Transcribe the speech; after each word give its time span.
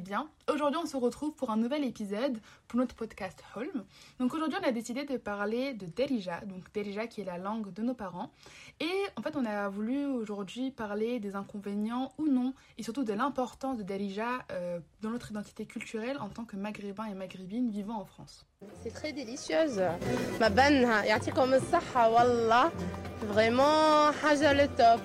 allez 0.00 0.08
bien. 0.08 0.28
Aujourd'hui, 0.52 0.80
on 0.82 0.86
se 0.86 0.96
retrouve 0.96 1.32
pour 1.34 1.50
un 1.50 1.56
nouvel 1.56 1.84
épisode 1.84 2.38
pour 2.68 2.78
notre 2.78 2.94
podcast 2.94 3.42
Holm. 3.54 3.84
Donc 4.18 4.34
aujourd'hui, 4.34 4.58
on 4.60 4.66
a 4.66 4.72
décidé 4.72 5.04
de 5.04 5.16
parler 5.16 5.74
de 5.74 5.86
Derija, 5.86 6.40
donc 6.46 6.72
Derija 6.72 7.06
qui 7.06 7.20
est 7.20 7.24
la 7.24 7.38
langue 7.38 7.72
de 7.72 7.82
nos 7.82 7.94
parents. 7.94 8.30
Et 8.80 8.90
en 9.16 9.22
fait, 9.22 9.36
on 9.36 9.44
a 9.44 9.68
voulu 9.68 10.06
aujourd'hui 10.06 10.70
parler 10.70 11.20
des 11.20 11.36
inconvénients 11.36 12.12
ou 12.18 12.28
non, 12.28 12.54
et 12.78 12.82
surtout 12.82 13.04
de 13.04 13.12
l'importance 13.12 13.76
de 13.76 13.82
Derija 13.82 14.40
euh, 14.52 14.80
dans 15.02 15.10
notre 15.10 15.30
identité 15.30 15.66
culturelle 15.66 16.16
en 16.18 16.28
tant 16.28 16.44
que 16.44 16.56
maghrébins 16.56 17.04
et 17.04 17.14
maghrébines 17.14 17.70
vivant 17.70 18.00
en 18.00 18.04
France. 18.04 18.46
C'est 18.82 18.94
très 18.94 19.12
délicieuse. 19.12 19.82
Ma 20.38 20.48
banne, 20.48 20.86
comme 21.34 21.58
ça, 21.60 21.80
wallah. 22.10 22.70
Vraiment, 23.26 24.08
haja 24.24 24.54
le 24.54 24.66
top. 24.68 25.00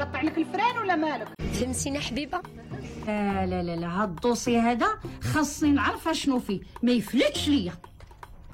قطع 0.00 0.22
لك 0.22 0.38
الفران 0.38 0.78
ولا 0.78 0.96
مالك؟ 0.96 1.28
تلمسينا 1.60 2.00
حبيبة. 2.00 2.40
لا 3.06 3.46
لا 3.46 3.62
لا 3.62 3.76
لا 3.76 4.02
هاد 4.02 4.08
الدوسي 4.08 4.58
هذا 4.58 4.86
خاصني 5.22 5.72
نعرف 5.72 6.08
شنو 6.08 6.38
فيه. 6.38 6.60
ما 6.82 6.92
يفلتش 6.92 7.48
ليا. 7.48 7.72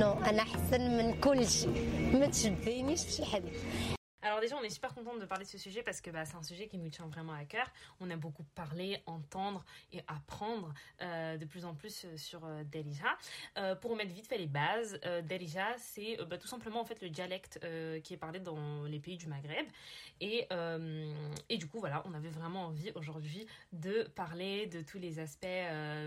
نو 0.00 0.12
أنا 0.12 0.42
أحسن 0.42 0.96
من 0.96 1.20
كل 1.20 1.48
شيء. 1.48 1.90
ما 2.12 2.26
تشبهينيش 2.26 3.04
بشي 3.06 3.24
حد 3.24 3.42
Alors 4.24 4.40
déjà, 4.40 4.56
on 4.56 4.62
est 4.62 4.70
super 4.70 4.94
contente 4.94 5.20
de 5.20 5.26
parler 5.26 5.44
de 5.44 5.50
ce 5.50 5.58
sujet 5.58 5.82
parce 5.82 6.00
que 6.00 6.10
bah, 6.10 6.24
c'est 6.24 6.36
un 6.36 6.42
sujet 6.42 6.66
qui 6.66 6.78
nous 6.78 6.88
tient 6.88 7.06
vraiment 7.08 7.34
à 7.34 7.44
cœur. 7.44 7.70
On 8.00 8.08
a 8.08 8.16
beaucoup 8.16 8.42
parlé, 8.54 8.98
entendre 9.04 9.62
et 9.92 10.00
apprendre 10.08 10.72
euh, 11.02 11.36
de 11.36 11.44
plus 11.44 11.66
en 11.66 11.74
plus 11.74 12.06
euh, 12.06 12.16
sur 12.16 12.42
euh. 12.46 12.62
Euh, 13.58 13.74
pour 13.74 13.90
remettre 13.90 14.14
vite 14.14 14.26
fait 14.26 14.38
les 14.38 14.46
bases, 14.46 14.98
Derija, 15.24 15.76
c'est 15.76 16.16
bah, 16.24 16.38
tout 16.38 16.46
simplement 16.46 16.80
en 16.80 16.86
fait 16.86 17.02
le 17.02 17.10
dialecte 17.10 17.60
qui 18.02 18.14
est 18.14 18.16
parlé 18.16 18.40
dans 18.40 18.84
les 18.84 18.98
pays 18.98 19.18
du 19.18 19.26
Maghreb. 19.26 19.66
Et, 20.20 20.48
du 21.56 21.66
coup, 21.68 21.78
voilà, 21.78 22.02
on 22.06 22.14
avait 22.14 22.30
vraiment 22.30 22.66
envie 22.66 22.90
aujourd'hui 22.94 23.46
de 23.72 24.04
parler 24.14 24.66
de 24.66 24.80
tous 24.80 24.98
les 24.98 25.18
aspects, 25.18 25.46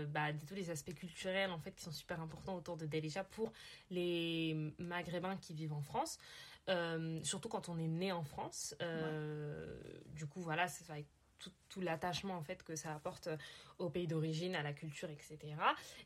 bah, 0.08 0.32
de 0.32 0.44
tous 0.44 0.54
les 0.54 0.70
aspects 0.70 0.94
culturels 0.94 1.50
en 1.50 1.58
fait 1.58 1.72
qui 1.72 1.84
sont 1.84 1.92
super 1.92 2.20
importants 2.20 2.56
autour 2.56 2.76
de 2.76 2.86
Derija 2.86 3.22
pour 3.24 3.52
les 3.90 4.74
Maghrébins 4.78 5.36
qui 5.36 5.54
vivent 5.54 5.74
en 5.74 5.82
France. 5.82 6.18
Euh, 6.68 7.18
surtout 7.24 7.48
quand 7.48 7.68
on 7.68 7.78
est 7.78 7.88
né 7.88 8.12
en 8.12 8.24
France. 8.24 8.74
Euh, 8.82 9.80
Du 10.14 10.26
coup, 10.26 10.40
voilà, 10.40 10.68
c'est 10.68 10.90
avec 10.90 11.06
tout, 11.38 11.52
tout 11.68 11.80
l'attachement 11.80 12.34
en 12.34 12.42
fait 12.42 12.62
que 12.64 12.74
ça 12.74 12.92
apporte 12.94 13.28
au 13.78 13.88
pays 13.90 14.08
d'origine, 14.08 14.56
à 14.56 14.62
la 14.62 14.72
culture, 14.72 15.08
etc. 15.08 15.38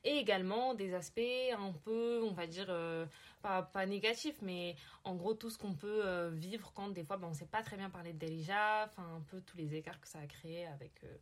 Et 0.05 0.10
également 0.18 0.74
des 0.74 0.92
aspects 0.94 1.20
un 1.58 1.72
peu, 1.72 2.22
on 2.22 2.33
va 2.33 2.46
dire, 2.46 2.66
euh, 2.68 3.06
pas, 3.40 3.62
pas 3.62 3.86
négatifs, 3.86 4.36
mais 4.42 4.77
en 5.05 5.14
gros 5.14 5.33
tout 5.34 5.48
ce 5.48 5.56
qu'on 5.56 5.74
peut 5.74 6.02
euh, 6.06 6.30
vivre 6.30 6.72
quand 6.74 6.88
des 6.90 7.02
fois 7.02 7.16
ben, 7.16 7.28
on 7.28 7.30
ne 7.30 7.34
sait 7.34 7.46
pas 7.46 7.62
très 7.62 7.77
bien 7.78 7.88
parler 7.88 8.12
de 8.12 8.18
Derija, 8.18 8.84
enfin 8.84 9.05
un 9.16 9.20
peu 9.20 9.40
tous 9.40 9.56
les 9.56 9.74
écarts 9.74 10.00
que 10.00 10.08
ça 10.08 10.18
a 10.18 10.27
créé 10.27 10.66
avec 10.66 10.92
euh, 11.05 11.16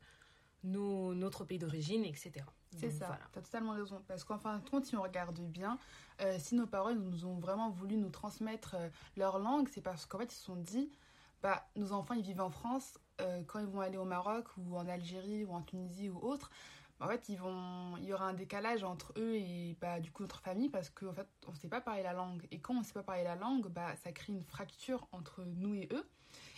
nos, 0.65 1.15
notre 1.15 1.45
pays 1.45 1.59
d'origine, 1.59 2.05
etc. 2.05 2.45
C'est 2.77 2.91
ça, 2.91 3.07
voilà. 3.07 3.23
t'as 3.33 3.41
totalement 3.41 3.73
raison. 3.73 4.03
Parce 4.07 4.25
qu'en 4.25 4.39
fin 4.39 4.59
de 4.59 4.69
compte, 4.69 4.87
si 4.87 4.97
on 4.97 5.03
regarde 5.03 5.41
bien, 5.41 5.79
euh, 6.21 6.37
si 6.39 6.55
nos 6.55 6.67
parents 6.67 6.95
nous 6.95 7.25
ont 7.25 7.39
vraiment 7.39 7.71
voulu 7.71 7.97
nous 7.97 8.11
transmettre 8.11 8.77
euh, 8.79 8.89
leur 9.17 9.39
langue, 9.39 9.69
c'est 9.69 9.81
parce 9.81 10.07
qu'en 10.07 10.19
fait, 10.19 10.33
ils 10.33 10.37
se 10.37 10.45
sont 10.45 10.57
dit, 10.57 10.91
bah, 11.43 11.67
nos 11.77 11.93
enfants, 11.93 12.15
ils 12.15 12.23
vivent 12.23 12.41
en 12.41 12.51
France, 12.51 12.99
euh, 13.21 13.43
quand 13.47 13.59
ils 13.59 13.67
vont 13.67 13.81
aller 13.81 13.99
au 13.99 14.05
Maroc 14.05 14.47
ou 14.57 14.77
en 14.77 14.87
Algérie 14.87 15.45
ou 15.45 15.53
en 15.53 15.63
Tunisie 15.63 16.11
ou 16.11 16.19
autre, 16.19 16.51
en 17.01 17.09
fait, 17.09 17.29
ils 17.31 17.39
vont, 17.39 17.97
il 17.97 18.05
y 18.05 18.13
aura 18.13 18.27
un 18.27 18.35
décalage 18.35 18.85
entre 18.85 19.15
eux 19.17 19.35
et 19.35 19.75
bah, 19.81 20.01
du 20.01 20.13
coup 20.13 20.23
notre 20.23 20.41
famille 20.41 20.69
parce 20.69 20.91
qu'en 20.91 21.15
fait, 21.15 21.27
on 21.47 21.53
ne 21.53 21.57
sait 21.57 21.69
pas 21.69 21.81
parler 21.81 22.03
la 22.03 22.13
langue. 22.13 22.47
Et 22.51 22.61
quand 22.61 22.75
on 22.75 22.81
ne 22.81 22.85
sait 22.85 22.93
pas 22.93 23.03
parler 23.03 23.25
la 23.25 23.37
langue, 23.37 23.69
bah, 23.69 23.97
ça 24.05 24.13
crée 24.13 24.35
une 24.35 24.45
fracture 24.45 25.09
entre 25.13 25.43
nous 25.45 25.75
et 25.75 25.89
eux. 25.93 26.07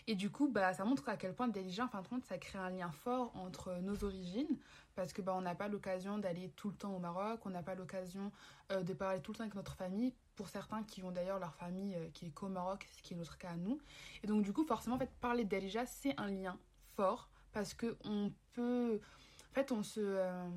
Et 0.07 0.15
du 0.15 0.31
coup, 0.31 0.49
bah, 0.49 0.73
ça 0.75 0.85
montre 0.85 1.09
à 1.09 1.17
quel 1.17 1.35
point 1.35 1.49
déjà, 1.49 1.85
en 1.85 1.89
fin 1.89 2.03
de 2.03 2.09
compte, 2.09 2.25
ça 2.25 2.39
crée 2.39 2.59
un 2.59 2.71
lien 2.71 2.91
fort 2.91 3.33
entre 3.37 3.79
nos 3.83 4.05
origines 4.05 4.59
parce 4.95 5.13
que 5.13 5.23
bah, 5.23 5.35
on 5.37 5.41
n'a 5.41 5.55
pas 5.55 5.69
l'occasion 5.69 6.19
d'aller 6.19 6.51
tout 6.57 6.69
le 6.69 6.75
temps 6.75 6.95
au 6.95 6.99
Maroc, 6.99 7.41
on 7.47 7.51
n'a 7.51 7.63
pas 7.63 7.75
l'occasion 7.75 8.31
euh, 8.71 8.83
de 8.83 8.93
parler 8.93 9.21
tout 9.21 9.33
le 9.33 9.39
temps 9.39 9.45
avec 9.45 9.55
notre 9.55 9.75
famille. 9.75 10.15
Pour 10.37 10.49
certains 10.49 10.83
qui 10.83 11.03
ont 11.03 11.11
d'ailleurs 11.11 11.39
leur 11.39 11.55
famille 11.55 11.95
euh, 11.95 12.09
qui 12.13 12.27
est 12.27 12.31
qu'au 12.31 12.49
Maroc, 12.49 12.87
ce 12.97 13.03
qui 13.03 13.15
est 13.15 13.17
notre 13.17 13.39
cas 13.39 13.51
à 13.51 13.57
nous. 13.57 13.79
Et 14.23 14.27
donc 14.27 14.43
du 14.43 14.53
coup, 14.53 14.65
forcément, 14.65 14.97
en 14.97 14.99
fait, 14.99 15.11
parler 15.21 15.45
d'Alija, 15.45 15.87
c'est 15.87 16.19
un 16.19 16.29
lien 16.29 16.59
fort 16.97 17.29
parce 17.53 17.75
que 17.75 17.97
on 18.05 18.33
peut, 18.55 19.01
en 19.51 19.55
fait, 19.55 19.73
on 19.73 19.83
se, 19.83 20.01
euh, 20.01 20.49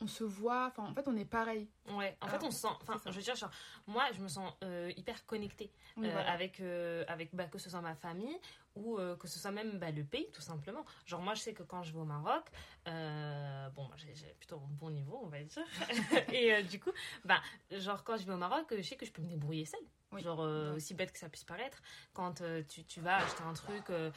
on 0.00 0.06
se 0.06 0.24
voit, 0.24 0.66
enfin, 0.66 0.84
en 0.90 0.94
fait, 0.94 1.06
on 1.08 1.16
est 1.16 1.24
pareil. 1.24 1.68
Ouais, 1.90 2.16
en 2.20 2.26
Alors, 2.26 2.40
fait, 2.40 2.46
on 2.46 2.50
se 2.50 2.60
sent. 2.60 2.68
Enfin, 2.82 3.00
je 3.06 3.12
veux 3.12 3.22
dire, 3.22 3.36
genre, 3.36 3.50
moi, 3.86 4.04
je 4.12 4.20
me 4.20 4.28
sens 4.28 4.52
euh, 4.62 4.92
hyper 4.96 5.24
connectée 5.26 5.70
Oui, 5.96 6.06
euh, 6.08 6.12
voilà. 6.12 6.32
avec, 6.32 6.60
euh, 6.60 7.04
avec 7.08 7.34
bah, 7.34 7.44
que 7.46 7.58
ce 7.58 7.70
soit 7.70 7.80
ma 7.80 7.94
famille 7.94 8.36
ou 8.74 8.98
que 9.20 9.28
ce 9.28 9.38
soit 9.38 9.52
même 9.52 9.78
bah, 9.78 9.92
le 9.92 10.02
pays, 10.02 10.28
tout 10.32 10.42
simplement. 10.42 10.84
Genre, 11.06 11.20
moi, 11.22 11.34
je 11.34 11.42
sais 11.42 11.54
que 11.54 11.62
quand 11.62 11.84
je 11.84 11.92
vais 11.92 12.00
au 12.00 12.04
Maroc, 12.04 12.44
bon, 12.84 13.88
j'ai 13.96 14.34
plutôt 14.38 14.56
un 14.56 14.72
bon 14.72 14.90
niveau, 14.90 15.20
on 15.22 15.28
va 15.28 15.42
dire. 15.42 15.64
Et 16.32 16.62
du 16.64 16.80
coup, 16.80 16.90
bah, 17.24 17.40
genre, 17.70 18.02
quand 18.02 18.16
je 18.16 18.24
vais 18.26 18.32
au 18.32 18.36
Maroc, 18.38 18.66
je 18.76 18.82
sais 18.82 18.96
que 18.96 19.06
je 19.06 19.12
peux 19.12 19.22
me 19.22 19.28
débrouiller 19.28 19.64
seule. 19.64 19.80
Oui. 20.14 20.22
Genre, 20.22 20.40
euh, 20.40 20.76
aussi 20.76 20.94
bête 20.94 21.12
que 21.12 21.18
ça 21.18 21.28
puisse 21.28 21.44
paraître, 21.44 21.82
quand 22.12 22.40
euh, 22.40 22.62
tu, 22.68 22.84
tu 22.84 23.00
vas 23.00 23.16
acheter 23.16 23.42
un 23.42 23.52
truc, 23.52 23.90
euh, 23.90 24.10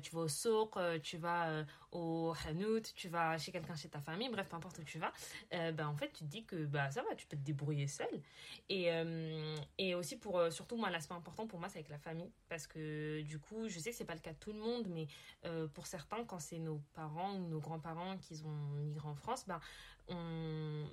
tu 0.00 0.14
vas 0.14 0.22
au 0.22 0.28
souk, 0.28 0.78
tu 1.02 1.18
vas 1.18 1.64
au 1.90 2.32
hanout, 2.46 2.82
tu 2.94 3.08
vas 3.08 3.36
chez 3.38 3.52
quelqu'un 3.52 3.74
chez 3.74 3.88
ta 3.88 4.00
famille, 4.00 4.28
bref, 4.28 4.48
peu 4.48 4.56
importe 4.56 4.78
où 4.78 4.84
tu 4.84 4.98
vas, 4.98 5.12
bah, 5.72 5.88
en 5.88 5.96
fait, 5.96 6.12
tu 6.12 6.24
te 6.24 6.30
dis 6.30 6.44
que 6.44 6.64
bah, 6.64 6.90
ça 6.90 7.02
va, 7.02 7.14
tu 7.14 7.26
peux 7.26 7.36
te 7.36 7.42
débrouiller 7.42 7.86
seul. 7.86 8.22
Et, 8.68 8.88
et 9.78 9.94
aussi, 9.94 10.16
pour, 10.16 10.40
surtout, 10.50 10.76
moi, 10.76 10.90
l'aspect 10.90 11.14
important 11.14 11.46
pour 11.46 11.58
moi, 11.58 11.68
c'est 11.68 11.78
avec 11.78 11.90
la 11.90 11.98
famille. 11.98 12.30
Parce 12.48 12.66
que 12.66 13.20
du 13.22 13.38
coup, 13.38 13.68
je 13.68 13.78
sais 13.78 13.90
que 13.90 13.96
c'est 13.96 14.04
pas 14.04 14.14
le 14.14 14.20
cas 14.20 14.32
de 14.32 14.38
tout 14.38 14.52
le 14.52 14.58
monde, 14.58 14.86
mais 14.88 15.06
pour 15.74 15.86
certains, 15.86 16.24
quand 16.24 16.38
c'est 16.38 16.58
nos 16.58 16.80
parents 16.94 17.34
ou 17.34 17.48
nos 17.48 17.60
grands-parents 17.60 18.16
qui 18.18 18.42
ont 18.44 18.76
migré 18.76 19.08
en 19.08 19.14
France, 19.14 19.44
bah, 19.46 19.60
on, 20.08 20.84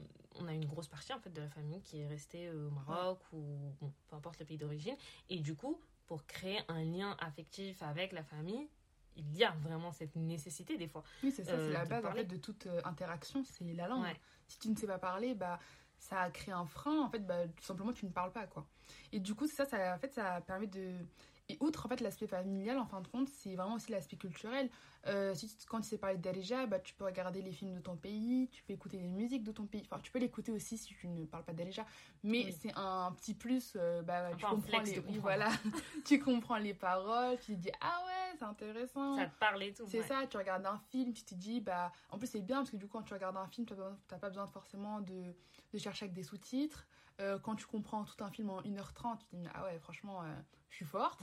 grosse 0.79 0.87
partie 0.87 1.11
en 1.13 1.19
fait, 1.19 1.29
de 1.29 1.41
la 1.41 1.49
famille 1.49 1.81
qui 1.81 1.99
est 1.99 2.07
restée 2.07 2.47
euh, 2.47 2.67
au 2.67 2.71
Maroc 2.71 3.19
ou 3.33 3.43
bon, 3.81 3.91
peu 4.07 4.15
importe 4.15 4.39
le 4.39 4.45
pays 4.45 4.57
d'origine. 4.57 4.95
Et 5.29 5.39
du 5.39 5.53
coup, 5.53 5.77
pour 6.07 6.25
créer 6.25 6.59
un 6.69 6.83
lien 6.83 7.17
affectif 7.19 7.83
avec 7.83 8.13
la 8.13 8.23
famille, 8.23 8.69
il 9.17 9.35
y 9.35 9.43
a 9.43 9.51
vraiment 9.51 9.91
cette 9.91 10.15
nécessité 10.15 10.77
des 10.77 10.87
fois. 10.87 11.03
Oui, 11.21 11.33
c'est 11.35 11.43
ça, 11.43 11.51
Euh, 11.51 11.67
c'est 11.67 11.73
la 11.73 11.83
de 11.83 11.89
base 11.89 12.05
en 12.05 12.13
fait 12.13 12.23
de 12.23 12.37
toute 12.37 12.65
euh, 12.67 12.79
interaction, 12.85 13.43
c'est 13.43 13.73
la 13.73 13.89
langue. 13.89 14.03
Ouais. 14.03 14.19
Si 14.47 14.57
tu 14.57 14.69
ne 14.69 14.75
sais 14.77 14.87
pas 14.87 14.99
parler, 14.99 15.35
bah 15.35 15.59
ça 15.97 16.29
crée 16.31 16.53
un 16.53 16.65
frein. 16.65 17.01
En 17.01 17.09
fait, 17.09 17.19
bah 17.19 17.45
tout 17.45 17.63
simplement 17.63 17.91
tu 17.91 18.05
ne 18.05 18.11
parles 18.11 18.31
pas 18.31 18.47
quoi. 18.47 18.65
Et 19.11 19.19
du 19.19 19.35
coup, 19.35 19.47
ça, 19.47 19.65
ça, 19.65 19.95
en 19.95 19.99
fait, 19.99 20.13
ça 20.13 20.39
permet 20.39 20.67
de 20.67 20.95
et 21.49 21.57
outre 21.61 21.85
en 21.85 21.89
fait 21.89 21.99
l'aspect 22.01 22.27
familial, 22.27 22.77
en 22.77 22.85
fin 22.85 23.01
de 23.01 23.07
compte, 23.07 23.27
c'est 23.29 23.55
vraiment 23.55 23.75
aussi 23.75 23.91
l'aspect 23.91 24.17
culturel. 24.17 24.69
Euh, 25.07 25.33
si 25.33 25.47
tu- 25.47 25.65
quand 25.65 25.81
tu 25.81 25.87
sais 25.87 25.97
parler 25.97 26.17
d'Arija, 26.17 26.65
bah 26.67 26.77
tu 26.79 26.93
peux 26.93 27.05
regarder 27.05 27.41
les 27.41 27.51
films 27.51 27.73
de 27.73 27.79
ton 27.79 27.95
pays, 27.95 28.47
tu 28.51 28.61
peux 28.63 28.73
écouter 28.73 28.97
les 28.97 29.07
musiques 29.07 29.43
de 29.43 29.51
ton 29.51 29.65
pays. 29.65 29.81
Enfin, 29.89 29.99
tu 30.01 30.11
peux 30.11 30.19
l'écouter 30.19 30.51
aussi 30.51 30.77
si 30.77 30.93
tu 30.93 31.07
ne 31.07 31.25
parles 31.25 31.43
pas 31.45 31.53
d'Arija, 31.53 31.85
mais 32.23 32.43
Oui. 32.45 32.57
c'est 32.61 32.73
un 32.75 33.11
petit 33.13 33.33
plus. 33.33 33.73
euh, 33.75 34.01
bah 34.03 34.29
tu 34.37 34.45
comprends 34.45 34.81
les, 34.81 34.99
de 34.99 35.03
oui, 35.07 35.17
voilà, 35.17 35.49
tu 36.05 36.19
comprends 36.19 36.57
les 36.57 36.73
paroles, 36.73 37.37
tu 37.39 37.53
te 37.55 37.59
dis 37.61 37.71
ah 37.81 38.03
ouais, 38.05 38.35
c'est 38.37 38.45
intéressant. 38.45 39.15
Ça 39.17 39.25
te 39.25 39.39
parle 39.39 39.63
et 39.63 39.73
tout. 39.73 39.85
C'est 39.87 40.01
ouais. 40.01 40.07
ça, 40.07 40.27
tu 40.29 40.37
regardes 40.37 40.65
un 40.65 40.77
film, 40.91 41.13
tu 41.13 41.23
te 41.23 41.33
dis, 41.33 41.61
bah, 41.61 41.91
en 42.11 42.17
plus 42.19 42.27
c'est 42.27 42.41
bien 42.41 42.57
parce 42.57 42.69
que 42.71 42.77
du 42.77 42.85
coup 42.87 42.97
quand 42.97 43.03
tu 43.03 43.13
regardes 43.13 43.37
un 43.37 43.47
film, 43.47 43.65
tu 43.65 43.73
n'as 43.73 44.17
pas 44.19 44.27
besoin 44.29 44.45
forcément 44.47 44.99
de, 45.01 45.33
de 45.73 45.77
chercher 45.79 46.05
avec 46.05 46.13
des 46.13 46.23
sous-titres. 46.23 46.85
Euh, 47.19 47.37
quand 47.39 47.55
tu 47.55 47.65
comprends 47.65 48.03
tout 48.05 48.23
un 48.23 48.31
film 48.31 48.49
en 48.49 48.61
1h30, 48.61 49.19
tu 49.19 49.25
te 49.25 49.35
dis, 49.35 49.47
ah 49.53 49.63
ouais, 49.63 49.77
franchement, 49.79 50.23
euh, 50.23 50.27
je 50.69 50.77
suis 50.77 50.85
forte. 50.85 51.19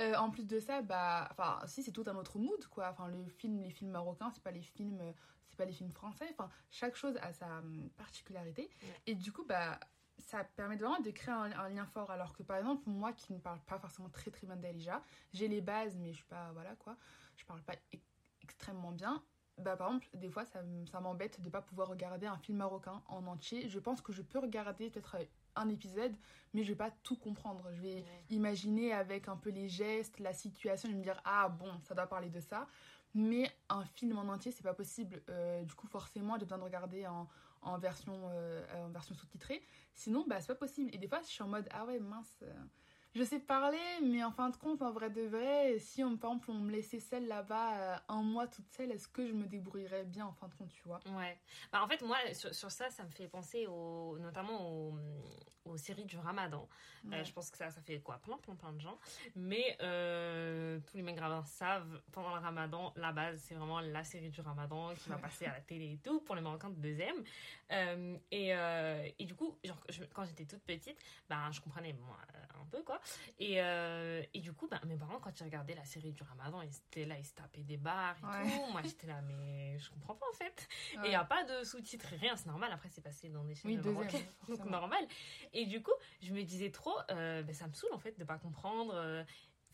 Euh, 0.00 0.14
en 0.16 0.30
plus 0.30 0.46
de 0.46 0.60
ça, 0.60 0.82
bah, 0.82 1.28
enfin, 1.30 1.58
si 1.66 1.82
c'est 1.82 1.92
tout 1.92 2.04
un 2.06 2.14
autre 2.16 2.38
mood, 2.38 2.64
quoi. 2.66 2.90
Enfin, 2.90 3.08
le 3.08 3.24
film, 3.26 3.62
les 3.62 3.70
films 3.70 3.90
marocains, 3.90 4.30
c'est 4.30 4.42
pas 4.42 4.50
les 4.50 4.62
films, 4.62 5.02
c'est 5.48 5.56
pas 5.56 5.64
les 5.64 5.72
films 5.72 5.92
français. 5.92 6.28
Enfin, 6.32 6.50
chaque 6.70 6.96
chose 6.96 7.16
a 7.22 7.32
sa 7.32 7.58
hum, 7.58 7.88
particularité. 7.96 8.70
Ouais. 8.82 9.02
Et 9.06 9.14
du 9.14 9.32
coup, 9.32 9.44
bah, 9.44 9.78
ça 10.18 10.44
permet 10.44 10.76
vraiment 10.76 11.00
de 11.00 11.10
créer 11.10 11.34
un, 11.34 11.50
un 11.52 11.68
lien 11.68 11.86
fort. 11.86 12.10
Alors 12.10 12.32
que 12.34 12.42
par 12.42 12.58
exemple, 12.58 12.82
moi 12.86 13.12
qui 13.12 13.32
ne 13.32 13.38
parle 13.38 13.60
pas 13.60 13.78
forcément 13.78 14.08
très 14.10 14.30
très 14.30 14.46
bien 14.46 14.56
d'Alija, 14.56 15.02
j'ai 15.32 15.48
les 15.48 15.60
bases, 15.60 15.96
mais 15.96 16.12
je 16.12 16.18
suis 16.18 16.26
pas, 16.26 16.50
voilà 16.52 16.74
quoi, 16.76 16.96
je 17.36 17.44
parle 17.44 17.62
pas 17.62 17.74
e- 17.94 17.98
extrêmement 18.42 18.92
bien. 18.92 19.22
Bah, 19.58 19.76
par 19.76 19.88
exemple, 19.88 20.08
des 20.14 20.30
fois, 20.30 20.44
ça, 20.44 20.60
ça 20.90 21.00
m'embête 21.00 21.40
de 21.40 21.50
pas 21.50 21.62
pouvoir 21.62 21.88
regarder 21.88 22.26
un 22.26 22.38
film 22.38 22.58
marocain 22.58 23.02
en 23.08 23.26
entier. 23.26 23.68
Je 23.68 23.78
pense 23.80 24.00
que 24.00 24.12
je 24.12 24.22
peux 24.22 24.38
regarder 24.38 24.90
peut-être 24.90 25.16
un 25.58 25.68
épisode, 25.68 26.14
mais 26.54 26.62
je 26.64 26.68
vais 26.70 26.76
pas 26.76 26.90
tout 27.02 27.16
comprendre. 27.16 27.70
Je 27.72 27.80
vais 27.82 27.94
Ouais. 27.96 28.24
imaginer 28.30 28.92
avec 28.92 29.28
un 29.28 29.36
peu 29.36 29.50
les 29.50 29.68
gestes, 29.68 30.18
la 30.20 30.32
situation, 30.32 30.88
et 30.88 30.94
me 30.94 31.02
dire 31.02 31.20
ah 31.24 31.48
bon, 31.48 31.72
ça 31.82 31.94
doit 31.94 32.06
parler 32.06 32.30
de 32.30 32.40
ça. 32.40 32.66
Mais 33.14 33.50
un 33.68 33.84
film 33.84 34.18
en 34.18 34.28
entier, 34.28 34.52
c'est 34.52 34.62
pas 34.62 34.74
possible. 34.74 35.22
Euh, 35.30 35.62
du 35.64 35.74
coup, 35.74 35.86
forcément, 35.86 36.34
j'ai 36.38 36.44
besoin 36.44 36.58
de 36.58 36.62
regarder 36.64 37.06
en, 37.06 37.26
en 37.62 37.78
version, 37.78 38.30
euh, 38.32 38.86
en 38.86 38.90
version 38.90 39.14
sous-titrée. 39.14 39.62
Sinon, 39.94 40.24
bah, 40.28 40.40
c'est 40.40 40.48
pas 40.48 40.54
possible. 40.54 40.90
Et 40.94 40.98
des 40.98 41.08
fois, 41.08 41.20
je 41.22 41.26
suis 41.28 41.42
en 41.42 41.48
mode 41.48 41.68
ah 41.72 41.84
ouais, 41.86 41.98
mince. 41.98 42.44
Je 43.18 43.24
sais 43.24 43.40
parler, 43.40 43.78
mais 44.02 44.22
en 44.22 44.30
fin 44.30 44.48
de 44.48 44.56
compte, 44.56 44.80
en 44.80 44.92
vrai 44.92 45.10
de 45.10 45.22
vrai, 45.22 45.78
si 45.80 46.04
on, 46.04 46.16
par 46.16 46.30
exemple 46.30 46.52
on 46.52 46.54
me 46.60 46.70
laissait 46.70 47.00
seule 47.00 47.26
là-bas 47.26 47.74
euh, 47.74 47.96
un 48.08 48.22
mois 48.22 48.46
toute 48.46 48.68
seule, 48.70 48.92
est-ce 48.92 49.08
que 49.08 49.26
je 49.26 49.32
me 49.32 49.44
débrouillerais 49.46 50.04
bien 50.04 50.26
en 50.26 50.32
fin 50.32 50.46
de 50.46 50.54
compte, 50.54 50.70
tu 50.70 50.82
vois? 50.84 51.00
Ouais. 51.16 51.36
Bah, 51.72 51.82
en 51.82 51.88
fait, 51.88 52.00
moi, 52.02 52.16
sur, 52.32 52.54
sur 52.54 52.70
ça, 52.70 52.90
ça 52.90 53.02
me 53.02 53.10
fait 53.10 53.26
penser 53.26 53.66
au, 53.66 54.16
notamment 54.20 54.70
aux, 54.70 54.98
aux 55.64 55.76
séries 55.76 56.04
du 56.04 56.16
ramadan. 56.16 56.68
Euh, 57.12 57.24
je 57.24 57.32
pense 57.32 57.50
que 57.50 57.56
ça, 57.56 57.70
ça 57.70 57.80
fait 57.80 58.00
quoi? 58.00 58.18
Plein, 58.18 58.36
plein, 58.38 58.54
plein 58.54 58.72
de 58.72 58.80
gens. 58.80 58.98
Mais 59.34 59.76
euh, 59.82 60.78
tous 60.86 60.96
les 60.96 61.02
maghrébins 61.02 61.42
savent, 61.44 62.00
pendant 62.12 62.34
le 62.34 62.40
ramadan, 62.40 62.92
la 62.96 63.10
base, 63.12 63.40
c'est 63.40 63.54
vraiment 63.54 63.80
la 63.80 64.04
série 64.04 64.30
du 64.30 64.40
ramadan 64.40 64.94
qui 64.94 65.08
va 65.08 65.16
passer 65.18 65.46
à 65.46 65.52
la 65.54 65.60
télé 65.60 65.92
et 65.94 65.98
tout, 65.98 66.20
pour 66.20 66.36
les 66.36 66.40
Marocains 66.42 66.70
de 66.70 66.80
deuxième. 66.80 67.24
Et, 68.30 68.48
et 69.18 69.24
du 69.24 69.34
coup, 69.34 69.58
genre, 69.64 69.80
je- 69.88 70.04
quand 70.14 70.24
j'étais 70.24 70.44
toute 70.44 70.62
petite, 70.62 70.98
bah, 71.28 71.50
je 71.50 71.60
comprenais 71.60 71.94
moi, 71.94 72.18
un 72.60 72.64
peu, 72.66 72.82
quoi. 72.82 73.00
Et, 73.38 73.60
euh, 73.62 74.22
et 74.34 74.40
du 74.40 74.52
coup, 74.52 74.68
bah, 74.68 74.80
mes 74.86 74.96
parents, 74.96 75.18
quand 75.20 75.38
ils 75.40 75.44
regardaient 75.44 75.74
la 75.74 75.84
série 75.84 76.12
du 76.12 76.22
ramadan, 76.22 76.62
ils 76.62 76.74
étaient 76.76 77.04
là, 77.04 77.16
ils 77.18 77.24
se 77.24 77.34
tapaient 77.34 77.62
des 77.62 77.76
barres 77.76 78.16
et 78.22 78.26
Ouais. 78.26 78.50
tout. 78.50 78.66
Moi, 78.72 78.82
j'étais 78.84 79.06
là, 79.06 79.20
mais 79.22 79.78
je 79.78 79.90
comprends 79.90 80.14
pas, 80.14 80.26
en 80.30 80.36
fait. 80.36 80.68
Et 80.94 80.98
il 81.04 81.08
n'y 81.10 81.14
a 81.14 81.24
pas 81.24 81.44
de 81.44 81.64
sous-titres, 81.64 82.08
rien, 82.20 82.36
c'est 82.36 82.46
normal. 82.46 82.70
Après, 82.72 82.88
c'est 82.88 83.00
passé 83.02 83.28
dans 83.28 83.44
des 83.44 83.54
chaînes 83.54 83.70
Oui, 83.70 83.76
deuxième. 83.76 83.94
marocaines, 83.94 84.32
donc 84.48 84.64
normal. 84.64 85.06
Et 85.52 85.66
du 85.66 85.82
coup, 85.82 85.92
je 86.22 86.32
me 86.32 86.42
disais 86.42 86.70
trop, 86.70 86.96
euh, 87.10 87.42
ben, 87.42 87.54
ça 87.54 87.66
me 87.66 87.72
saoule 87.74 87.92
en 87.92 87.98
fait 87.98 88.18
de 88.18 88.24
pas 88.24 88.38
comprendre. 88.38 88.94
euh, 88.94 89.22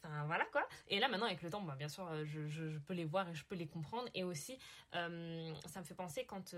Enfin 0.06 0.26
voilà 0.26 0.44
quoi. 0.52 0.68
Et 0.88 1.00
là 1.00 1.08
maintenant 1.08 1.24
avec 1.24 1.40
le 1.40 1.48
temps, 1.48 1.62
bah, 1.62 1.76
bien 1.78 1.88
sûr, 1.88 2.06
euh, 2.06 2.26
je, 2.26 2.46
je- 2.46 2.68
je 2.68 2.78
peux 2.78 2.92
les 2.92 3.06
voir 3.06 3.26
et 3.30 3.34
je 3.34 3.42
peux 3.42 3.54
les 3.54 3.66
comprendre. 3.66 4.06
Et 4.14 4.22
aussi, 4.22 4.58
ça 4.92 5.08
me 5.08 5.84
fait 5.84 5.94
penser 5.94 6.26
quand 6.26 6.54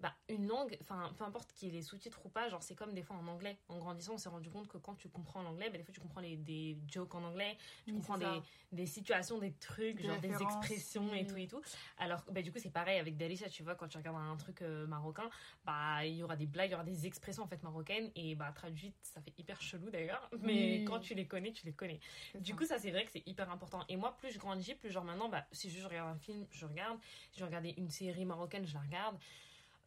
bah, 0.00 0.14
une 0.28 0.46
langue, 0.46 0.76
enfin 0.80 1.12
peu 1.16 1.24
importe 1.24 1.52
qu'il 1.52 1.68
y 1.68 1.70
ait 1.70 1.74
les 1.74 1.82
sous-titres 1.82 2.24
ou 2.24 2.30
pas, 2.30 2.48
genre 2.48 2.62
c'est 2.62 2.74
comme 2.74 2.94
des 2.94 3.02
fois 3.02 3.16
en 3.16 3.26
anglais. 3.28 3.58
En 3.68 3.78
grandissant, 3.78 4.14
on 4.14 4.18
s'est 4.18 4.28
rendu 4.30 4.50
compte 4.50 4.66
que 4.68 4.78
quand 4.78 4.94
tu 4.94 5.08
comprends 5.10 5.42
l'anglais, 5.42 5.68
bah, 5.70 5.76
des 5.78 5.84
fois 5.84 5.92
tu 5.92 6.00
comprends 6.00 6.20
les, 6.20 6.36
des 6.36 6.78
jokes 6.88 7.14
en 7.14 7.22
anglais, 7.22 7.56
tu 7.86 7.92
Oui, 7.92 8.00
comprends 8.00 8.16
des, 8.18 8.42
des 8.72 8.86
situations, 8.86 9.38
des 9.38 9.52
trucs, 9.52 9.96
Des 9.96 10.02
genre 10.02 10.18
des 10.20 10.42
expressions 10.42 11.12
et 11.14 11.24
oui. 11.24 11.26
tout 11.26 11.36
et 11.36 11.46
tout. 11.46 11.60
Alors 11.98 12.24
bah, 12.30 12.42
du 12.42 12.50
coup 12.52 12.58
c'est 12.58 12.70
pareil 12.70 12.98
avec 12.98 13.16
Dalisha, 13.16 13.48
tu 13.48 13.62
vois, 13.62 13.74
quand 13.74 13.88
tu 13.88 13.98
regardes 13.98 14.16
un 14.16 14.36
truc 14.36 14.62
euh, 14.62 14.86
marocain, 14.86 15.28
bah 15.64 16.04
il 16.06 16.14
y 16.16 16.22
aura 16.22 16.36
des 16.36 16.46
blagues, 16.46 16.70
il 16.70 16.72
y 16.72 16.74
aura 16.74 16.84
des 16.84 17.06
expressions 17.06 17.42
en 17.42 17.46
fait 17.48 17.62
marocaines 17.62 18.10
et 18.14 18.34
bah 18.34 18.52
traduites, 18.52 18.96
ça 19.02 19.20
fait 19.20 19.34
hyper 19.38 19.60
chelou 19.60 19.90
d'ailleurs, 19.90 20.30
mais 20.40 20.82
Oui. 20.82 20.84
quand 20.84 21.00
tu 21.00 21.14
les 21.14 21.26
connais, 21.26 21.52
tu 21.52 21.66
les 21.66 21.74
connais. 21.74 22.00
Du 22.38 22.54
ça. 22.54 22.56
coup, 22.56 22.64
ça 22.64 22.78
c'est 22.78 22.90
vrai 22.90 23.04
que 23.04 23.10
c'est 23.10 23.26
hyper 23.26 23.50
important. 23.50 23.84
Et 23.88 23.96
moi, 23.96 24.16
plus 24.16 24.30
je 24.32 24.38
grandis, 24.38 24.74
plus 24.74 24.90
genre 24.90 25.04
maintenant, 25.04 25.28
bah, 25.28 25.46
si 25.52 25.70
je 25.70 25.86
regarde 25.86 26.08
un 26.10 26.18
film, 26.18 26.46
je 26.50 26.66
regarde. 26.66 26.98
Si 27.32 27.40
je 27.40 27.44
regardais 27.44 27.74
une 27.76 27.90
série 27.90 28.24
marocaine, 28.24 28.66
je 28.66 28.74
la 28.74 28.80
regarde. 28.80 29.18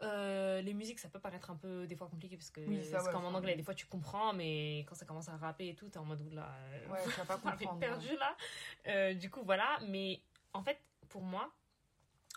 Euh, 0.02 0.62
les 0.62 0.74
musiques, 0.74 1.00
ça 1.00 1.08
peut 1.10 1.20
paraître 1.20 1.50
un 1.52 1.56
peu 1.56 1.88
des 1.88 1.96
fois 1.96 2.08
compliqué 2.10 2.36
parce 2.36 2.50
que 2.50 2.62
Oui, 2.62 2.84
ça, 2.84 3.02
ouais, 3.04 3.12
comme 3.12 3.24
en 3.26 3.34
anglais. 3.34 3.56
Des 3.56 3.64
fois, 3.64 3.74
tu 3.76 3.86
comprends, 3.86 4.34
mais 4.34 4.80
quand 4.88 4.96
ça 4.96 5.06
commence 5.06 5.30
à 5.30 5.38
rapper 5.38 5.70
et 5.70 5.76
tout, 5.76 5.88
t'es 5.90 6.00
en 6.00 6.06
mode 6.06 6.22
oula. 6.22 6.50
euh, 6.52 6.88
Ouais, 6.90 7.04
tu 7.04 7.10
vas 7.12 7.26
pas 7.26 7.38
comprendre. 7.38 7.80
perdu 7.80 8.16
là. 8.18 8.36
Euh, 8.88 9.14
du 9.14 9.30
coup, 9.30 9.44
voilà. 9.44 9.80
Mais 9.88 10.22
en 10.54 10.62
fait, 10.64 10.82
pour 11.10 11.22
moi, 11.22 11.54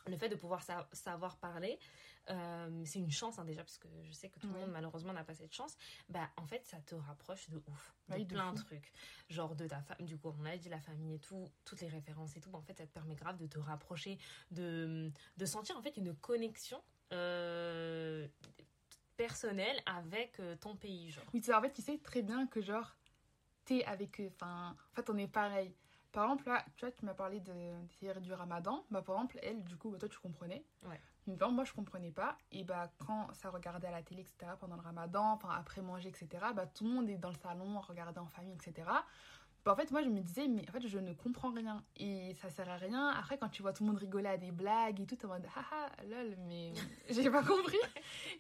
le 0.07 0.17
fait 0.17 0.29
de 0.29 0.37
pouvoir 0.37 0.63
sa- 0.63 0.89
savoir 0.93 1.37
parler, 1.39 1.79
euh, 2.31 2.83
c'est 2.85 2.99
une 3.01 3.11
chance 3.11 3.39
hein, 3.41 3.45
déjà, 3.45 3.63
parce 3.65 3.79
que 3.79 3.89
je 4.05 4.13
sais 4.13 4.29
que 4.29 4.39
tout 4.39 4.47
le 4.49 4.53
monde 4.61 4.71
malheureusement 4.71 5.13
n'a 5.13 5.25
pas 5.25 5.35
cette 5.35 5.53
chance. 5.53 5.77
Bah, 6.09 6.31
en 6.37 6.47
fait, 6.47 6.65
ça 6.65 6.77
te 6.83 6.95
rapproche 6.95 7.49
de 7.49 7.57
ouf. 7.67 7.95
De 8.09 8.23
plein 8.25 8.53
de 8.53 8.59
fou. 8.59 8.65
trucs. 8.67 8.93
Genre 9.29 9.57
de 9.57 9.67
ta 9.67 9.81
femme, 9.83 9.97
du 10.05 10.17
coup, 10.19 10.33
on 10.39 10.45
a 10.45 10.57
dit 10.57 10.69
la 10.69 10.81
famille 10.81 11.15
et 11.15 11.19
tout, 11.19 11.51
toutes 11.65 11.81
les 11.81 11.89
références 11.89 12.37
et 12.37 12.41
tout. 12.41 12.51
bah, 12.51 12.59
en 12.59 12.63
fait, 12.63 12.77
ça 12.79 12.87
te 12.87 12.93
permet 12.93 13.15
grave 13.17 13.39
de 13.39 13.47
te 13.47 13.59
rapprocher, 13.59 14.19
de, 14.53 15.11
de 15.37 15.47
sentir 15.47 15.77
en 15.77 15.83
fait 15.83 15.97
une 15.97 16.15
connexion. 16.15 16.81
Euh, 17.13 18.27
personnelle 19.17 19.81
avec 19.87 20.39
euh, 20.41 20.57
ton 20.57 20.77
pays 20.77 21.11
genre 21.11 21.25
Oui, 21.33 21.41
tu 21.41 21.47
sais, 21.47 21.55
en 21.55 21.61
fait, 21.61 21.73
tu 21.73 21.83
sais 21.83 21.99
très 21.99 22.23
bien 22.23 22.47
que, 22.47 22.61
genre, 22.61 22.97
t'es 23.65 23.85
avec 23.85 24.21
eux. 24.21 24.31
Enfin, 24.35 24.77
en 24.93 24.95
fait, 24.95 25.11
on 25.11 25.17
est 25.17 25.29
pareil. 25.29 25.75
Par 26.13 26.25
exemple, 26.25 26.49
là, 26.49 26.65
tu 26.77 26.87
vois, 26.87 26.93
tu 26.93 27.05
m'as 27.05 27.15
parlé 27.15 27.41
de, 27.41 28.21
du 28.21 28.33
ramadan. 28.33 28.85
Bah, 28.91 29.03
par 29.03 29.17
exemple, 29.17 29.39
elle, 29.43 29.63
du 29.65 29.77
coup, 29.77 29.91
bah, 29.91 29.99
toi, 29.99 30.09
tu 30.09 30.19
comprenais. 30.19 30.65
Ouais. 30.85 31.01
Mais 31.27 31.37
moi, 31.51 31.65
je 31.65 31.73
comprenais 31.73 32.13
pas. 32.13 32.39
Et 32.53 32.65
bah, 32.65 32.91
quand 33.05 33.29
ça 33.35 33.51
regardait 33.51 33.89
à 33.89 33.91
la 33.91 34.03
télé, 34.03 34.23
etc., 34.23 34.53
pendant 34.59 34.77
le 34.77 34.83
ramadan, 34.83 35.33
enfin, 35.33 35.51
après 35.51 35.83
manger, 35.83 36.09
etc., 36.09 36.29
bah, 36.55 36.67
tout 36.67 36.85
le 36.85 36.91
monde 36.91 37.11
est 37.11 37.19
dans 37.19 37.31
le 37.31 37.37
salon, 37.37 37.81
regarder 37.81 38.21
en 38.21 38.29
famille, 38.29 38.55
etc. 38.55 38.89
Bah, 39.67 39.73
en 39.73 39.77
fait, 39.77 39.91
moi, 39.91 40.01
je 40.01 40.09
me 40.09 40.21
disais, 40.21 40.47
mais 40.47 40.65
en 40.69 40.73
fait, 40.73 40.87
je 40.87 40.97
ne 40.97 41.13
comprends 41.13 41.51
rien. 41.51 41.83
Et 41.97 42.35
ça 42.35 42.49
sert 42.51 42.69
à 42.69 42.77
rien. 42.77 43.09
Après, 43.09 43.37
quand 43.37 43.49
tu 43.49 43.63
vois 43.63 43.73
tout 43.73 43.83
le 43.83 43.89
monde 43.91 43.99
rigoler 43.99 44.29
à 44.29 44.37
des 44.37 44.53
blagues 44.53 45.01
et 45.01 45.07
tout, 45.07 45.17
t'es 45.17 45.25
en 45.25 45.31
mode, 45.31 45.45
haha, 45.57 45.91
lol, 46.05 46.37
mais 46.47 46.73
j'ai 47.11 47.29
pas 47.29 47.43
compris. 47.43 47.77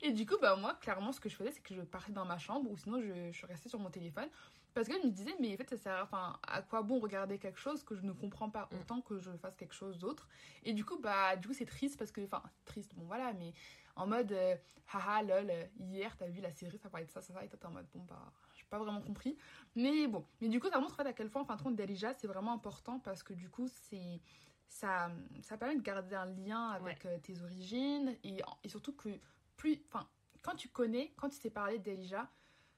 Et 0.03 0.13
du 0.13 0.25
coup, 0.25 0.37
bah, 0.41 0.55
moi, 0.55 0.75
clairement, 0.75 1.11
ce 1.11 1.19
que 1.19 1.29
je 1.29 1.35
faisais, 1.35 1.51
c'est 1.51 1.63
que 1.65 1.75
je 1.75 1.81
partais 1.81 2.13
dans 2.13 2.25
ma 2.25 2.39
chambre 2.39 2.71
ou 2.71 2.77
sinon, 2.77 3.01
je, 3.03 3.33
je 3.33 3.47
restais 3.47 3.69
sur 3.69 3.81
mon 3.81 3.91
téléphone. 3.91 4.29
Parce 4.73 4.87
que 4.87 4.95
je 4.95 5.05
me 5.05 5.11
disais, 5.11 5.35
mais 5.41 5.53
en 5.53 5.57
fait, 5.57 5.69
ça 5.71 5.77
sert 5.77 5.95
à, 5.95 6.03
enfin, 6.05 6.39
à 6.47 6.63
quoi 6.63 6.83
bon 6.83 7.01
regarder 7.01 7.39
quelque 7.41 7.59
chose 7.59 7.83
que 7.83 7.97
je 7.97 8.03
ne 8.03 8.13
comprends 8.13 8.49
pas 8.49 8.69
Mm. 8.71 8.77
autant 8.77 9.01
que 9.01 9.19
je 9.19 9.33
fasse 9.33 9.57
quelque 9.57 9.75
chose 9.75 9.99
d'autre? 9.99 10.29
Et 10.63 10.75
du 10.75 10.85
coup, 10.85 10.97
bah, 11.01 11.35
du 11.35 11.49
coup, 11.49 11.55
c'est 11.55 11.67
triste 11.67 11.99
parce 11.99 12.13
que, 12.13 12.21
enfin, 12.25 12.43
triste, 12.65 12.95
bon, 12.95 13.05
voilà, 13.07 13.33
mais 13.33 13.53
en 13.97 14.07
mode, 14.07 14.31
euh, 14.31 14.55
haha, 14.93 15.25
lol, 15.25 15.53
hier, 15.81 16.17
t'as 16.17 16.29
vu 16.29 16.41
la 16.41 16.53
série, 16.53 16.79
ça 16.79 16.89
parlait 16.89 17.07
de 17.07 17.11
ça, 17.11 17.21
ça, 17.21 17.35
ça, 17.35 17.45
et 17.45 17.49
toi, 17.49 17.59
t'es 17.61 17.67
en 17.67 17.73
mode, 17.73 17.87
bon, 17.93 18.05
bah, 18.05 18.33
pas 18.69 18.79
vraiment 18.79 19.01
compris. 19.01 19.37
Mais 19.75 20.07
bon, 20.07 20.25
mais 20.41 20.49
du 20.49 20.61
coup, 20.61 20.69
ça 20.69 20.81
montre 20.81 20.95
en 20.95 20.97
fait 20.97 21.09
à 21.09 21.13
quel 21.13 21.31
point, 21.31 21.43
en 21.43 21.45
fin 21.45 21.57
de 21.57 21.63
compte, 21.63 21.77
Dalija, 21.77 22.15
c'est 22.15 22.27
vraiment 22.27 22.53
important 22.53 22.99
parce 23.01 23.23
que 23.23 23.33
du 23.33 23.49
coup, 23.49 23.69
c'est. 23.69 24.21
Ça, 24.69 25.11
ça 25.43 25.57
permet 25.57 25.77
de 25.77 25.81
garder 25.81 26.17
un 26.17 26.27
lien 26.27 26.71
avec 26.71 27.07
euh, 27.07 27.19
tes 27.21 27.41
origines 27.41 28.17
et, 28.25 28.43
et 28.65 28.69
surtout 28.69 28.93
que 28.93 29.09
plus. 29.57 29.81
Enfin, 29.87 30.09
quand 30.43 30.57
tu 30.57 30.69
connais, 30.69 31.13
quand 31.17 31.29
tu 31.29 31.37
sais 31.37 31.51
parler 31.51 31.79
d'Elija, 31.79 32.29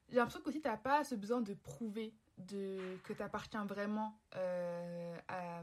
j'ai 0.09 0.17
l'impression 0.17 0.41
qu'aussi 0.43 0.61
t'as 0.61 0.77
pas 0.77 1.03
ce 1.03 1.15
besoin 1.15 1.41
de 1.41 1.55
prouver 1.55 2.15
de, 2.37 2.99
que 3.05 3.13
t'appartiens 3.13 3.65
vraiment 3.65 4.19
euh, 4.37 5.19
à, 5.29 5.63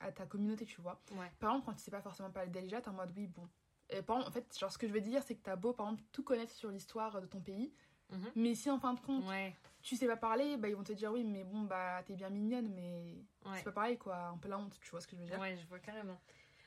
à 0.00 0.12
ta 0.12 0.26
communauté, 0.26 0.64
tu 0.64 0.80
vois. 0.80 1.00
ouais 1.12 1.30
Par 1.38 1.50
exemple, 1.50 1.66
quand 1.66 1.74
tu 1.74 1.82
sais 1.82 1.90
pas 1.90 2.00
forcément 2.00 2.30
parler 2.30 2.50
d'Elija, 2.50 2.80
t'es 2.80 2.88
en 2.88 2.92
mode 2.92 3.12
oui, 3.16 3.26
bon. 3.26 3.48
Et 3.90 4.02
par 4.02 4.18
exemple, 4.18 4.30
en 4.30 4.32
fait, 4.32 4.58
genre, 4.58 4.70
ce 4.70 4.78
que 4.78 4.86
je 4.86 4.92
veux 4.92 5.00
dire, 5.00 5.22
c'est 5.22 5.34
que 5.34 5.42
t'as 5.42 5.56
beau, 5.56 5.72
par 5.72 5.86
exemple, 5.86 6.04
tout 6.12 6.22
connaître 6.22 6.52
sur 6.52 6.70
l'histoire 6.70 7.20
de 7.20 7.26
ton 7.26 7.40
pays, 7.40 7.72
Mhm. 8.10 8.30
mais 8.36 8.54
si 8.54 8.70
en 8.70 8.78
fin 8.78 8.94
de 8.94 9.00
compte, 9.00 9.26
ouais 9.26 9.54
tu 9.82 9.96
sais 9.96 10.06
pas 10.06 10.16
parler, 10.16 10.56
bah, 10.56 10.68
ils 10.68 10.76
vont 10.76 10.82
te 10.82 10.92
dire 10.92 11.12
oui, 11.12 11.24
mais 11.24 11.44
bon, 11.44 11.62
bah, 11.62 12.02
t'es 12.04 12.14
bien 12.14 12.28
mignonne, 12.28 12.68
mais 12.74 13.16
ouais 13.46 13.56
c'est 13.56 13.64
pas 13.64 13.72
pareil, 13.72 13.96
quoi. 13.96 14.16
Un 14.16 14.36
peu 14.36 14.48
la 14.48 14.58
honte, 14.58 14.78
tu 14.82 14.90
vois 14.90 15.00
ce 15.00 15.06
que 15.06 15.16
je 15.16 15.22
veux 15.22 15.26
dire? 15.26 15.38
Ouais, 15.38 15.56
je 15.56 15.66
vois 15.66 15.78
carrément. 15.78 16.20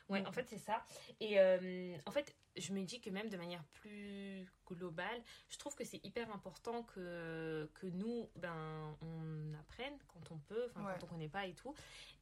Ouais, 0.10 0.26
en 0.26 0.32
fait, 0.32 0.46
c'est 0.48 0.58
ça. 0.58 0.84
Et 1.20 1.40
euh, 1.40 1.96
en 2.06 2.12
fait, 2.12 2.36
je 2.56 2.74
me 2.74 2.84
dis 2.84 3.00
que 3.02 3.10
même 3.10 3.30
de 3.30 3.38
manière 3.38 3.64
plus 3.74 4.46
globale, 4.68 5.22
je 5.50 5.58
trouve 5.58 5.76
que 5.76 5.84
c'est 5.84 6.04
hyper 6.06 6.32
important 6.34 6.84
que, 6.84 7.70
que 7.74 7.88
nous, 7.88 8.30
ben, 8.36 8.98
on 9.02 9.54
apprenne 9.60 9.94
quand 10.08 10.32
on 10.32 10.38
peut, 10.38 10.66
enfin, 10.70 10.86
Ouais. 10.86 10.94
quand 11.00 11.06
on 11.06 11.10
connaît 11.10 11.28
pas 11.30 11.46
et 11.46 11.54
tout. 11.54 11.74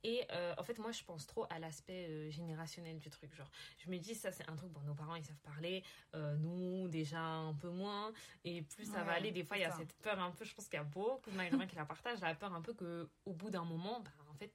Et 0.04 0.26
euh, 0.32 0.54
en 0.58 0.64
fait, 0.64 0.80
moi, 0.80 0.92
je 0.92 1.04
pense 1.04 1.28
trop 1.28 1.46
à 1.50 1.60
l'aspect 1.60 2.08
euh, 2.10 2.30
générationnel 2.32 2.98
du 3.00 3.10
truc. 3.10 3.36
Genre, 3.36 3.50
je 3.78 3.90
me 3.90 3.98
dis, 3.98 4.16
ça, 4.16 4.32
c'est 4.32 4.50
un 4.50 4.56
truc, 4.56 4.70
bon, 4.72 4.80
nos 4.82 4.96
parents, 4.96 5.16
ils 5.16 5.24
savent 5.26 5.36
parler, 5.44 5.84
euh, 6.16 6.36
nous, 6.38 6.88
déjà 6.88 7.20
un 7.22 7.54
peu 7.54 7.70
moins. 7.70 8.12
Et 8.46 8.62
plus 8.62 8.86
ça 8.86 9.04
va 9.04 9.12
aller, 9.14 9.32
des 9.32 9.44
fois, 9.44 9.58
il 9.58 9.62
y 9.62 9.66
a 9.66 9.72
ça. 9.72 9.78
cette 9.78 9.94
peur 9.98 10.20
un 10.20 10.32
peu, 10.32 10.46
je 10.46 10.56
pense 10.56 10.66
qu'il 10.70 10.78
y 10.78 10.82
a 10.82 10.86
beaucoup 10.86 11.30
de 11.30 11.36
maghrébins 11.36 11.68
qui 11.68 11.76
la 11.76 11.86
partagent, 11.86 12.22
la 12.22 12.34
peur 12.36 12.54
un 12.54 12.62
peu 12.62 12.74
que 12.74 13.10
au 13.26 13.34
bout 13.34 13.50
d'un 13.50 13.66
moment, 13.66 14.00
ben, 14.00 14.12
en 14.30 14.34
fait, 14.36 14.54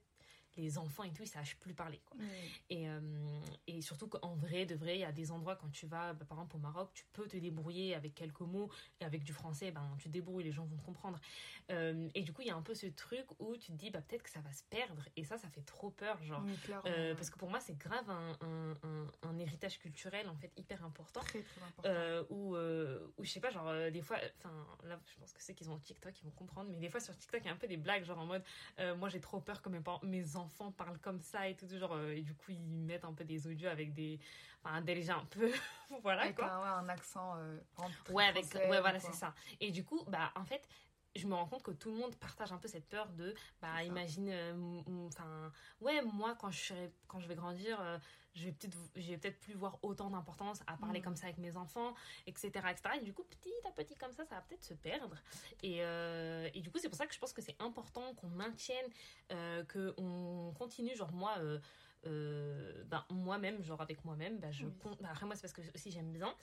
les 0.57 0.77
enfants 0.77 1.03
et 1.03 1.11
tout, 1.11 1.23
ils 1.23 1.27
sachent 1.27 1.57
plus 1.57 1.73
parler, 1.73 2.01
quoi. 2.05 2.17
Et, 2.69 2.87
euh, 2.89 2.99
et 3.67 3.81
surtout 3.81 4.07
qu'en 4.07 4.35
vrai, 4.35 4.65
de 4.65 4.75
vrai, 4.75 4.95
il 4.95 5.01
y 5.01 5.03
a 5.05 5.11
des 5.11 5.31
endroits 5.31 5.55
quand 5.55 5.69
tu 5.71 5.85
vas, 5.87 6.13
bah, 6.13 6.25
par 6.25 6.37
exemple 6.37 6.55
au 6.55 6.59
Maroc, 6.59 6.89
tu 6.93 7.05
peux 7.13 7.27
te 7.27 7.37
débrouiller 7.37 7.95
avec 7.95 8.15
quelques 8.15 8.41
mots 8.41 8.69
et 8.99 9.05
avec 9.05 9.23
du 9.23 9.33
français, 9.33 9.71
ben, 9.71 9.95
tu 9.97 10.05
te 10.07 10.13
débrouilles, 10.13 10.43
les 10.45 10.51
gens 10.51 10.65
vont 10.65 10.77
te 10.77 10.83
comprendre. 10.85 11.19
Euh, 11.71 12.07
et 12.15 12.21
du 12.21 12.31
coup, 12.33 12.41
il 12.41 12.47
y 12.47 12.51
a 12.51 12.55
un 12.55 12.61
peu 12.61 12.75
ce 12.75 12.87
truc 12.87 13.25
où 13.39 13.55
tu 13.57 13.71
te 13.71 13.77
dis, 13.77 13.89
bah, 13.89 14.01
peut-être 14.01 14.23
que 14.23 14.29
ça 14.29 14.41
va 14.41 14.51
se 14.51 14.63
perdre. 14.63 15.03
Et 15.15 15.23
ça, 15.23 15.37
ça 15.37 15.49
fait 15.49 15.61
trop 15.63 15.89
peur, 15.89 16.21
genre. 16.23 16.43
Euh, 16.85 17.15
parce 17.15 17.29
que 17.29 17.37
pour 17.37 17.49
moi, 17.49 17.59
c'est 17.59 17.77
grave 17.77 18.09
un, 18.09 18.37
un, 18.41 18.71
un- 18.83 19.11
un 19.23 19.39
héritage 19.39 19.79
culturel, 19.79 20.27
en 20.29 20.35
fait, 20.35 20.51
hyper 20.57 20.83
important. 20.85 21.21
Très, 21.21 21.41
très 21.41 21.61
important. 21.63 21.89
Je 23.21 23.29
sais 23.29 23.39
pas 23.39 23.49
genre 23.49 23.71
des 23.91 24.01
fois 24.01 24.17
enfin 24.37 24.53
là 24.83 24.99
je 25.05 25.19
pense 25.19 25.33
que 25.33 25.41
ceux 25.41 25.53
qui 25.53 25.67
ont 25.67 25.77
TikTok 25.79 26.13
ils 26.21 26.25
vont 26.25 26.31
comprendre 26.31 26.69
mais 26.69 26.77
des 26.77 26.89
fois 26.89 26.99
sur 26.99 27.15
TikTok 27.17 27.41
il 27.43 27.47
y 27.47 27.49
a 27.49 27.53
un 27.53 27.57
peu 27.57 27.67
des 27.67 27.77
blagues 27.77 28.03
genre 28.03 28.19
en 28.19 28.25
mode 28.25 28.43
moi 28.97 29.09
j'ai 29.09 29.19
trop 29.19 29.39
peur 29.39 29.61
que 29.61 29.69
mes, 29.69 29.79
parents- 29.79 29.99
mes 30.03 30.35
enfants 30.35 30.44
parlent 30.77 30.99
comme 30.99 31.19
ça 31.21 31.47
et 31.47 31.55
tout 31.55 31.67
genre 31.67 31.93
euh, 31.93 32.11
et 32.15 32.21
du 32.21 32.33
coup 32.33 32.51
ils 32.51 32.61
mettent 32.61 33.05
un 33.05 33.13
peu 33.13 33.23
des 33.23 33.47
audios 33.47 33.69
avec 33.69 33.93
des 33.93 34.19
enfin 34.63 34.81
déjà 34.81 35.15
un 35.17 35.25
peu. 35.25 35.51
Voilà 36.01 36.23
avec 36.23 36.35
quoi 36.35 36.47
un, 36.51 36.61
ouais, 36.61 36.85
un 36.85 36.89
accent. 36.89 37.35
euh, 37.37 37.59
ouais 38.11 38.25
avec 38.25 38.45
français, 38.45 38.69
ouais 38.69 38.79
voilà 38.81 38.99
c'est 38.99 39.13
ça. 39.13 39.33
Et 39.59 39.71
du 39.71 39.83
coup 39.83 40.03
bah 40.07 40.31
en 40.35 40.43
fait 40.45 40.67
je 41.15 41.27
me 41.27 41.33
rends 41.33 41.45
compte 41.47 41.63
que 41.63 41.71
tout 41.71 41.91
le 41.91 41.97
monde 41.97 42.15
partage 42.17 42.51
un 42.51 42.57
peu 42.57 42.67
cette 42.67 42.89
peur 42.89 43.07
de 43.09 43.33
bah 43.61 43.83
imagine 43.83 44.29
euh, 44.29 44.81
enfin 45.07 45.51
ouais 45.79 46.01
moi 46.01 46.35
quand 46.39 46.51
je 46.51 46.59
serai 46.59 46.91
quand 47.07 47.19
je 47.19 47.27
vais 47.27 47.35
grandir 47.35 47.79
euh, 47.79 47.97
je 48.35 48.45
vais 48.45 48.51
peut-être 48.51 48.77
je 48.95 49.01
vais 49.11 49.17
peut-être 49.17 49.39
plus 49.39 49.53
voir 49.53 49.79
autant 49.81 50.09
d'importance 50.09 50.61
à 50.67 50.77
parler 50.77 50.99
Mm. 50.99 51.03
comme 51.03 51.15
ça 51.15 51.25
avec 51.27 51.37
mes 51.37 51.55
enfants 51.57 51.93
etc 52.27 52.49
etc 52.69 52.81
et 52.99 53.03
du 53.03 53.13
coup 53.13 53.23
petit 53.23 53.53
à 53.67 53.71
petit 53.71 53.95
comme 53.95 54.11
ça 54.11 54.25
ça 54.25 54.35
va 54.35 54.41
peut-être 54.41 54.63
se 54.63 54.73
perdre 54.73 55.15
et, 55.63 55.77
euh, 55.83 56.49
et 56.53 56.61
du 56.61 56.69
coup 56.69 56.77
c'est 56.77 56.89
pour 56.89 56.97
ça 56.97 57.07
que 57.07 57.13
je 57.13 57.19
pense 57.19 57.33
que 57.33 57.41
c'est 57.41 57.55
important 57.59 58.13
qu'on 58.15 58.27
maintienne 58.27 58.85
euh, 59.31 59.63
que 59.63 59.93
on 59.97 60.53
continue 60.57 60.95
genre 60.95 61.11
moi 61.13 61.35
euh, 61.39 61.59
euh, 62.07 62.83
ben, 62.85 63.03
moi-même, 63.09 63.63
genre 63.63 63.81
avec 63.81 64.05
moi-même, 64.05 64.37
ben, 64.37 64.51
je 64.51 64.67
Oui. 64.67 64.71
ben, 65.01 65.09
après 65.09 65.25
moi 65.25 65.33
c'est 65.35 65.41
parce 65.41 65.53
que 65.53 65.61
aussi 65.73 65.89
j'aime 65.89 66.11
bien, 66.13 66.35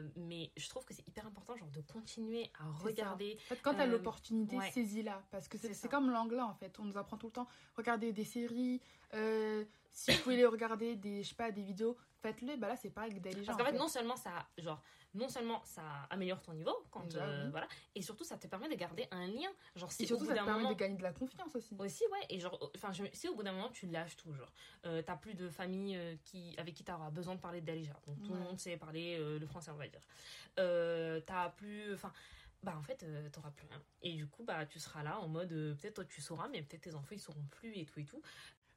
euh, 0.00 0.08
mais 0.16 0.50
je 0.56 0.68
trouve 0.68 0.84
que 0.84 0.94
c'est 0.94 1.06
hyper 1.08 1.26
important 1.26 1.56
genre 1.56 1.70
de 1.70 1.80
continuer 1.80 2.50
à 2.58 2.68
regarder. 2.70 3.36
En 3.36 3.48
fait, 3.48 3.62
quand 3.62 3.74
t'as 3.74 3.84
Euh, 3.86 3.90
l'opportunité, 3.90 4.56
ouais. 4.56 4.70
saisis-la. 4.70 5.22
Parce 5.30 5.48
que 5.48 5.58
c'est 5.58 5.88
comme 5.88 6.10
l'anglais, 6.10 6.40
en 6.40 6.54
fait. 6.54 6.78
On 6.78 6.84
nous 6.84 6.96
apprend 6.98 7.16
tout 7.16 7.26
le 7.26 7.32
temps. 7.32 7.48
Regardez 7.76 8.12
des 8.12 8.24
séries. 8.24 8.80
euh, 9.14 9.64
si 9.90 10.10
vous 10.24 10.30
les 10.30 10.44
regarder, 10.44 10.96
des, 10.96 11.22
je 11.22 11.28
sais 11.28 11.34
pas, 11.36 11.52
des 11.52 11.62
vidéos, 11.62 11.96
faites-le. 12.20 12.56
Bah 12.56 12.66
là, 12.66 12.74
c'est 12.76 12.90
pareil 12.90 13.12
avec 13.12 13.22
Daily 13.22 13.44
Parce 13.46 13.56
qu'en 13.56 13.64
fait, 13.64 13.78
non 13.78 13.86
seulement 13.86 14.16
ça, 14.16 14.44
genre, 14.58 14.82
non 15.14 15.28
seulement 15.28 15.62
ça 15.64 15.82
améliore 16.10 16.42
ton 16.42 16.52
niveau, 16.52 16.74
quand, 16.90 17.04
Déjà, 17.04 17.22
euh, 17.24 17.44
oui. 17.44 17.50
voilà, 17.52 17.68
et 17.94 18.02
surtout 18.02 18.24
ça 18.24 18.36
te 18.36 18.48
permet 18.48 18.68
de 18.68 18.74
garder 18.74 19.06
un 19.12 19.28
lien. 19.28 19.48
Genre, 19.76 19.92
si 19.92 20.02
Et 20.02 20.06
surtout, 20.08 20.24
au 20.24 20.26
bout 20.26 20.32
ça 20.34 20.40
te 20.40 20.44
permet 20.44 20.62
moment, 20.62 20.72
de 20.72 20.78
gagner 20.78 20.96
de 20.96 21.02
la 21.04 21.12
confiance 21.12 21.54
aussi. 21.54 21.76
Aussi, 21.78 22.02
ouais. 22.10 22.26
Et 22.28 22.40
genre, 22.40 22.58
enfin, 22.74 22.90
si 23.12 23.28
au 23.28 23.36
bout 23.36 23.44
d'un 23.44 23.52
moment 23.52 23.68
tu 23.70 23.86
lâches 23.86 24.16
tout, 24.16 24.34
genre, 24.34 24.50
euh, 24.84 25.00
t'as 25.06 25.14
plus 25.16 25.34
de 25.34 25.48
famille 25.48 25.96
euh, 25.96 26.16
qui, 26.24 26.56
avec 26.58 26.74
qui 26.74 26.82
t'auras 26.82 27.10
besoin 27.10 27.36
de 27.36 27.40
parler 27.40 27.60
d'Alija. 27.60 27.92
Donc 28.08 28.20
tout 28.24 28.32
le 28.32 28.38
Ouais. 28.40 28.44
monde 28.46 28.58
sait 28.58 28.76
parler 28.76 29.16
euh, 29.20 29.38
le 29.38 29.46
français, 29.46 29.70
on 29.70 29.76
va 29.84 29.90
dire. 29.90 30.06
Euh, 30.58 31.20
t'as 31.20 31.50
plus, 31.50 31.94
enfin, 31.94 32.12
bah 32.62 32.74
en 32.76 32.82
fait, 32.82 33.02
euh, 33.02 33.28
t'auras 33.30 33.50
plus 33.50 33.66
rien. 33.68 33.82
Et 34.02 34.14
du 34.14 34.26
coup, 34.26 34.44
bah 34.44 34.66
tu 34.66 34.78
seras 34.78 35.02
là 35.02 35.18
en 35.20 35.28
mode, 35.28 35.52
euh, 35.52 35.74
peut-être 35.74 35.94
toi 35.94 36.04
tu 36.04 36.20
sauras, 36.20 36.48
mais 36.48 36.62
peut-être 36.62 36.82
tes 36.82 36.94
enfants 36.94 37.12
ils 37.14 37.20
sauront 37.20 37.44
plus 37.50 37.72
et 37.76 37.84
tout 37.84 38.00
et 38.00 38.04
tout. 38.04 38.22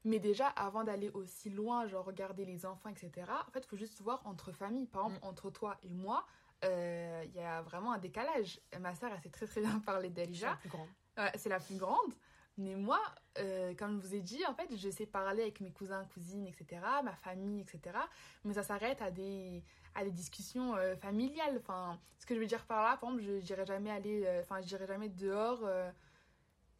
Mais 0.04 0.20
déjà, 0.20 0.48
avant 0.48 0.84
d'aller 0.84 1.10
aussi 1.10 1.50
loin, 1.50 1.86
genre 1.88 2.06
regarder 2.06 2.46
les 2.46 2.66
enfants, 2.66 2.90
etc., 2.90 3.12
en 3.48 3.52
fait, 3.52 3.66
faut 3.66 3.76
juste 3.76 4.00
voir 4.02 4.26
entre 4.26 4.52
familles. 4.52 4.88
Par 4.88 5.06
exemple, 5.06 5.26
Mm. 5.26 5.28
entre 5.30 5.50
toi 5.50 5.78
et 5.84 5.90
moi, 5.90 6.26
euh, 6.64 7.24
il 7.26 7.34
y 7.34 7.40
a 7.42 7.62
vraiment 7.62 7.92
un 7.94 7.98
décalage. 7.98 8.60
Ma 8.80 8.96
sœur, 8.96 9.12
elle 9.14 9.22
sait 9.22 9.30
très 9.30 9.48
très 9.48 9.62
bien 9.62 9.80
parler 9.86 10.10
Déjà 10.10 10.26
d'Alija. 10.54 10.56
plus 10.62 10.70
grand. 10.70 10.88
Ouais, 11.18 11.32
c'est 11.36 11.50
la 11.50 11.60
plus 11.60 11.76
grande. 11.78 12.14
Mais 12.58 12.76
moi, 12.76 13.00
euh, 13.38 13.76
comme 13.76 14.02
je 14.02 14.08
vous 14.08 14.16
ai 14.16 14.22
dit, 14.22 14.44
en 14.48 14.54
fait, 14.54 14.76
je 14.76 14.90
sais 14.90 15.06
parler 15.06 15.44
avec 15.44 15.62
mes 15.62 15.72
cousins, 15.72 16.04
cousines, 16.14 16.48
etc., 16.48 16.82
ma 17.04 17.16
famille, 17.16 17.62
etc. 17.62 17.98
Mais 18.44 18.54
ça 18.54 18.64
s'arrête 18.64 19.02
à 19.02 19.12
des, 19.12 19.64
à 19.94 20.04
des 20.04 20.12
discussions 20.12 20.76
euh, 20.76 20.96
familiales. 20.96 21.58
Enfin, 21.60 22.00
ce 22.18 22.26
que 22.26 22.34
je 22.34 22.40
veux 22.40 22.48
dire 22.48 22.66
par 22.66 22.82
là, 22.82 22.98
par 22.98 23.12
exemple, 23.12 23.24
je 23.24 23.32
n'irai 23.34 23.66
jamais 23.66 23.92
aller, 23.92 24.24
euh, 24.26 24.42
enfin, 24.42 24.60
je 24.62 24.68
dirai 24.68 24.88
jamais 24.88 25.10
dehors. 25.10 25.62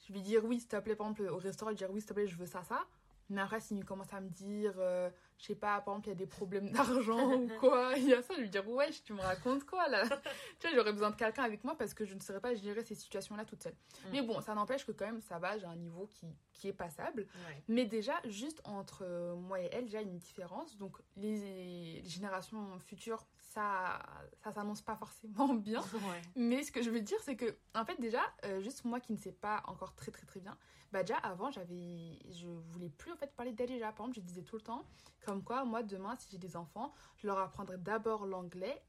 je 0.08 0.14
vais 0.14 0.22
dire 0.22 0.44
oui, 0.46 0.60
s'il 0.60 0.70
te 0.70 0.78
plaît, 0.78 0.96
par 0.96 1.08
exemple, 1.08 1.30
au 1.30 1.38
restaurant, 1.38 1.72
je 1.72 1.76
vais 1.76 1.86
dire 1.86 1.92
oui, 1.92 2.02
s'il 2.02 2.10
te 2.10 2.14
plaît, 2.14 2.28
je 2.28 2.36
veux 2.36 2.48
ça, 2.48 2.64
ça. 2.64 2.88
Mais 3.30 3.42
après, 3.42 3.60
s'il 3.60 3.84
commence 3.84 4.14
à 4.14 4.22
me 4.22 4.30
dire, 4.30 4.74
euh, 4.78 5.10
je 5.38 5.46
sais 5.46 5.56
pas, 5.56 5.82
par 5.82 5.96
exemple, 5.96 6.08
il 6.08 6.10
y 6.10 6.14
a 6.14 6.16
des 6.16 6.28
problèmes 6.28 6.72
d'argent 6.72 7.34
ou 7.34 7.50
quoi, 7.60 7.92
il 7.98 8.08
y 8.08 8.14
a 8.14 8.22
ça, 8.22 8.34
je 8.36 8.42
vais 8.42 8.48
dire, 8.48 8.68
ouais, 8.70 8.90
tu 9.04 9.14
me 9.14 9.22
racontes 9.22 9.66
quoi 9.66 9.88
là? 9.90 10.04
Tu 10.60 10.68
vois, 10.68 10.76
j'aurais 10.76 10.94
besoin 10.94 11.12
de 11.12 11.16
quelqu'un 11.16 11.44
avec 11.44 11.64
moi 11.64 11.76
parce 11.78 11.94
que 11.94 12.06
je 12.06 12.16
ne 12.16 12.20
saurais 12.20 12.40
pas 12.40 12.56
gérer 12.56 12.84
ces 12.84 12.96
situations-là 12.96 13.46
toute 13.46 13.62
seule. 13.62 13.74
Mm. 13.74 14.10
Mais 14.12 14.22
bon, 14.22 14.42
ça 14.42 14.56
n'empêche 14.56 14.86
que 14.86 14.92
quand 14.92 15.06
même, 15.06 15.22
ça 15.22 15.40
va, 15.40 15.58
j'ai 15.58 15.66
un 15.66 15.76
niveau 15.76 16.08
qui, 16.08 16.28
qui 16.54 16.70
est 16.70 16.74
passable. 16.74 17.28
Ouais. 17.48 17.64
Mais 17.68 17.86
déjà, 17.86 18.14
juste 18.26 18.62
entre 18.64 19.04
euh, 19.04 19.36
moi 19.36 19.60
et 19.60 19.70
elle, 19.72 19.86
déjà, 19.86 20.02
il 20.02 20.08
y 20.08 20.10
a 20.10 20.12
une 20.12 20.20
différence. 20.20 20.78
Donc, 20.78 20.98
les 21.16 22.02
générations 22.06 22.80
futures, 22.80 23.26
ça, 23.58 24.00
ça 24.44 24.52
s'annonce 24.52 24.82
pas 24.84 24.96
forcément 24.96 25.48
bien. 25.56 25.82
Ouais. 25.82 26.22
Mais 26.36 26.64
ce 26.64 26.72
que 26.72 26.84
je 26.84 26.92
veux 26.92 27.02
dire, 27.02 27.18
c'est 27.24 27.36
que, 27.36 27.58
en 27.74 27.86
fait, 27.86 28.00
déjà, 28.00 28.22
euh, 28.46 28.62
juste 28.62 28.86
moi 28.86 29.00
qui 29.00 29.14
ne 29.14 29.18
sais 29.18 29.32
pas 29.32 29.64
encore 29.68 29.96
très 29.96 30.12
très 30.12 30.28
très 30.28 30.40
bien, 30.40 30.56
bah 30.92 31.02
déjà 31.02 31.18
avant, 31.18 31.50
j'avais, 31.50 32.20
je 32.30 32.48
voulais 32.48 32.90
plus 32.90 33.12
en 33.12 33.18
fait 33.18 33.34
parler 33.36 33.52
déjà. 33.54 33.92
Par 33.92 34.06
exemple, 34.06 34.16
je 34.16 34.22
disais 34.22 34.44
tout 34.44 34.56
le 34.58 34.62
temps, 34.62 34.86
comme 35.26 35.44
quoi, 35.44 35.66
moi 35.66 35.82
demain, 35.82 36.16
si 36.20 36.28
j'ai 36.32 36.38
des 36.38 36.56
enfants, 36.56 36.94
je 37.18 37.26
leur 37.26 37.40
apprendrai 37.40 37.78
d'abord 37.80 38.26
l'anglais, 38.28 38.80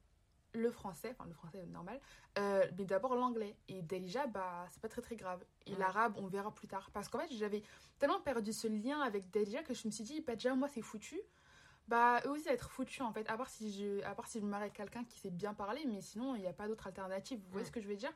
le 0.55 0.71
français, 0.71 1.11
enfin 1.19 1.27
le 1.27 1.35
français 1.35 1.65
normal, 1.67 1.99
euh, 2.39 2.65
mais 2.77 2.85
d'abord 2.85 3.15
l'anglais. 3.15 3.57
Et 3.69 3.81
déjà, 3.83 4.27
bah 4.27 4.67
c'est 4.71 4.83
pas 4.83 4.89
très 4.89 5.03
très 5.03 5.17
grave. 5.17 5.43
Et 5.67 5.73
Ouais. 5.73 5.79
l'arabe, 5.79 6.13
on 6.19 6.27
verra 6.27 6.51
plus 6.55 6.69
tard. 6.69 6.91
Parce 6.93 7.09
qu'en 7.09 7.19
fait, 7.21 7.33
j'avais 7.35 7.63
tellement 7.99 8.21
perdu 8.21 8.53
ce 8.53 8.69
lien 8.69 9.01
avec 9.01 9.31
Delija 9.31 9.63
que 9.63 9.73
je 9.75 9.87
me 9.87 9.93
suis 9.93 10.05
dit, 10.05 10.21
bah 10.21 10.35
déjà, 10.35 10.55
moi 10.55 10.69
c'est 10.69 10.83
foutu. 10.83 11.19
Bah 11.89 12.21
eux 12.27 12.31
aussi, 12.31 12.45
ça 12.45 12.51
va 12.51 12.55
être 12.55 12.71
foutu 12.71 13.03
en 13.03 13.13
fait. 13.13 13.29
À 13.31 13.37
part 13.37 13.49
si 13.49 13.73
je, 13.73 14.05
à 14.05 14.15
part 14.15 14.27
si 14.29 14.39
je 14.41 14.45
me 14.45 14.51
marie 14.51 14.65
avec 14.65 14.75
quelqu'un 14.75 15.05
qui 15.05 15.19
sait 15.19 15.31
bien 15.31 15.55
parler, 15.55 15.85
mais 15.87 16.01
sinon, 16.03 16.35
il 16.37 16.43
n'y 16.43 16.47
a 16.47 16.53
pas 16.53 16.69
d'autre 16.69 16.87
alternative. 16.87 17.41
Vous 17.41 17.51
voyez 17.51 17.65
Ouais. 17.65 17.67
ce 17.67 17.73
que 17.73 17.81
je 17.81 17.89
veux 17.89 17.97
dire? 17.97 18.13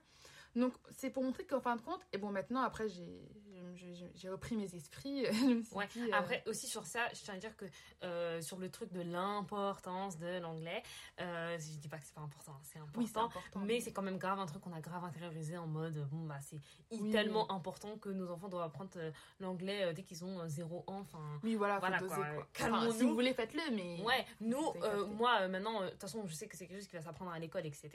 Donc 0.55 0.75
c'est 0.91 1.09
pour 1.09 1.23
montrer 1.23 1.47
qu'en 1.47 1.61
fin 1.61 1.77
de 1.77 1.81
compte, 1.81 2.07
et 2.13 2.19
bon 2.19 2.31
maintenant 2.31 2.61
après 2.61 2.87
j'ai 2.89 3.27
j'ai- 3.75 4.29
repris 4.29 4.57
mes 4.57 4.75
esprits, 4.75 5.25
je 5.33 5.45
me 5.55 5.63
suis 5.63 5.75
Ouais. 5.77 5.87
dit, 5.93 6.03
euh, 6.03 6.15
Après 6.17 6.43
aussi 6.47 6.67
sur 6.67 6.87
ça, 6.87 7.09
je 7.15 7.21
tiens 7.23 7.35
à 7.35 7.39
dire 7.39 7.57
que 7.57 7.65
euh, 8.03 8.41
sur 8.41 8.59
le 8.59 8.71
truc 8.71 8.93
de 8.93 9.01
l'importance 9.03 10.19
de 10.19 10.39
l'anglais, 10.39 10.83
euh, 11.21 11.59
je 11.59 11.79
dis 11.79 11.89
pas 11.89 11.99
que 11.99 12.07
c'est 12.07 12.15
pas 12.15 12.21
important, 12.23 12.59
c'est 12.63 12.79
important. 12.79 13.01
oui 13.01 13.07
c'est 13.13 13.19
important. 13.19 13.61
Mais 13.61 13.81
c'est 13.81 13.93
quand 13.93 14.03
même 14.03 14.19
grave 14.19 14.39
un 14.39 14.47
truc 14.47 14.63
qu'on 14.63 14.73
a 14.73 14.81
grave 14.81 15.05
intériorisé 15.05 15.57
en 15.59 15.67
mode 15.67 16.07
bon 16.11 16.27
bah 16.27 16.39
c'est 16.41 16.61
Oui, 16.91 17.11
tellement 17.13 17.51
important 17.51 17.97
que 17.99 18.09
nos 18.09 18.31
enfants 18.31 18.49
doivent 18.49 18.65
apprendre 18.67 18.91
euh, 18.97 19.11
l'anglais 19.41 19.85
euh, 19.85 19.93
dès 19.93 20.03
qu'ils 20.03 20.25
ont 20.25 20.47
0 20.49 20.85
ans 20.87 21.01
enfin 21.01 21.41
Oui 21.43 21.55
voilà, 21.55 21.75
faut 21.75 21.81
Voilà, 21.81 21.99
doser 21.99 22.15
quoi. 22.15 22.25
quoi. 22.35 22.49
Calmons-nous. 22.53 22.87
Enfin, 22.89 22.99
si 22.99 23.05
vous 23.05 23.15
voulez 23.15 23.35
faites-le, 23.35 23.75
mais 23.75 24.01
ouais 24.03 24.25
nous 24.41 24.73
euh, 24.83 25.07
moi 25.07 25.39
euh, 25.43 25.49
maintenant 25.49 25.83
euh, 25.83 25.87
de 25.87 25.91
toute 25.91 26.01
façon 26.01 26.27
je 26.27 26.35
sais 26.35 26.47
que 26.49 26.57
c'est 26.57 26.67
quelque 26.67 26.79
chose 26.79 26.89
qui 26.89 26.97
va 26.97 27.03
s'apprendre 27.03 27.31
à 27.33 27.39
l'école 27.39 27.67
etc. 27.67 27.91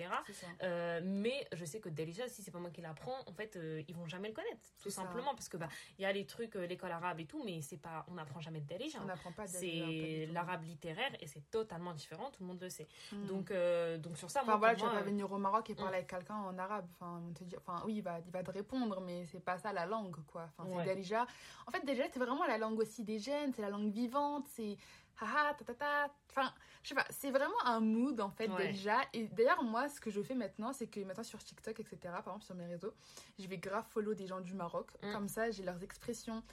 Euh, 0.64 1.02
mais 1.04 1.48
je 1.54 1.66
sais 1.66 1.80
que 1.80 1.90
déjà 1.90 2.28
si 2.28 2.42
c'est 2.42 2.52
pas 2.52 2.60
moi 2.60 2.70
qui 2.72 2.82
l'apprends 2.82 3.18
en 3.26 3.34
fait 3.34 3.56
euh, 3.56 3.82
ils 3.88 3.96
vont 3.96 4.08
jamais 4.08 4.30
le 4.30 4.34
connaître 4.34 4.62
tout 4.82 4.90
ça. 4.90 5.04
simplement 5.04 5.34
parce 5.34 5.50
que 5.50 5.57
bah 5.58 5.70
il 5.98 6.04
y 6.04 6.06
a 6.06 6.12
les 6.12 6.26
trucs 6.26 6.56
euh, 6.56 6.66
l'école 6.66 6.92
arabe 6.92 7.20
et 7.20 7.26
tout 7.26 7.44
mais 7.44 7.62
c'est 7.62 7.78
pas 7.78 8.06
on 8.10 8.14
n'apprend 8.14 8.40
jamais 8.40 8.62
de 8.62 8.68
Darija 8.68 9.00
On 9.02 9.06
n'apprend 9.06 9.32
pas 9.32 9.48
c'est 9.48 10.28
l'arabe 10.32 10.64
littéraire 10.64 11.12
et 11.20 11.28
c'est 11.28 11.50
totalement 11.52 11.94
différent 11.94 12.30
tout 12.32 12.42
le 12.42 12.48
monde 12.48 12.62
le 12.62 12.70
sait 12.70 12.88
Hmm. 13.12 13.26
donc 13.28 13.52
euh, 13.52 13.98
donc 13.98 14.18
sur 14.18 14.30
ça 14.30 14.42
Enfin 14.42 14.52
moi, 14.52 14.58
voilà, 14.58 14.76
tu 14.76 14.84
vas 14.84 14.92
pas 14.92 14.98
euh, 14.98 15.04
venir 15.04 15.32
au 15.32 15.38
Maroc 15.38 15.70
et 15.70 15.76
parler 15.76 15.92
mm. 15.92 15.96
avec 15.96 16.08
quelqu'un 16.10 16.36
en 16.36 16.58
arabe. 16.58 16.86
Enfin, 16.94 17.22
on 17.28 17.34
te 17.34 17.44
dit, 17.44 17.56
enfin 17.58 17.82
oui, 17.86 17.96
il 17.96 18.02
va, 18.02 18.20
il 18.26 18.32
va 18.32 18.44
te 18.44 18.52
répondre, 18.52 19.02
mais 19.02 19.26
c'est 19.26 19.40
pas 19.44 19.58
ça 19.58 19.74
la 19.74 19.86
langue, 19.86 20.16
quoi. 20.26 20.50
Enfin, 20.58 20.70
Ouais. 20.70 20.84
c'est 20.86 20.96
déjà. 20.96 21.26
En 21.66 21.72
fait, 21.72 21.86
déjà, 21.86 22.04
c'est 22.12 22.20
vraiment 22.20 22.46
la 22.46 22.58
langue 22.58 22.80
aussi 22.80 23.04
des 23.04 23.20
jeunes, 23.20 23.54
c'est 23.54 23.62
la 23.62 23.70
langue 23.70 23.92
vivante, 23.92 24.46
c'est 24.48 24.78
haha, 25.20 25.54
ta 25.54 25.66
ta 25.66 25.74
ta. 25.74 26.14
Enfin, 26.30 26.54
je 26.84 26.90
sais 26.90 26.96
pas, 26.96 27.06
c'est 27.10 27.32
vraiment 27.32 27.56
un 27.66 27.80
mood 27.80 28.20
en 28.22 28.30
fait 28.30 28.50
Ouais. 28.50 28.68
déjà. 28.68 29.00
Et 29.14 29.28
d'ailleurs, 29.30 29.64
moi, 29.64 29.90
ce 29.90 30.00
que 30.00 30.12
je 30.12 30.22
fais 30.22 30.36
maintenant, 30.36 30.72
c'est 30.74 30.88
que 30.88 31.00
maintenant 31.02 31.24
sur 31.24 31.44
TikTok, 31.44 31.80
etc., 31.80 31.98
par 32.04 32.20
exemple 32.20 32.44
sur 32.46 32.56
mes 32.56 32.66
réseaux, 32.66 32.94
je 33.40 33.48
vais 33.48 33.58
grave 33.58 33.86
follow 33.90 34.14
des 34.14 34.28
gens 34.28 34.40
du 34.42 34.54
Maroc. 34.54 34.92
Mm. 35.04 35.12
Comme 35.14 35.28
ça, 35.28 35.50
j'ai 35.52 35.64
leurs 35.64 35.84
expressions. 35.84 36.44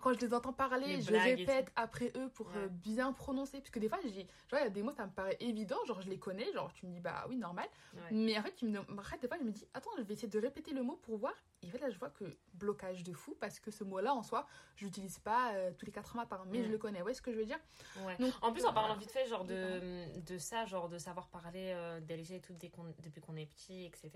Quand 0.00 0.14
je 0.14 0.18
les 0.20 0.32
entends 0.32 0.54
parler, 0.54 0.86
Les 0.96 1.02
je 1.02 1.12
répète 1.12 1.70
après 1.76 2.10
eux 2.16 2.30
pour 2.30 2.46
Ouais. 2.48 2.56
euh, 2.56 2.68
bien 2.68 3.12
prononcer. 3.12 3.58
Parce 3.58 3.68
que 3.70 3.78
des 3.78 3.88
fois, 3.88 3.98
j'ai, 4.02 4.10
genre, 4.50 4.60
il 4.60 4.62
y 4.62 4.66
a 4.66 4.70
des 4.70 4.82
mots, 4.82 4.92
ça 4.92 5.04
me 5.06 5.12
paraît 5.12 5.36
évident, 5.40 5.76
genre 5.86 6.00
je 6.00 6.08
les 6.08 6.18
connais, 6.18 6.50
genre 6.54 6.72
tu 6.72 6.86
me 6.86 6.92
dis, 6.92 7.00
bah 7.00 7.26
oui, 7.28 7.36
normal. 7.36 7.68
ouais. 7.94 8.00
Mais 8.12 8.38
en 8.38 8.42
fait, 8.42 8.54
tu 8.54 8.64
me 8.64 8.78
après, 8.78 9.18
des 9.18 9.28
fois, 9.28 9.36
je 9.38 9.44
me 9.44 9.50
dis, 9.50 9.66
attends, 9.74 9.90
je 9.98 10.02
vais 10.02 10.14
essayer 10.14 10.28
de 10.28 10.38
répéter 10.38 10.72
le 10.72 10.82
mot 10.82 10.96
pour 10.96 11.18
voir. 11.18 11.34
Et 11.62 11.66
en 11.68 11.70
fait, 11.70 11.78
là, 11.78 11.90
je 11.90 11.98
vois 11.98 12.08
que 12.10 12.24
blocage 12.54 13.02
de 13.04 13.12
fou, 13.12 13.36
parce 13.38 13.60
que 13.60 13.70
ce 13.70 13.84
mot-là, 13.84 14.14
en 14.14 14.22
soi, 14.22 14.46
je 14.76 14.86
l'utilise 14.86 15.18
pas 15.18 15.52
euh, 15.52 15.70
tous 15.78 15.84
les 15.86 15.92
quatre 15.92 16.16
matins, 16.16 16.42
mais 16.48 16.60
Mm. 16.60 16.64
je 16.64 16.70
le 16.70 16.78
connais. 16.78 17.02
Ouais, 17.02 17.12
ce 17.14 17.20
que 17.22 17.30
je 17.32 17.36
veux 17.38 17.44
dire? 17.44 17.58
Donc, 18.18 18.32
En 18.40 18.52
plus, 18.52 18.64
en 18.64 18.72
parlant 18.72 18.91
voilà. 18.94 19.00
vite 19.00 19.10
fait, 19.10 19.26
genre 19.26 19.44
de, 19.44 20.20
de 20.20 20.38
ça, 20.38 20.64
genre 20.66 20.88
de 20.88 20.98
savoir 20.98 21.28
parler 21.28 21.72
euh, 21.74 22.00
d'LG 22.00 22.32
et 22.32 22.40
tout 22.40 22.54
dès 22.54 22.70
depuis 23.02 23.20
qu'on 23.20 23.36
est 23.36 23.46
petit, 23.46 23.84
etc. 23.84 24.10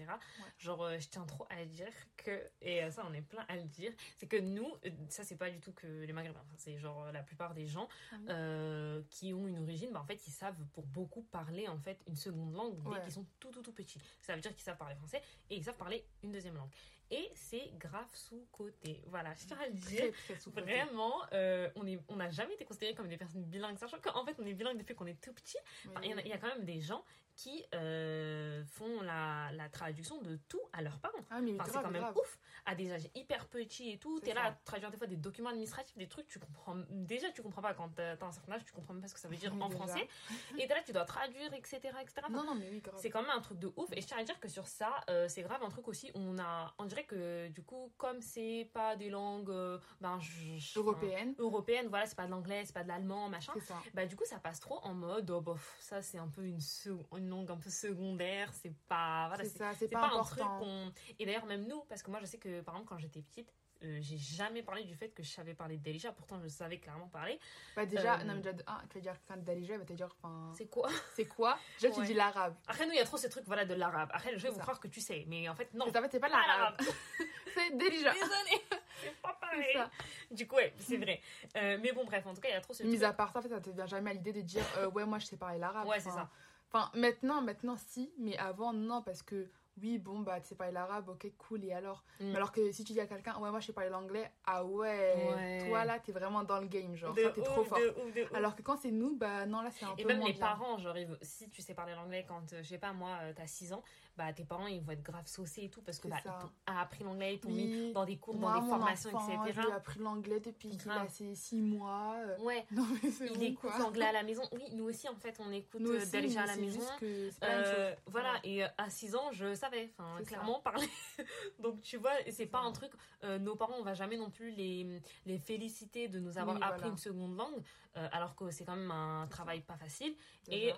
Genre, 0.59 0.83
euh, 0.83 0.99
je 0.99 1.09
tiens 1.09 1.25
trop 1.25 1.47
à 1.51 1.65
dire 1.65 1.89
que, 2.17 2.43
et 2.61 2.83
euh, 2.85 2.91
ça, 2.91 3.05
on 3.09 3.13
est 3.15 3.23
plein 3.23 3.45
à 3.49 3.57
le 3.57 3.65
dire, 3.65 3.93
c'est 4.19 4.27
que 4.27 4.37
nous, 4.37 4.67
euh, 4.85 4.91
ça, 5.09 5.25
c'est 5.25 5.37
pas 5.37 5.51
du 5.51 5.61
tout 5.61 5.73
que 5.73 5.87
les 5.87 6.13
Maghrébins, 6.13 6.45
c'est 6.57 6.79
genre 6.79 7.11
la 7.13 7.23
plupart 7.23 7.55
des 7.55 7.67
gens 7.67 7.89
Ah 8.13 8.17
oui. 8.19 8.27
euh, 8.31 9.03
qui 9.11 9.33
ont 9.35 9.47
une 9.47 9.59
origine, 9.59 9.91
bah, 9.93 10.01
en 10.01 10.07
fait, 10.07 10.27
ils 10.27 10.33
savent 10.33 10.65
pour 10.73 10.85
beaucoup 10.87 11.23
parler 11.23 11.69
en 11.69 11.79
fait 11.79 11.99
une 12.07 12.17
seconde 12.17 12.53
langue 12.55 12.83
dès 12.83 12.89
Ouais. 12.91 13.03
qu'ils 13.03 13.13
sont 13.13 13.27
tout, 13.41 13.51
tout, 13.51 13.63
tout 13.63 13.73
petits. 13.73 14.01
Ça 14.21 14.35
veut 14.35 14.41
dire 14.41 14.53
qu'ils 14.55 14.63
savent 14.65 14.77
parler 14.77 14.95
français 14.97 15.23
et 15.51 15.57
ils 15.57 15.65
savent 15.65 15.77
parler 15.77 16.05
une 16.23 16.33
deuxième 16.33 16.57
langue. 16.57 16.71
Et 17.11 17.31
c'est 17.35 17.71
grave 17.79 18.09
sous-côté. 18.15 19.01
Voilà, 19.07 19.33
je 19.35 19.47
tiens 19.47 19.59
à 19.63 19.67
le 19.69 19.75
dire. 19.75 20.13
Très, 20.27 20.35
très 20.35 20.51
Vraiment, 20.61 21.15
euh, 21.33 21.69
on 22.09 22.17
n'a 22.17 22.31
jamais 22.31 22.55
été 22.55 22.65
considérés 22.65 22.95
comme 22.95 23.09
des 23.09 23.17
personnes 23.17 23.45
bilingues, 23.45 23.79
sachant 23.79 23.99
qu'en 24.01 24.25
fait, 24.25 24.35
on 24.41 24.45
est 24.47 24.55
bilingue 24.55 24.79
depuis 24.79 24.95
qu'on 24.97 25.07
est 25.07 25.21
tout 25.21 25.33
petit. 25.33 25.59
Enfin, 25.89 26.01
Il 26.03 26.11
y, 26.11 26.15
en 26.15 26.19
a- 26.19 26.23
il 26.23 26.29
y 26.29 26.33
a 26.33 26.39
quand 26.39 26.49
même 26.49 26.65
des 26.65 26.81
gens 26.81 27.05
qui 27.37 27.65
euh, 27.75 28.65
font 28.65 29.01
la, 29.03 29.51
la 29.53 29.69
traduction 29.69 30.21
de 30.23 30.37
tout 30.49 30.61
à 30.73 30.83
leurs 30.83 30.99
parents. 30.99 31.19
Ah, 31.31 31.37
Enfin, 31.61 31.65
c'est 31.67 31.73
quand 31.83 31.91
même 31.91 32.03
grave. 32.03 32.17
ouf. 32.17 32.39
À 32.65 32.75
des 32.75 32.91
âges 32.93 33.09
hyper 33.15 33.47
petits 33.47 33.91
et 33.93 33.99
tout, 33.99 34.19
t'es 34.21 34.35
là 34.35 34.47
à 34.47 34.53
traduire 34.65 34.91
des 34.91 34.97
fois 34.97 35.07
des 35.07 35.17
documents 35.17 35.51
administratifs, 35.51 35.97
des 35.97 36.09
trucs, 36.09 36.27
tu 36.27 36.41
comprends. 36.41 36.75
Déjà, 36.91 37.31
tu 37.31 37.43
comprends 37.43 37.63
pas 37.63 37.75
quand 37.75 37.91
t'as 37.95 38.17
un 38.21 38.33
certain 38.33 38.53
âge, 38.55 38.65
tu 38.65 38.73
comprends 38.73 38.95
même 38.95 39.03
pas 39.03 39.09
ce 39.09 39.15
que 39.15 39.21
ça 39.21 39.29
veut 39.29 39.37
dire 39.37 39.53
en 39.61 39.69
déjà. 39.69 39.77
français. 39.85 40.09
Et 40.59 40.67
t'es 40.67 40.75
là, 40.75 40.81
tu 40.85 40.93
dois 40.93 41.05
traduire, 41.05 41.53
etc. 41.55 41.77
etc. 42.01 42.13
Enfin, 42.25 42.31
Non, 42.31 42.45
non, 42.45 42.55
mais 42.57 42.69
oui, 42.71 42.83
c'est 42.97 43.11
quand 43.11 43.21
même 43.23 43.31
un 43.31 43.41
truc 43.41 43.59
de 43.61 43.71
ouf. 43.77 43.89
Et 43.93 44.01
je 44.01 44.07
tiens 44.07 44.17
à 44.19 44.25
dire 44.25 44.41
que 44.41 44.49
sur 44.49 44.67
ça, 44.67 44.93
euh, 45.11 45.29
c'est 45.29 45.43
grave 45.43 45.63
un 45.63 45.69
truc 45.71 45.87
aussi. 45.89 46.11
On 46.15 46.39
a, 46.39 46.75
on 46.79 46.87
dirait 46.87 47.05
que 47.05 47.49
du 47.49 47.63
coup, 47.63 47.93
comme 47.99 48.21
c'est 48.21 48.69
pas 48.73 48.97
des 48.97 49.11
langues, 49.11 49.51
euh, 49.51 49.79
ben, 50.01 50.19
je- 50.21 50.57
je- 50.57 50.79
Européenne, 50.79 51.35
enfin, 51.35 51.43
européennes, 51.45 51.87
voilà, 51.89 52.07
c'est 52.07 52.17
pas 52.17 52.27
de 52.27 52.31
l'anglais, 52.31 52.65
c'est 52.65 52.73
pas 52.75 52.83
de 52.83 52.89
l'allemand, 52.89 53.29
machin. 53.29 53.53
ça. 53.61 53.81
Bah 53.95 54.07
du 54.07 54.17
coup, 54.17 54.25
ça 54.25 54.39
passe 54.39 54.59
trop 54.61 54.79
en 54.83 54.95
mode, 54.95 55.31
oh 55.31 55.41
bof, 55.41 55.77
ça 55.79 56.03
c'est 56.03 56.19
un 56.19 56.29
peu 56.29 56.45
une, 56.45 56.59
sec- 56.61 56.93
une 57.27 57.31
langue 57.31 57.51
un 57.51 57.57
peu 57.57 57.71
secondaire, 57.71 58.53
c'est 58.55 58.73
pas, 58.89 59.27
voilà, 59.29 59.45
c'est 59.45 59.51
c'est 59.51 59.59
ça, 59.59 59.73
c'est 59.75 59.87
c'est 59.89 59.93
pas, 59.93 60.09
pas, 60.09 60.17
un 60.17 60.23
truc 60.23 60.39
qu'on. 60.59 60.93
Et 61.19 61.27
d'ailleurs, 61.27 61.47
même 61.47 61.67
nous, 61.67 61.83
parce 61.89 62.03
que 62.03 62.11
moi 62.11 62.21
je 62.21 62.27
sais 62.27 62.39
que 62.39 62.61
par 62.63 62.75
exemple, 62.75 62.89
quand 62.89 62.99
j'étais 62.99 63.21
petite, 63.23 63.53
euh, 63.83 63.99
j'ai 64.01 64.17
jamais 64.17 64.63
parlé 64.63 64.85
du 64.85 64.95
fait 64.95 65.11
que 65.11 65.23
je 65.23 65.29
savais 65.29 65.53
parler 65.53 65.77
de 65.77 65.83
Delisha, 65.83 66.11
pourtant 66.13 66.41
je 66.43 66.49
savais 66.49 66.79
clairement 66.79 67.09
parler. 67.09 67.39
Bah, 67.75 67.85
déjà, 67.85 68.15
Euh, 68.15 68.25
non, 68.25 68.35
mais 68.35 68.41
déjà, 68.41 68.55
tu 68.89 68.95
vas 68.99 69.01
dire 69.01 69.17
quand 69.29 69.37
Dalija, 69.45 69.75
elle 69.75 69.81
va 69.81 69.85
te 69.87 69.93
dire, 69.93 70.09
enfin, 70.23 70.51
C'est 70.57 70.67
quoi? 70.71 70.89
c'est 71.15 71.27
quoi? 71.27 71.59
Déjà, 71.81 71.93
tu 71.95 72.03
dis 72.05 72.15
l'arabe. 72.15 72.55
Après, 72.69 72.87
nous, 72.87 72.93
il 72.93 72.97
y 72.97 73.01
a 73.01 73.05
trop 73.05 73.19
ces 73.19 73.29
trucs 73.29 73.45
voilà, 73.45 73.67
de 73.67 73.75
l'arabe. 73.75 74.09
Après, 74.15 74.31
je 74.31 74.37
vais 74.37 74.41
C'est 74.41 74.49
vous 74.49 74.55
ça. 74.57 74.63
croire 74.63 74.81
que 74.81 74.89
tu 74.89 75.01
sais, 75.03 75.25
mais 75.29 75.47
en 75.51 75.55
fait, 75.55 75.73
non. 75.75 75.85
Mais 75.93 75.99
en 75.99 76.03
fait, 76.03 76.13
c'est 76.13 76.21
pas 76.21 76.29
l'arabe. 76.31 76.77
c'est 77.55 77.77
Dalija. 77.77 78.13
Désolée. 78.15 78.63
c'est 79.03 79.15
pas 79.21 79.39
C'est 79.43 79.47
pareil. 79.47 79.75
ça. 79.75 79.91
Du 80.31 80.47
coup, 80.49 80.57
ouais, 80.57 80.73
c'est 80.79 80.97
vrai. 80.97 81.21
Euh, 81.57 81.77
mais 81.83 81.93
bon, 81.93 82.05
bref, 82.07 82.27
en 82.27 82.33
tout 82.35 82.41
cas, 82.41 82.49
il 82.49 82.53
y 82.53 82.57
a 82.57 82.61
trop 82.63 82.73
ce 82.73 82.83
Mis 82.83 82.93
truc. 82.97 83.03
à 83.05 83.13
part 83.13 83.31
ça, 83.31 83.41
en 83.41 83.43
fait, 83.43 83.51
ça 83.51 83.61
te 83.61 83.69
vient 83.69 83.85
jamais 83.87 84.11
à 84.11 84.15
l'idée 84.15 84.33
de 84.33 84.41
dire 84.41 84.65
euh, 84.79 84.89
ouais, 84.91 85.05
moi 85.05 85.19
je 85.19 85.27
sais 85.27 85.37
parler 85.37 85.59
l'arabe. 85.59 85.87
Ouais, 85.87 86.01
c'est 86.01 86.09
ça. 86.11 86.31
Enfin, 86.77 86.91
maintenant, 86.95 87.41
maintenant, 87.41 87.77
si, 87.77 88.13
mais 88.19 88.37
avant, 88.37 88.73
non, 88.75 89.01
parce 89.03 89.23
que 89.23 89.49
oui, 89.83 89.99
bon, 89.99 90.21
bah, 90.21 90.41
tu 90.41 90.49
sais 90.49 90.55
parler 90.55 90.73
l'arabe, 90.73 91.09
ok, 91.09 91.27
cool, 91.39 91.65
et 91.65 91.73
alors? 91.73 92.05
Mm. 92.21 92.35
Alors 92.35 92.53
que 92.53 92.71
si 92.73 92.85
tu 92.85 92.93
dis 92.93 93.01
à 93.01 93.07
quelqu'un, 93.07 93.39
ouais, 93.39 93.51
moi 93.51 93.61
je 93.61 93.67
sais 93.67 93.73
parler 93.73 93.91
l'anglais, 93.91 94.31
ah 94.45 94.65
ouais, 94.65 95.15
Ouais. 95.35 95.59
toi 95.67 95.85
là, 95.85 95.99
t'es 95.99 96.13
vraiment 96.13 96.45
dans 96.45 96.61
le 96.61 96.67
game, 96.67 96.95
genre, 96.97 97.15
t'es 97.15 97.31
trop 97.43 97.65
fort. 97.65 97.79
de 97.79 97.89
ouf, 97.89 98.15
de 98.15 98.23
ouf. 98.23 98.35
Alors 98.35 98.57
que 98.57 98.63
quand 98.63 98.77
c'est 98.77 98.91
nous, 98.91 99.17
bah 99.17 99.47
non, 99.47 99.61
là, 99.63 99.71
c'est 99.71 99.85
un 99.87 99.95
Et 99.97 100.03
peu 100.03 100.09
même 100.09 100.19
moins 100.19 100.29
les 100.29 100.35
bien. 100.35 100.47
parents, 100.47 100.79
genre, 100.79 100.97
si 101.23 101.49
tu 101.51 101.63
sais 101.63 101.75
parler 101.75 101.95
l'anglais 101.95 102.25
quand, 102.29 102.53
euh, 102.53 102.63
je 102.63 102.69
sais 102.69 102.79
pas, 102.79 102.93
moi, 102.93 103.19
euh, 103.23 103.33
t'as 103.35 103.47
6 103.47 103.73
ans, 103.73 103.83
bah 104.17 104.33
tes 104.33 104.45
parents, 104.45 104.67
ils 104.67 104.81
vont 104.83 104.93
être 104.93 105.03
grave 105.03 105.27
saucés 105.27 105.65
et 105.65 105.69
tout 105.69 105.83
parce 105.83 105.99
que 105.99 106.09
bah, 106.09 106.17
ça. 106.23 106.39
ils 106.39 106.43
t'ont 106.47 106.53
appris 106.67 107.05
l'anglais, 107.05 107.35
ils 107.35 107.41
t'ont 107.41 107.49
Oui. 107.49 107.67
mis 107.67 107.93
dans 107.93 108.05
des 108.05 108.17
cours, 108.17 108.35
Moi, 108.37 108.53
dans 108.55 108.61
des 108.63 108.69
formations, 108.69 109.15
enfant, 109.15 109.45
etc. 109.45 109.61
Lui 109.61 109.69
ai 109.69 109.73
appris 109.73 110.01
l'anglais 110.01 110.41
depuis 110.41 110.77
qu'il 110.77 110.91
a 110.91 111.07
ses 111.09 111.35
6 111.35 111.61
mois. 111.61 112.15
euh, 112.19 112.39
Ouais, 112.39 112.65
Non, 112.73 112.87
mais 113.03 113.11
c'est 113.11 113.27
il 113.27 113.33
bon, 113.39 113.41
écoute 113.45 113.71
l'anglais 113.79 114.07
à 114.07 114.13
la 114.13 114.23
maison. 114.23 114.43
Oui, 114.53 114.63
nous 114.73 114.85
aussi, 114.85 115.09
en 115.09 115.17
fait, 115.17 115.37
on 115.41 115.53
écoute 115.53 115.83
euh, 115.83 116.05
Delja 116.07 116.43
à 116.43 116.47
la 116.47 116.57
maison. 116.57 116.81
juste 116.81 116.99
que 117.01 117.31
Euh, 117.45 117.95
voilà, 118.07 118.33
et 118.45 118.65
euh, 118.65 118.69
à 118.79 118.89
6 118.91 119.15
ans, 119.17 119.31
je 119.33 119.55
savais, 119.55 119.93
enfin, 119.99 120.15
C'est 120.19 120.25
ça. 120.25 120.29
clairement 120.31 120.61
parler. 120.61 120.89
Donc, 121.59 121.83
tu 121.83 121.97
vois, 121.99 122.13
c'est 122.31 122.47
pas 122.47 122.61
un 122.61 122.73
truc, 122.73 122.93
euh, 123.25 123.39
nos 123.39 123.55
parents, 123.57 123.77
on 123.79 123.83
va 123.83 123.95
jamais 123.95 124.17
non 124.17 124.31
plus 124.31 124.51
les, 124.53 125.01
les 125.27 125.39
féliciter 125.39 126.09
de 126.09 126.19
nous 126.19 126.39
avoir 126.39 126.57
Oui, 126.57 126.63
appris 126.63 126.79
voilà. 126.81 126.93
une 126.93 126.99
seconde 126.99 127.37
langue, 127.37 127.63
euh, 127.97 128.09
alors 128.13 128.35
que 128.35 128.51
c'est 128.51 128.65
quand 128.65 128.77
même 128.77 128.91
un 128.91 129.27
travail 129.29 129.61
pas 129.61 129.77
facile. 129.77 130.15
Et, 130.49 130.69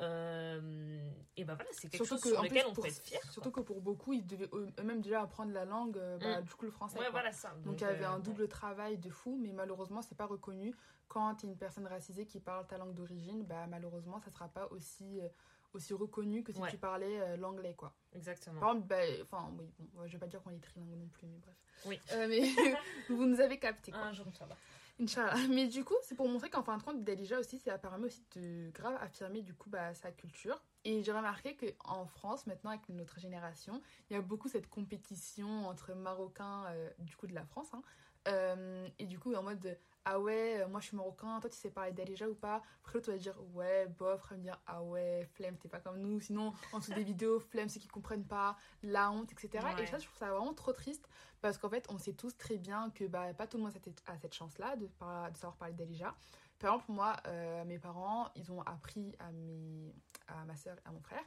et 1.37 1.45
bah 1.45 1.54
voilà, 1.54 1.71
c'est 1.73 1.88
quelque 1.88 2.04
chose 2.04 2.21
sur 2.23 2.42
lequel 2.42 2.64
on 2.68 2.73
peut 2.75 2.87
être 2.87 3.02
fier. 3.02 3.21
Surtout 3.30 3.50
que 3.50 3.61
pour 3.61 3.80
beaucoup, 3.80 4.12
ils 4.12 4.26
devaient 4.26 4.49
eux- 4.52 4.68
eux-mêmes 4.78 5.00
déjà 5.00 5.23
apprendre 5.23 5.52
la 5.52 5.64
langue, 5.64 5.97
euh, 5.99 6.18
bah, 6.18 6.40
Mm. 6.40 6.44
du 6.44 6.54
coup, 6.54 6.64
le 6.64 6.70
français. 6.70 6.97
Ouais, 6.99 7.04
quoi. 7.04 7.11
voilà 7.12 7.32
ça. 7.32 7.54
Donc 7.64 7.80
il 7.80 7.85
y 7.85 7.87
avait 7.87 8.04
euh, 8.04 8.11
un 8.11 8.18
double 8.18 8.49
travail 8.49 8.99
de 8.99 9.11
fou, 9.11 9.38
mais 9.40 9.52
malheureusement, 9.52 10.02
c'est 10.02 10.16
pas 10.16 10.26
reconnu. 10.26 10.75
Quand 11.08 11.35
tu 11.37 11.47
es 11.47 11.49
une 11.49 11.56
personne 11.56 11.87
racisée 11.87 12.26
qui 12.26 12.40
parle 12.40 12.66
ta 12.66 12.76
langue 12.78 12.94
d'origine, 12.94 13.42
bah, 13.44 13.66
malheureusement, 13.68 14.18
ça 14.20 14.30
sera 14.30 14.49
pas 14.49 14.66
aussi, 14.73 15.20
euh, 15.20 15.28
aussi 15.75 15.94
reconnu 15.94 16.42
que 16.42 16.52
si 16.52 16.61
Ouais. 16.61 16.70
tu 16.70 16.76
parlais 16.78 17.20
euh, 17.20 17.37
l'anglais, 17.37 17.75
quoi. 17.75 17.92
Exactement. 18.14 18.61
Par 18.61 18.70
exemple, 18.70 18.88
bah, 18.88 18.97
enfin, 19.23 19.50
oui, 19.58 19.70
bon, 19.78 20.06
je 20.06 20.12
vais 20.12 20.18
pas 20.18 20.26
dire 20.26 20.42
qu'on 20.42 20.50
est 20.50 20.61
trilingue 20.61 20.99
non 20.99 21.08
plus, 21.08 21.26
mais 21.26 21.38
bref. 21.38 21.56
Oui. 21.87 22.00
Euh, 22.12 22.26
mais 22.28 22.40
vous 23.08 23.26
nous 23.26 23.40
avez 23.40 23.58
capté, 23.58 23.90
quoi. 23.92 24.00
Un 24.02 24.12
jour, 24.12 24.26
ça 24.35 24.44
va. 24.47 24.56
Inch'Allah. 25.00 25.35
Mais 25.50 25.67
du 25.69 25.85
coup, 25.85 25.95
c'est 26.02 26.14
pour 26.14 26.28
montrer 26.28 26.50
qu'en 26.50 26.62
fin 26.62 26.76
de 26.76 26.83
compte, 26.83 27.05
Dalija 27.05 27.38
aussi, 27.38 27.59
ça 27.59 27.78
permet 27.78 28.07
aussi 28.07 28.25
de 28.35 28.71
grave 28.71 28.97
affirmer 29.00 29.43
du 29.43 29.55
coup 29.55 29.71
bah, 29.71 29.95
sa 29.95 30.11
culture. 30.11 30.62
Et 30.85 31.02
j'ai 31.02 31.12
remarqué 31.12 31.57
qu'en 31.57 32.07
France, 32.07 32.47
maintenant, 32.47 32.71
avec 32.71 32.88
notre 32.88 33.19
génération, 33.21 33.81
il 34.11 34.14
y 34.14 34.17
a 34.17 34.23
beaucoup 34.23 34.49
cette 34.49 34.69
compétition 34.69 35.67
entre 35.67 35.95
Marocains, 35.95 36.64
euh, 36.69 36.90
du 36.99 37.17
coup 37.17 37.26
de 37.26 37.35
la 37.35 37.45
France, 37.45 37.69
hein. 37.73 37.83
Euh, 38.26 38.88
et 38.99 39.07
du 39.07 39.19
coup, 39.19 39.35
en 39.35 39.43
mode, 39.43 39.61
de, 39.61 39.76
ah 40.05 40.19
ouais, 40.19 40.61
euh, 40.61 40.69
moi 40.69 40.81
je 40.81 40.87
suis 40.87 40.97
Marocain, 40.97 41.40
toi 41.40 41.50
tu 41.50 41.57
sais 41.57 41.71
parler 41.71 41.93
Dalija 41.93 42.28
ou 42.28 42.35
pas? 42.35 42.62
Après 42.81 42.95
l'autre, 42.95 43.07
tu 43.07 43.11
vas 43.12 43.19
dire, 43.19 43.37
ouais, 43.55 43.87
bof, 43.87 44.14
après 44.14 44.37
me 44.37 44.43
dire, 44.43 44.59
ah 44.67 44.83
ouais, 44.83 45.28
flemme, 45.35 45.57
t'es 45.57 45.69
pas 45.69 45.81
comme 45.81 45.99
nous. 45.99 46.21
Sinon, 46.21 46.52
en 46.73 46.78
dessous 46.78 46.95
des 46.95 47.05
vidéos, 47.05 47.40
flemme, 47.40 47.69
ceux 47.69 47.81
qui 47.81 47.88
comprennent 47.88 48.26
pas, 48.26 48.57
la 48.83 49.11
honte, 49.11 49.33
etc. 49.33 49.64
Ouais. 49.64 49.83
Et 49.83 49.87
ça, 49.87 49.99
je 49.99 50.07
trouve 50.07 50.19
ça 50.19 50.31
vraiment 50.31 50.55
trop 50.55 50.73
triste 50.73 51.09
parce 51.40 51.59
qu'en 51.59 51.69
fait, 51.69 51.87
on 51.90 51.99
sait 51.99 52.14
tous 52.14 52.37
très 52.37 52.57
bien 52.57 52.90
que 52.90 53.05
bah, 53.05 53.33
pas 53.35 53.47
tout 53.47 53.59
le 53.59 53.64
monde 53.64 53.73
a 54.07 54.17
cette, 54.19 54.35
chance-là 54.35 54.76
de, 54.76 54.87
de 54.87 55.37
savoir 55.37 55.57
parler 55.57 55.75
d'Alija. 55.75 56.14
Par 56.59 56.75
exemple, 56.75 56.93
moi, 56.93 57.17
euh, 57.26 57.64
mes 57.64 57.78
parents, 57.78 58.28
ils 58.35 58.50
ont 58.50 58.62
appris 58.62 59.14
à, 59.21 59.31
mes, 59.31 59.95
à 60.26 60.45
ma 60.45 60.57
soeur 60.57 60.76
et 60.85 60.88
à 60.88 60.90
mon 60.90 61.00
frère, 61.00 61.25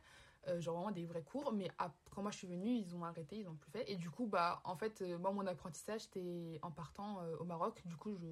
euh, 0.47 0.59
genre 0.59 0.75
vraiment 0.75 0.91
des 0.91 1.05
vrais 1.05 1.21
cours, 1.21 1.53
mais 1.53 1.69
quand 2.09 2.23
moi 2.23 2.31
je 2.31 2.37
suis 2.37 2.47
venue, 2.47 2.71
ils 2.71 2.95
ont 2.95 3.03
arrêté, 3.03 3.37
ils 3.37 3.47
ont 3.47 3.55
plus 3.55 3.69
fait. 3.69 3.89
Et 3.91 3.95
du 3.95 4.09
coup, 4.09 4.25
bah, 4.25 4.61
en 4.63 4.75
fait, 4.75 5.01
euh, 5.01 5.17
moi, 5.19 5.31
mon 5.31 5.45
apprentissage, 5.45 6.01
c'était 6.01 6.59
en 6.63 6.71
partant 6.71 7.19
euh, 7.21 7.37
au 7.37 7.43
Maroc. 7.43 7.81
Du 7.85 7.95
coup, 7.95 8.15
je, 8.15 8.25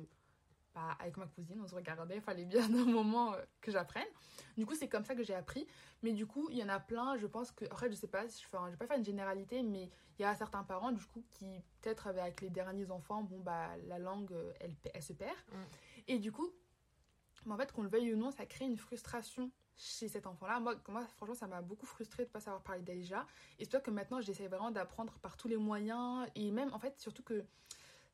bah, 0.80 0.96
avec 1.00 1.18
ma 1.18 1.26
cousine, 1.28 1.60
on 1.62 1.68
se 1.68 1.76
regardait, 1.76 2.16
il 2.16 2.22
fallait 2.22 2.46
bien 2.46 2.64
un 2.74 2.86
moment 2.86 3.34
euh, 3.34 3.42
que 3.62 3.72
j'apprenne. 3.72 4.08
Du 4.58 4.66
coup, 4.66 4.76
c'est 4.76 4.88
comme 4.88 5.04
ça 5.04 5.16
que 5.16 5.24
j'ai 5.24 5.36
appris. 5.36 5.68
Mais 6.04 6.14
du 6.14 6.26
coup, 6.26 6.48
il 6.52 6.58
y 6.58 6.64
en 6.64 6.70
a 6.70 6.80
plein, 6.80 7.18
je 7.18 7.28
pense 7.28 7.52
que. 7.52 7.66
Après, 7.66 7.90
je 7.90 7.96
sais 7.96 8.08
pas, 8.08 8.28
si 8.30 8.42
je, 8.42 8.48
je 8.48 8.72
vais 8.72 8.78
pas 8.78 8.88
faire 8.88 8.98
une 8.98 9.06
généralité, 9.06 9.62
mais 9.62 9.90
il 10.18 10.22
y 10.22 10.26
a 10.26 10.34
certains 10.36 10.64
parents, 10.64 10.92
du 10.92 11.04
coup, 11.06 11.24
qui, 11.32 11.46
peut-être 11.82 12.08
avec 12.08 12.42
les 12.42 12.50
derniers 12.50 12.92
enfants, 12.92 13.24
bon, 13.24 13.40
bah, 13.40 13.70
la 13.88 14.00
langue, 14.00 14.32
euh, 14.32 14.54
elle, 14.62 14.74
elle 14.94 15.04
se 15.04 15.14
perd. 15.14 15.36
Mm. 15.52 15.56
Et 16.08 16.20
du 16.20 16.32
coup, 16.32 16.50
en 17.50 17.58
fait, 17.58 17.72
qu'on 17.72 17.84
le 17.84 17.90
veuille 17.90 18.14
ou 18.14 18.18
non, 18.18 18.32
ça 18.32 18.46
crée 18.46 18.66
une 18.66 18.78
frustration 18.78 19.52
chez 19.76 20.08
cet 20.08 20.28
enfant-là. 20.28 20.60
Moi, 20.60 20.76
moi, 20.88 21.06
franchement, 21.18 21.36
ça 21.36 21.48
m'a 21.48 21.62
beaucoup 21.62 21.86
frustrée 21.86 22.24
de 22.24 22.30
ne 22.30 22.34
pas 22.34 22.40
savoir 22.40 22.62
parler 22.62 22.82
déjà. 22.82 23.26
Et 23.58 23.66
c'est 23.66 23.72
pour 23.72 23.80
ça 23.80 23.82
que 23.82 23.92
maintenant, 23.92 24.22
j'essaie 24.22 24.48
vraiment 24.48 24.72
d'apprendre 24.72 25.14
par 25.20 25.38
tous 25.38 25.48
les 25.48 25.58
moyens. 25.58 26.28
Et 26.36 26.52
même, 26.52 26.74
en 26.74 26.80
fait, 26.80 27.00
surtout 27.00 27.24
que. 27.24 27.44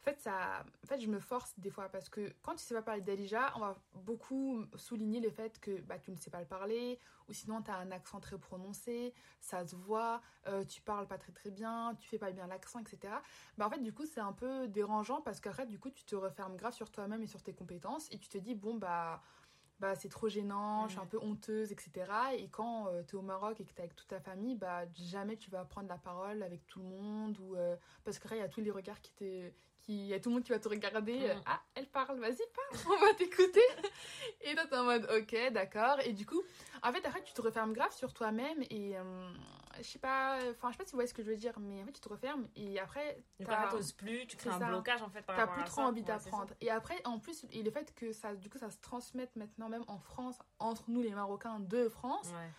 En 0.05 0.11
fait, 0.11 0.19
ça, 0.19 0.63
en 0.83 0.87
fait, 0.87 0.99
je 0.99 1.07
me 1.07 1.19
force 1.19 1.57
des 1.57 1.71
fois 1.71 1.89
parce 1.89 2.09
que 2.09 2.31
quand 2.43 2.53
tu 2.53 2.63
sais 2.63 2.75
pas 2.75 2.83
parler 2.83 3.01
d'Alija, 3.01 3.51
on 3.55 3.59
va 3.59 3.75
beaucoup 3.95 4.63
souligner 4.75 5.19
le 5.19 5.31
fait 5.31 5.59
que 5.59 5.81
bah, 5.81 5.97
tu 5.97 6.11
ne 6.11 6.15
sais 6.15 6.29
pas 6.29 6.39
le 6.39 6.45
parler 6.45 6.99
ou 7.27 7.33
sinon 7.33 7.63
tu 7.63 7.71
as 7.71 7.77
un 7.77 7.89
accent 7.89 8.19
très 8.19 8.37
prononcé, 8.37 9.15
ça 9.39 9.65
se 9.65 9.75
voit, 9.75 10.21
euh, 10.45 10.63
tu 10.63 10.83
parles 10.83 11.07
pas 11.07 11.17
très 11.17 11.31
très 11.31 11.49
bien, 11.49 11.95
tu 11.97 12.07
fais 12.07 12.19
pas 12.19 12.31
bien 12.31 12.45
l'accent, 12.45 12.79
etc. 12.81 13.15
Bah, 13.57 13.65
en 13.65 13.69
fait, 13.71 13.81
du 13.81 13.93
coup, 13.93 14.05
c'est 14.05 14.19
un 14.19 14.31
peu 14.31 14.67
dérangeant 14.67 15.21
parce 15.21 15.39
qu'après, 15.39 15.65
du 15.65 15.79
coup, 15.79 15.89
tu 15.89 16.03
te 16.05 16.15
refermes 16.15 16.55
grave 16.55 16.73
sur 16.73 16.91
toi-même 16.91 17.23
et 17.23 17.27
sur 17.27 17.41
tes 17.41 17.53
compétences 17.53 18.07
et 18.11 18.19
tu 18.19 18.29
te 18.29 18.37
dis, 18.37 18.53
bon, 18.53 18.75
bah, 18.75 19.23
bah 19.79 19.95
c'est 19.95 20.09
trop 20.09 20.29
gênant, 20.29 20.87
je 20.87 20.91
suis 20.91 21.01
un 21.01 21.07
peu 21.07 21.19
honteuse, 21.19 21.71
etc. 21.71 22.11
Et 22.37 22.47
quand 22.47 22.89
tu 23.07 23.15
es 23.15 23.19
au 23.19 23.23
Maroc 23.23 23.59
et 23.59 23.65
que 23.65 23.73
tu 23.73 23.77
es 23.77 23.81
avec 23.81 23.95
toute 23.95 24.07
ta 24.07 24.19
famille, 24.19 24.55
bah, 24.55 24.83
jamais 24.93 25.35
tu 25.35 25.49
vas 25.49 25.65
prendre 25.65 25.89
la 25.89 25.97
parole 25.97 26.43
avec 26.43 26.67
tout 26.67 26.79
le 26.79 26.85
monde 26.85 27.39
ou 27.39 27.55
euh, 27.55 27.75
parce 28.03 28.19
qu'après, 28.19 28.37
il 28.37 28.41
y 28.41 28.43
a 28.43 28.49
tous 28.49 28.61
les 28.61 28.71
regards 28.71 29.01
qui 29.01 29.11
te. 29.13 29.51
Il 29.87 30.05
y 30.07 30.13
a 30.13 30.19
tout 30.19 30.29
le 30.29 30.35
monde 30.35 30.43
qui 30.43 30.51
va 30.51 30.59
te 30.59 30.67
regarder. 30.67 31.29
Euh, 31.29 31.35
ah, 31.45 31.61
elle 31.75 31.85
parle, 31.87 32.19
vas-y, 32.19 32.37
parle, 32.55 32.85
on 33.01 33.05
va 33.05 33.13
t'écouter. 33.13 33.61
et 34.41 34.55
toi, 34.55 34.65
t'es 34.65 34.75
en 34.77 34.83
mode, 34.83 35.07
ok, 35.15 35.51
d'accord. 35.51 35.99
Et 36.03 36.13
du 36.13 36.25
coup, 36.25 36.41
en 36.81 36.91
fait, 36.91 37.05
après, 37.05 37.23
tu 37.23 37.33
te 37.33 37.41
refermes 37.41 37.73
grave 37.73 37.93
sur 37.93 38.11
toi-même 38.13 38.63
et 38.71 38.97
euh, 38.97 39.29
je 39.77 39.83
sais 39.83 39.99
pas, 39.99 40.37
enfin, 40.51 40.69
je 40.69 40.73
sais 40.73 40.77
pas 40.79 40.85
si 40.85 40.91
vous 40.91 40.97
voyez 40.97 41.07
ce 41.07 41.13
que 41.13 41.21
je 41.23 41.29
veux 41.29 41.37
dire, 41.37 41.53
mais 41.59 41.81
en 41.81 41.85
fait, 41.85 41.91
tu 41.91 42.01
te 42.01 42.09
refermes 42.09 42.47
et 42.55 42.79
après, 42.79 43.23
après, 43.47 43.69
t'oses 43.77 43.91
plus, 43.93 44.25
tu 44.25 44.37
crées 44.37 44.49
un 44.49 44.59
ça. 44.59 44.65
blocage 44.65 45.01
en 45.03 45.09
fait 45.09 45.21
par 45.21 45.35
T'as 45.35 45.47
plus 45.47 45.63
trop 45.65 45.81
envie 45.81 46.01
Ouais, 46.01 46.07
d'apprendre. 46.07 46.53
Et 46.61 46.71
après, 46.71 46.99
en 47.05 47.19
plus, 47.19 47.45
et 47.51 47.61
le 47.61 47.69
fait 47.69 47.93
que 47.93 48.11
ça, 48.11 48.33
du 48.35 48.49
coup, 48.49 48.57
ça 48.57 48.69
se 48.71 48.77
transmette 48.79 49.35
maintenant 49.35 49.69
même 49.69 49.83
en 49.87 49.99
France, 49.99 50.39
entre 50.59 50.85
nous 50.89 51.01
les 51.01 51.11
Marocains 51.13 51.59
de 51.59 51.89
France, 51.89 52.29
Ouais. 52.29 52.49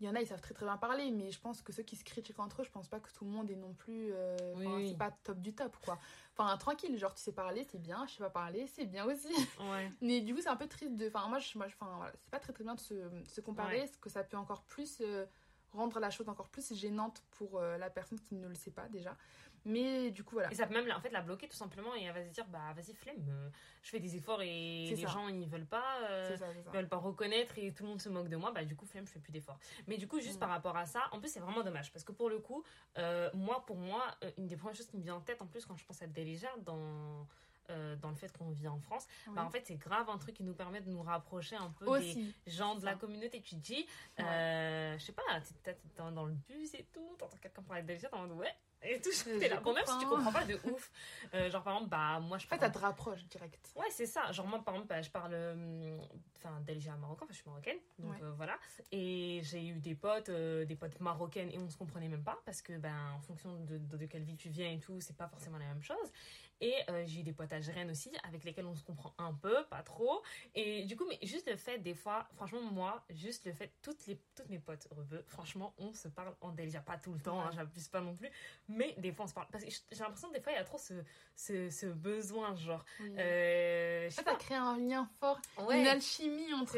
Il 0.00 0.06
y 0.06 0.08
en 0.08 0.14
a, 0.14 0.20
ils 0.20 0.26
savent 0.26 0.40
très 0.40 0.54
très 0.54 0.64
bien 0.64 0.76
parler, 0.76 1.10
mais 1.10 1.30
je 1.30 1.40
pense 1.40 1.60
que 1.62 1.72
ceux 1.72 1.82
qui 1.82 1.96
se 1.96 2.04
critiquent 2.04 2.38
entre 2.38 2.60
eux, 2.60 2.64
je 2.64 2.70
pense 2.70 2.88
pas 2.88 3.00
que 3.00 3.10
tout 3.12 3.24
le 3.24 3.30
monde 3.30 3.50
est 3.50 3.56
non 3.56 3.72
plus. 3.74 4.10
euh, 4.12 4.36
Oui, 4.54 4.66
enfin, 4.66 4.76
oui. 4.76 4.88
C'est 4.90 4.98
pas 4.98 5.10
top 5.24 5.38
du 5.40 5.52
top, 5.54 5.76
quoi. 5.84 5.98
Enfin, 6.36 6.56
tranquille, 6.56 6.96
genre, 6.98 7.14
tu 7.14 7.22
sais 7.22 7.32
parler, 7.32 7.66
c'est 7.70 7.80
bien, 7.82 8.06
je 8.06 8.12
sais 8.12 8.22
pas 8.22 8.30
parler, 8.30 8.66
c'est 8.68 8.86
bien 8.86 9.04
aussi. 9.06 9.34
Ouais. 9.70 9.90
Mais 10.00 10.20
du 10.20 10.34
coup, 10.34 10.40
c'est 10.40 10.48
un 10.48 10.56
peu 10.56 10.68
triste 10.68 10.94
de. 10.96 11.08
Enfin, 11.08 11.26
moi, 11.28 11.38
je, 11.40 11.58
moi, 11.58 11.66
enfin, 11.66 11.96
voilà, 11.96 12.12
c'est 12.12 12.30
pas 12.30 12.38
très 12.38 12.52
très 12.52 12.62
bien 12.64 12.74
de 12.74 12.80
se, 12.80 12.94
se 13.26 13.40
comparer, 13.40 13.74
Ouais. 13.80 13.86
parce 13.86 13.96
que 13.96 14.08
ça 14.10 14.22
peut 14.24 14.36
encore 14.36 14.62
plus. 14.62 14.98
euh, 15.00 15.26
rendre 15.74 16.00
la 16.00 16.08
chose 16.08 16.30
encore 16.30 16.48
plus 16.48 16.72
gênante 16.72 17.22
pour 17.32 17.58
euh, 17.58 17.76
la 17.76 17.90
personne 17.90 18.18
qui 18.18 18.34
ne 18.36 18.48
le 18.48 18.54
sait 18.54 18.70
pas 18.70 18.88
déjà. 18.88 19.14
Mais 19.64 20.10
du 20.10 20.24
coup, 20.24 20.34
voilà. 20.36 20.50
Et 20.50 20.54
ça 20.54 20.66
peut 20.66 20.74
même 20.74 20.90
en 20.96 21.00
fait 21.00 21.10
la 21.10 21.20
bloquer 21.22 21.48
tout 21.48 21.56
simplement 21.56 21.94
et 21.94 22.02
elle 22.04 22.14
va 22.14 22.24
se 22.24 22.30
dire 22.30 22.46
bah 22.48 22.72
vas-y 22.74 22.94
flemme, 22.94 23.16
euh, 23.28 23.48
je 23.82 23.90
fais 23.90 24.00
des 24.00 24.16
efforts 24.16 24.42
et 24.42 24.86
les 24.90 24.96
ça. 24.96 25.08
gens 25.08 25.28
ils 25.28 25.48
veulent 25.48 25.66
pas. 25.66 26.00
euh, 26.08 26.36
ça, 26.36 26.46
ils 26.52 26.72
veulent 26.72 26.88
pas 26.88 26.96
reconnaître 26.96 27.58
et 27.58 27.72
tout 27.72 27.82
le 27.84 27.90
monde 27.90 28.00
se 28.00 28.08
moque 28.08 28.28
de 28.28 28.36
moi, 28.36 28.52
bah 28.52 28.64
du 28.64 28.76
coup 28.76 28.86
flemme, 28.86 29.06
je 29.06 29.12
fais 29.12 29.20
plus 29.20 29.32
d'efforts. 29.32 29.58
Mais 29.86 29.96
du 29.98 30.06
coup 30.08 30.20
juste 30.20 30.36
Mm. 30.36 30.40
par 30.40 30.48
rapport 30.50 30.76
à 30.76 30.86
ça, 30.86 31.02
en 31.12 31.20
plus 31.20 31.28
c'est 31.30 31.40
vraiment 31.40 31.62
dommage 31.62 31.92
parce 31.92 32.04
que 32.04 32.12
pour 32.12 32.30
le 32.30 32.38
coup, 32.38 32.62
euh, 32.98 33.30
moi 33.34 33.64
pour 33.66 33.76
moi, 33.76 34.04
une 34.36 34.46
des 34.46 34.56
premières 34.56 34.76
choses 34.76 34.86
qui 34.88 34.96
me 34.96 35.02
vient 35.02 35.16
en 35.16 35.20
tête 35.20 35.42
en 35.42 35.46
plus 35.46 35.64
quand 35.66 35.76
je 35.76 35.84
pense 35.84 36.00
à 36.02 36.06
Delija 36.06 36.48
dans 36.64 37.26
euh, 37.70 37.96
dans 37.96 38.08
le 38.08 38.14
fait 38.16 38.34
qu'on 38.34 38.48
vit 38.50 38.66
en 38.66 38.78
France, 38.80 39.06
Oui. 39.26 39.34
bah 39.36 39.44
en 39.44 39.50
fait 39.50 39.66
c'est 39.66 39.76
grave 39.76 40.08
un 40.08 40.16
truc 40.16 40.34
qui 40.36 40.42
nous 40.42 40.54
permet 40.54 40.80
de 40.80 40.88
nous 40.88 41.02
rapprocher 41.02 41.54
un 41.54 41.68
peu 41.78 41.84
des 41.84 41.90
Aussi. 42.08 42.34
gens 42.46 42.76
de 42.76 42.84
la 42.86 42.94
communauté. 42.94 43.42
Tu 43.42 43.56
te 43.56 43.60
dis, 43.60 43.86
Ouais. 44.18 44.24
euh, 44.24 44.98
je 44.98 45.04
sais 45.04 45.12
pas, 45.12 45.22
t'es 45.42 45.52
peut-être 45.62 45.82
dans, 45.98 46.10
dans 46.10 46.24
le 46.24 46.32
bus 46.32 46.72
et 46.72 46.86
tout, 46.94 47.06
t'entends 47.18 47.36
quelqu'un 47.36 47.60
parler 47.62 47.82
de 47.82 47.88
Delija, 47.88 48.08
t'es 48.08 48.14
en 48.16 48.26
mode 48.26 48.38
ouais. 48.38 48.54
Et 48.82 49.00
tout, 49.00 49.10
Je 49.12 49.38
t'es 49.38 49.48
là. 49.48 49.60
Bon, 49.60 49.74
même 49.74 49.84
si 49.86 49.98
tu 49.98 50.06
comprends. 50.06 50.32
pas 50.32 50.44
de 50.44 50.54
ouf. 50.70 50.90
Euh, 51.34 51.50
genre, 51.50 51.62
par 51.64 51.74
exemple, 51.74 51.90
bah, 51.90 52.20
moi, 52.20 52.38
je 52.38 52.46
En 52.46 52.48
fait, 52.48 52.56
parle- 52.58 52.60
ça 52.60 52.70
te 52.70 52.78
rapproche 52.78 53.24
direct. 53.24 53.72
Ouais, 53.74 53.86
c'est 53.90 54.06
ça. 54.06 54.30
Genre, 54.30 54.46
moi, 54.46 54.62
par 54.64 54.74
exemple, 54.74 54.88
bah, 54.88 55.02
je 55.02 55.10
parle. 55.10 55.32
euh, 55.34 55.98
Enfin, 56.40 56.60
d'Alger 56.60 56.90
marocain, 57.00 57.24
enfin, 57.24 57.32
je 57.32 57.38
suis 57.38 57.48
marocaine. 57.50 57.78
Donc, 57.98 58.12
Ouais. 58.12 58.18
euh, 58.22 58.30
voilà. 58.36 58.56
Et 58.92 59.40
j'ai 59.42 59.66
eu 59.66 59.80
des 59.80 59.96
potes, 59.96 60.28
euh, 60.28 60.64
des 60.64 60.76
potes 60.76 61.00
marocaines, 61.00 61.50
et 61.50 61.58
on 61.58 61.68
se 61.68 61.76
comprenait 61.76 62.06
même 62.08 62.22
pas. 62.22 62.38
Parce 62.46 62.62
que, 62.62 62.74
ben, 62.78 62.94
en 63.16 63.20
fonction 63.20 63.58
de, 63.64 63.76
de, 63.78 63.96
de 63.96 64.06
quelle 64.06 64.22
ville 64.22 64.36
tu 64.36 64.48
viens 64.48 64.70
et 64.70 64.78
tout, 64.78 65.00
c'est 65.00 65.16
pas 65.16 65.26
forcément 65.26 65.58
la 65.58 65.64
même 65.66 65.82
chose. 65.82 66.12
Et 66.60 66.74
euh, 66.88 67.04
j'ai 67.06 67.20
eu 67.20 67.22
des 67.22 67.32
potes 67.32 67.52
algériennes 67.52 67.90
aussi, 67.90 68.10
avec 68.24 68.42
lesquelles 68.44 68.66
on 68.66 68.74
se 68.74 68.82
comprend 68.82 69.14
un 69.18 69.32
peu, 69.32 69.64
pas 69.66 69.82
trop. 69.82 70.22
Et 70.54 70.84
du 70.84 70.96
coup, 70.96 71.04
mais 71.08 71.18
juste 71.22 71.48
le 71.48 71.56
fait, 71.56 71.78
des 71.78 71.94
fois, 71.94 72.26
franchement, 72.34 72.60
moi, 72.62 73.04
juste 73.10 73.46
le 73.46 73.52
fait, 73.52 73.72
toutes, 73.82 74.06
les, 74.06 74.18
toutes 74.34 74.48
mes 74.50 74.58
potes 74.58 74.88
rebeux, 74.90 75.22
franchement, 75.28 75.72
on 75.78 75.92
se 75.92 76.08
parle 76.08 76.34
en 76.40 76.50
Delija. 76.50 76.80
Pas 76.80 76.96
tout 76.98 77.12
le 77.12 77.20
temps, 77.20 77.40
hein, 77.40 77.50
j'abuse 77.54 77.88
pas 77.88 78.00
non 78.00 78.14
plus. 78.16 78.28
Mais 78.68 78.94
des 78.98 79.12
fois, 79.12 79.24
on 79.26 79.28
se 79.28 79.34
parle. 79.34 79.46
Parce 79.52 79.64
que 79.64 79.70
j'ai 79.70 79.98
l'impression, 80.00 80.30
des 80.30 80.40
fois, 80.40 80.52
il 80.52 80.56
y 80.56 80.58
a 80.58 80.64
trop 80.64 80.78
ce, 80.78 80.94
ce, 81.36 81.70
ce 81.70 81.86
besoin, 81.86 82.54
genre. 82.56 82.84
Oui. 83.00 83.14
Euh, 83.18 84.10
Ça, 84.10 84.22
pas. 84.22 84.34
crée 84.36 84.54
un 84.56 84.78
lien 84.78 85.08
fort, 85.20 85.40
Ouais, 85.58 85.80
une 85.80 85.86
alchimie 85.86 86.52
entre, 86.54 86.76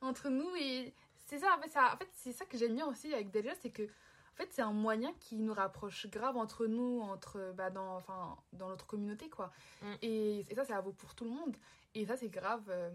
entre 0.00 0.28
nous 0.28 0.54
et 0.56 0.92
c'est 1.26 1.38
ça 1.38 1.56
en 1.56 1.62
fait, 1.62 1.70
ça 1.70 1.94
en 1.94 1.96
fait 1.96 2.08
c'est 2.12 2.32
ça 2.32 2.44
que 2.44 2.58
j'aime 2.58 2.74
bien 2.74 2.86
aussi 2.86 3.12
avec 3.14 3.30
Delia 3.30 3.54
c'est 3.62 3.70
que 3.70 3.88
En 4.34 4.36
fait, 4.36 4.48
c'est 4.52 4.62
un 4.62 4.72
moyen 4.72 5.12
qui 5.20 5.36
nous 5.36 5.54
rapproche 5.54 6.06
grave 6.08 6.36
entre 6.36 6.66
nous, 6.66 7.00
entre, 7.02 7.52
bah, 7.56 7.70
dans, 7.70 7.96
enfin, 7.96 8.36
dans 8.52 8.68
notre 8.68 8.86
communauté, 8.86 9.28
quoi. 9.30 9.52
Mm. 9.80 9.86
Et, 10.02 10.46
et 10.50 10.54
ça, 10.56 10.64
ça 10.64 10.80
vaut 10.80 10.92
pour 10.92 11.14
tout 11.14 11.24
le 11.24 11.30
monde. 11.30 11.56
Et 11.94 12.04
ça, 12.04 12.16
c'est 12.16 12.28
grave. 12.28 12.62
euh, 12.68 12.90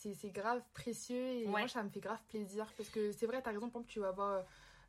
c'est 0.00 0.30
grave 0.30 0.62
précieux 0.74 1.26
et 1.26 1.44
Ouais. 1.46 1.60
moi 1.62 1.66
ça 1.68 1.82
me 1.82 1.88
fait 1.90 1.98
grave 1.98 2.22
plaisir 2.28 2.72
parce 2.76 2.88
que 2.88 3.10
c'est 3.10 3.26
vrai 3.26 3.42
par 3.42 3.52
exemple 3.52 3.84
tu 3.88 3.98
vas 3.98 4.12
voir 4.12 4.44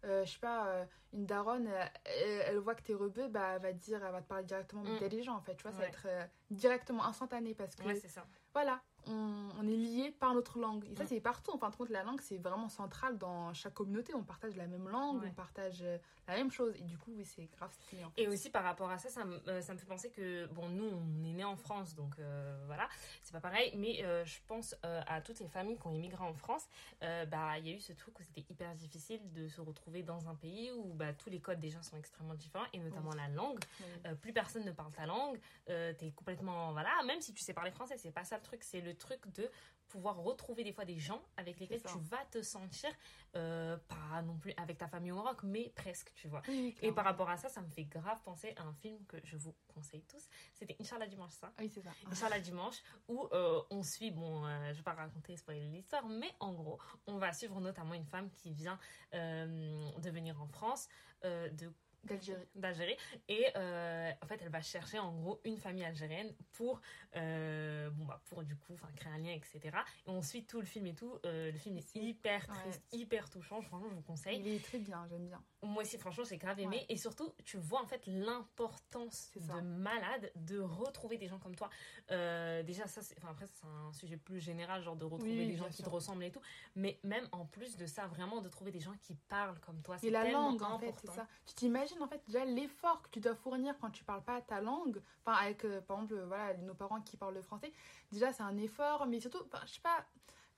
euh, 0.06 0.24
je 0.24 0.32
sais 0.34 0.40
pas 0.40 0.68
euh, 0.68 0.86
une 1.14 1.26
daronne 1.26 1.66
euh, 1.68 1.84
elle, 2.06 2.44
elle 2.50 2.58
voit 2.60 2.76
que 2.76 2.84
t'es 2.84 2.94
rebeu 2.94 3.28
bah 3.28 3.54
elle 3.56 3.62
va 3.64 3.74
te 3.74 3.78
dire 3.80 4.06
elle 4.06 4.12
va 4.12 4.22
te 4.22 4.28
parler 4.28 4.44
directement 4.46 4.84
Mm. 4.84 4.86
d'intelligent 5.00 5.36
en 5.36 5.42
fait 5.42 5.56
tu 5.56 5.64
vois 5.64 5.72
ça 5.72 5.80
va 5.80 5.88
être 5.88 6.06
euh, 6.06 6.24
directement 6.52 7.06
instantané 7.06 7.56
parce 7.56 7.76
que 7.76 7.86
Ouais, 7.88 7.96
c'est 7.96 8.08
ça. 8.08 8.24
voilà 8.54 8.80
on, 9.08 9.50
on 9.60 9.68
est 9.68 9.76
lié 9.76 10.12
par 10.20 10.34
notre 10.34 10.60
langue 10.60 10.86
et 10.86 10.96
ça 10.96 11.04
Mm. 11.04 11.08
c'est 11.08 11.20
partout 11.22 11.52
en 11.52 11.58
fin 11.58 11.70
de 11.70 11.76
compte 11.76 11.90
la 11.90 12.04
langue 12.04 12.20
c'est 12.22 12.38
vraiment 12.38 12.70
central 12.70 13.18
dans 13.18 13.54
chaque 13.54 13.74
communauté 13.74 14.14
on 14.14 14.24
partage 14.24 14.56
la 14.56 14.68
même 14.68 14.88
langue 14.90 15.22
Ouais. 15.22 15.30
on 15.30 15.34
partage 15.34 15.82
euh, 15.82 15.98
la 16.28 16.36
même 16.36 16.52
chose 16.52 16.74
et 16.76 16.84
du 16.84 16.98
coup 16.98 17.12
oui 17.16 17.26
c'est 17.26 17.46
grave 17.58 17.72
stylé 17.74 18.04
en 18.04 18.10
fait. 18.12 18.22
Et 18.24 18.28
aussi 18.28 18.50
par 18.50 18.64
rapport 18.64 18.90
à 18.90 18.98
ça, 18.98 19.10
ça 19.10 19.26
me, 19.26 19.38
euh, 19.50 19.62
ça 19.62 19.74
me 19.74 19.78
fait 19.80 19.86
penser 19.88 20.10
que, 20.12 20.46
bon, 20.48 20.68
nous, 20.70 20.86
on 20.86 21.24
est 21.26 21.34
nés 21.34 21.44
en 21.44 21.56
France, 21.56 21.96
donc 21.96 22.14
euh, 22.20 22.64
voilà, 22.68 22.88
c'est 23.24 23.32
pas 23.34 23.40
pareil, 23.40 23.74
mais 23.78 24.04
euh, 24.04 24.24
je 24.26 24.40
pense 24.48 24.76
euh, 24.86 25.02
à 25.08 25.22
toutes 25.22 25.40
les 25.40 25.48
familles 25.48 25.78
qui 25.78 25.88
ont 25.88 25.94
immigré 25.94 26.24
en 26.24 26.34
France, 26.34 26.68
bah, 27.02 27.58
il 27.58 27.68
y 27.68 27.72
a 27.72 27.76
eu 27.76 27.80
ce 27.80 27.94
truc 27.94 28.20
où 28.20 28.24
c'était 28.24 28.46
hyper 28.50 28.76
difficile 28.76 29.20
de 29.34 29.48
se 29.48 29.62
retrouver 29.62 30.04
dans 30.04 30.28
un 30.30 30.36
pays 30.36 30.72
où 30.72 30.94
bah, 30.94 31.14
tous 31.14 31.30
les 31.30 31.40
codes 31.40 31.60
déjà 31.60 31.82
sont 31.82 31.98
extrêmement 31.98 32.36
différents, 32.36 32.66
et 32.74 32.80
notamment 32.80 33.12
Oui. 33.12 33.18
la 33.18 33.28
langue. 33.30 33.60
Oui. 33.82 34.16
Plus 34.22 34.34
personne 34.34 34.66
ne 34.66 34.72
parle 34.72 34.92
ta 34.92 35.06
langue, 35.06 35.40
euh, 35.70 35.94
t'es 35.94 36.12
complètement, 36.12 36.72
voilà, 36.74 36.92
même 37.06 37.22
si 37.22 37.34
tu 37.34 37.44
sais 37.44 37.54
parler 37.54 37.72
français, 37.72 37.98
c'est 37.98 38.12
pas 38.12 38.24
ça 38.24 38.38
le 38.38 38.44
truc, 38.44 38.64
c'est 38.64 38.82
le 38.82 38.89
truc 38.96 39.28
de 39.34 39.50
pouvoir 39.90 40.18
retrouver 40.18 40.64
des 40.64 40.72
fois 40.72 40.86
des 40.86 41.00
gens 41.00 41.22
avec 41.36 41.60
lesquels 41.60 41.82
tu 41.82 41.98
vas 42.00 42.24
te 42.32 42.42
sentir, 42.42 42.90
euh, 43.36 43.76
pas 43.88 44.22
non 44.22 44.38
plus 44.38 44.54
avec 44.56 44.78
ta 44.78 44.88
famille 44.88 45.12
au 45.12 45.16
Maroc, 45.16 45.40
mais 45.44 45.72
presque, 45.76 46.14
tu 46.16 46.28
vois. 46.28 46.42
Oui, 46.48 46.76
Et 46.82 46.92
par 46.92 47.04
rapport 47.04 47.30
à 47.30 47.38
ça, 47.38 47.50
ça 47.50 47.62
me 47.62 47.70
fait 47.70 47.84
grave 47.84 48.22
penser 48.24 48.54
à 48.56 48.64
un 48.64 48.74
film 48.74 49.04
que 49.08 49.18
je 49.24 49.36
vous 49.36 49.54
conseille 49.68 50.04
tous. 50.04 50.30
C'était 50.54 50.78
Inch'Allah 50.80 51.08
Dimanche, 51.08 51.34
ça. 51.34 51.52
Oui 51.60 51.70
c'est 51.74 51.82
ça 51.82 51.92
Inch'Allah 52.10 52.40
Dimanche, 52.40 52.82
où 53.08 53.28
euh, 53.34 53.62
on 53.72 53.84
suit, 53.84 54.12
bon, 54.12 54.46
euh, 54.46 54.72
je 54.72 54.78
vais 54.78 54.84
pas 54.84 54.94
raconter, 54.94 55.36
spoiler 55.36 55.68
l'histoire, 55.68 56.08
mais 56.08 56.34
en 56.40 56.54
gros, 56.54 56.80
on 57.08 57.18
va 57.18 57.34
suivre 57.34 57.60
notamment 57.60 57.96
une 57.96 58.06
femme 58.06 58.30
qui 58.32 58.54
vient 58.54 58.80
de 59.12 60.10
venir 60.10 60.40
en 60.40 60.48
France, 60.48 60.88
de 61.24 61.74
d'Algérie. 62.04 62.48
d'Algérie. 62.56 62.98
Et 63.28 63.46
euh, 63.56 64.12
en 64.22 64.26
fait 64.26 64.40
elle 64.42 64.50
va 64.50 64.62
chercher 64.62 65.00
en 65.00 65.14
gros 65.14 65.40
une 65.44 65.58
famille 65.58 65.84
algérienne 65.84 66.34
pour 66.54 66.82
euh, 67.16 67.90
bon 67.92 68.06
bah 68.06 68.22
pour 68.26 68.44
du 68.44 68.56
coup 68.56 68.74
enfin 68.74 68.90
créer 68.96 69.12
un 69.12 69.18
lien 69.18 69.34
etc 69.34 69.78
et 70.06 70.10
on 70.10 70.22
suit 70.22 70.46
tout 70.46 70.60
le 70.60 70.66
film 70.66 70.88
et 70.88 70.96
tout. 70.96 71.18
Euh, 71.26 71.52
le 71.52 71.58
film 71.58 71.78
est 71.78 71.96
hyper 71.96 72.48
ouais. 72.50 72.56
triste 72.56 72.84
hyper 72.92 73.30
touchant. 73.30 73.62
Franchement 73.62 73.90
je 73.90 73.96
vous 73.96 74.02
conseille. 74.02 74.40
Il 74.40 74.48
est 74.48 74.64
très 74.64 74.80
bien 74.80 75.06
j'aime 75.10 75.28
bien 75.28 75.44
moi 75.62 75.84
aussi, 75.84 75.98
franchement, 75.98 76.24
j'ai 76.24 76.38
grave 76.38 76.60
aimé. 76.60 76.78
Ouais. 76.78 76.86
Et 76.90 76.98
surtout, 76.98 77.34
tu 77.44 77.58
vois 77.58 77.82
en 77.82 77.86
fait 77.86 78.02
l'importance 78.08 79.32
de 79.36 79.62
malade 79.62 80.32
de 80.36 80.60
retrouver 80.60 81.18
des 81.18 81.28
gens 81.28 81.40
comme 81.40 81.56
toi. 81.56 81.70
Euh, 82.12 82.64
déjà, 82.64 82.88
ça, 82.88 83.02
c'est, 83.02 83.18
enfin, 83.18 83.30
après, 83.32 83.46
c'est 83.48 83.66
un 83.66 83.92
sujet 83.92 84.18
plus 84.18 84.40
général, 84.40 84.82
genre 84.82 84.96
de 84.96 85.06
retrouver 85.06 85.38
Oui, 85.38 85.48
des 85.48 85.58
gens 85.58 85.70
qui 85.70 85.84
te 85.84 85.90
ressemblent 85.90 86.24
et 86.24 86.32
tout. 86.32 86.42
Mais 86.76 87.00
même 87.04 87.28
en 87.32 87.46
plus 87.46 87.76
de 87.76 87.86
ça, 87.86 88.08
vraiment 88.08 88.42
de 88.42 88.50
trouver 88.50 88.72
des 88.72 88.80
gens 88.80 88.94
qui 89.02 89.16
parlent 89.16 89.60
comme 89.60 89.82
toi. 89.82 89.96
Et 89.98 90.00
C'est 90.00 90.10
la 90.10 90.24
tellement 90.24 90.52
langue, 90.52 90.64
en 90.64 90.80
fait, 90.80 90.90
important. 90.90 91.12
c'est 91.14 91.20
ça. 91.20 91.28
Tu 91.46 91.54
t'imagines, 91.56 92.02
en 92.02 92.08
fait, 92.08 92.22
déjà 92.28 92.46
l'effort 92.46 93.02
que 93.02 93.10
tu 93.10 93.20
dois 93.20 93.36
fournir 93.36 93.76
quand 93.80 93.90
tu 93.92 94.04
parles 94.04 94.24
pas 94.24 94.42
ta 94.42 94.62
langue. 94.62 95.02
Enfin, 95.26 95.38
avec, 95.38 95.66
euh, 95.66 95.82
par 95.82 95.98
exemple, 95.98 96.14
euh, 96.14 96.26
voilà, 96.26 96.54
nos 96.58 96.74
parents 96.74 97.02
qui 97.02 97.18
parlent 97.18 97.36
le 97.36 97.42
français. 97.42 97.72
Déjà, 98.12 98.32
c'est 98.32 98.44
un 98.44 98.58
effort, 98.58 99.06
mais 99.08 99.20
surtout, 99.20 99.42
enfin, 99.52 99.64
je 99.66 99.74
sais 99.74 99.82
pas. 99.82 100.06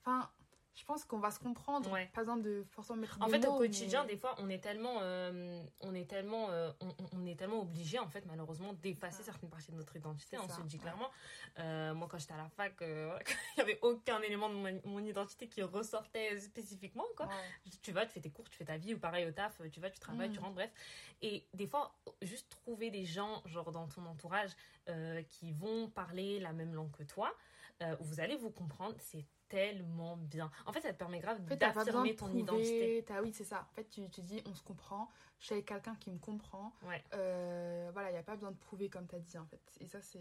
Enfin, 0.03 0.29
je 0.73 0.85
pense 0.85 1.03
qu'on 1.03 1.19
va 1.19 1.31
se 1.31 1.39
comprendre. 1.39 1.91
Ouais. 1.91 2.09
Par 2.13 2.21
exemple, 2.21 2.43
de 2.43 2.63
forcément 2.69 2.99
mettre 2.99 3.17
En 3.21 3.25
des 3.27 3.33
fait, 3.39 3.47
au 3.47 3.51
mots, 3.51 3.57
quotidien, 3.59 4.03
mais- 4.03 4.13
des 4.13 4.17
fois, 4.17 4.35
on 4.39 4.49
est 4.49 4.59
tellement, 4.63 4.99
euh, 5.01 5.61
on 5.81 5.93
est 5.93 6.09
tellement, 6.09 6.49
euh, 6.49 6.71
on, 6.79 6.95
on 7.11 7.25
est 7.25 7.35
tellement 7.37 7.61
obligé, 7.61 7.99
en 7.99 8.07
fait, 8.07 8.25
malheureusement, 8.25 8.73
d'effacer 8.73 9.21
certaines 9.23 9.49
parties 9.49 9.71
de 9.71 9.75
notre 9.77 9.95
identité. 9.95 10.37
C'est 10.37 10.43
On 10.43 10.47
ça, 10.47 10.55
se 10.55 10.61
dit 10.61 10.77
ouais. 10.77 10.81
clairement. 10.81 11.09
Euh, 11.59 11.93
moi, 11.93 12.07
quand 12.09 12.17
j'étais 12.17 12.33
à 12.33 12.37
la 12.37 12.47
fac, 12.49 12.75
il 12.81 13.55
n'y 13.57 13.61
avait 13.61 13.79
aucun 13.81 14.21
élément 14.21 14.49
de 14.49 14.55
mon, 14.55 14.81
mon 14.85 15.03
identité 15.03 15.47
qui 15.49 15.61
ressortait 15.61 16.39
spécifiquement, 16.39 17.05
quoi. 17.17 17.27
Ouais. 17.27 17.71
tu 17.81 17.91
vas, 17.91 18.05
tu 18.05 18.13
fais 18.13 18.21
tes 18.21 18.31
cours, 18.31 18.49
tu 18.49 18.57
fais 18.57 18.65
ta 18.65 18.77
vie, 18.77 18.93
ou 18.93 18.99
pareil 18.99 19.25
au 19.27 19.31
taf, 19.31 19.61
tu 19.71 19.79
vas, 19.81 19.89
tu 19.89 19.99
travailles, 19.99 20.29
Mm. 20.29 20.33
tu 20.33 20.39
rentres, 20.39 20.55
bref. 20.55 20.71
Et 21.21 21.45
des 21.53 21.67
fois, 21.67 21.93
juste 22.21 22.49
trouver 22.49 22.89
des 22.91 23.03
gens, 23.05 23.41
genre 23.45 23.71
dans 23.71 23.87
ton 23.87 24.05
entourage, 24.05 24.51
qui 25.29 25.51
vont 25.51 25.89
parler 25.89 26.39
la 26.39 26.53
même 26.53 26.73
langue 26.73 26.91
que 26.91 27.03
toi, 27.03 27.33
où 27.81 28.03
vous 28.03 28.19
allez 28.19 28.35
vous 28.35 28.51
comprendre, 28.51 28.95
c'est 28.99 29.25
tellement 29.51 30.17
bien. 30.17 30.49
En 30.65 30.71
fait, 30.71 30.81
ça 30.81 30.93
te 30.93 30.97
permet 30.97 31.19
grave 31.19 31.39
En 31.43 31.47
fait, 31.47 31.57
d'affirmer 31.57 32.15
ton 32.15 32.25
prouver, 32.27 32.39
identité. 32.41 33.05
oui, 33.21 33.33
c'est 33.33 33.43
ça. 33.43 33.67
En 33.71 33.73
fait, 33.75 33.87
tu 33.89 34.09
te 34.09 34.21
dis, 34.21 34.41
on 34.49 34.55
se 34.55 34.63
comprend. 34.63 35.09
Je 35.39 35.45
suis 35.45 35.53
avec 35.53 35.65
quelqu'un 35.65 35.95
qui 35.95 36.09
me 36.09 36.19
comprend. 36.19 36.73
Ouais. 36.83 37.03
Euh, 37.13 37.89
voilà, 37.93 38.09
il 38.09 38.13
n'y 38.13 38.19
a 38.19 38.23
pas 38.23 38.35
besoin 38.35 38.51
de 38.51 38.57
prouver, 38.57 38.89
comme 38.89 39.07
tu 39.07 39.15
as 39.15 39.19
dit, 39.19 39.37
en 39.37 39.45
fait. 39.45 39.61
Et 39.79 39.87
ça, 39.87 39.99
c'est 40.01 40.19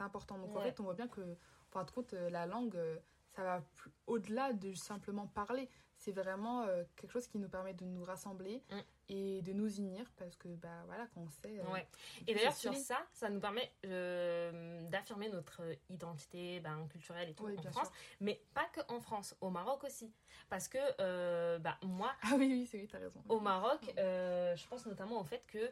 important. 0.00 0.38
Donc, 0.38 0.56
en 0.56 0.60
fait, 0.60 0.80
on 0.80 0.84
voit 0.84 0.94
bien 0.94 1.08
que, 1.08 1.20
en 1.20 1.70
fin 1.70 1.84
de 1.84 1.90
compte, 1.90 2.14
euh, 2.14 2.30
la 2.30 2.46
langue, 2.46 2.76
euh, 2.76 2.96
ça 3.34 3.42
va 3.44 3.62
au-delà 4.06 4.52
de 4.52 4.72
simplement 4.74 5.26
parler. 5.26 5.68
C'est 5.98 6.12
vraiment 6.12 6.62
euh, 6.62 6.84
quelque 6.96 7.10
chose 7.12 7.26
qui 7.26 7.38
nous 7.38 7.48
permet 7.48 7.74
de 7.74 7.84
nous 7.84 8.04
rassembler 8.04 8.62
Mm. 8.70 8.80
Et 9.08 9.42
de 9.42 9.52
nous 9.52 9.72
unir 9.78 10.04
parce 10.16 10.34
que, 10.36 10.48
bah 10.48 10.82
voilà, 10.86 11.06
qu'on 11.08 11.28
sait. 11.28 11.58
euh, 11.60 11.72
Ouais. 11.72 11.86
Et 12.26 12.34
d'ailleurs, 12.34 12.54
sur 12.54 12.74
ça, 12.74 12.98
ça 13.12 13.28
nous 13.28 13.40
permet 13.40 13.70
euh, 13.84 14.82
d'affirmer 14.88 15.28
notre 15.28 15.62
identité 15.90 16.60
ben, 16.60 16.86
culturelle 16.88 17.28
et 17.28 17.34
tout 17.34 17.46
en 17.46 17.62
France, 17.70 17.86
sûr. 17.88 17.96
mais 18.20 18.40
pas 18.54 18.64
que 18.72 18.80
en 18.88 19.00
France, 19.00 19.34
au 19.40 19.50
Maroc 19.50 19.84
aussi. 19.84 20.12
Parce 20.48 20.68
que 20.68 20.78
euh, 21.00 21.58
bah, 21.58 21.78
moi, 21.82 22.12
Ah 22.22 22.32
oui, 22.36 22.46
oui, 22.48 22.66
c'est 22.70 22.78
oui, 22.78 22.88
t'as 22.88 22.98
raison. 22.98 23.22
Au 23.28 23.40
Maroc, 23.40 23.80
je 23.96 24.66
pense 24.68 24.86
notamment 24.86 25.20
au 25.20 25.24
fait 25.24 25.46
que 25.46 25.70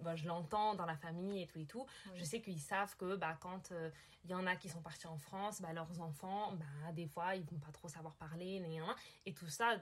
bah, 0.00 0.16
je 0.16 0.26
l'entends 0.26 0.74
dans 0.74 0.86
la 0.86 0.96
famille 0.96 1.42
et 1.42 1.46
tout 1.46 1.58
et 1.58 1.66
tout. 1.66 1.86
Je 2.14 2.24
sais 2.24 2.40
qu'ils 2.40 2.60
savent 2.60 2.96
que 2.96 3.16
bah, 3.16 3.36
quand 3.40 3.72
il 4.24 4.30
y 4.30 4.34
en 4.34 4.46
a 4.46 4.54
qui 4.54 4.68
sont 4.68 4.80
partis 4.80 5.06
en 5.08 5.16
France, 5.18 5.60
bah, 5.60 5.72
leurs 5.72 6.00
enfants, 6.00 6.52
bah, 6.52 6.92
des 6.92 7.06
fois, 7.06 7.34
ils 7.34 7.44
vont 7.44 7.58
pas 7.58 7.72
trop 7.72 7.88
savoir 7.88 8.14
parler, 8.14 8.62
et 9.26 9.32
tout 9.32 9.48
ça, 9.48 9.76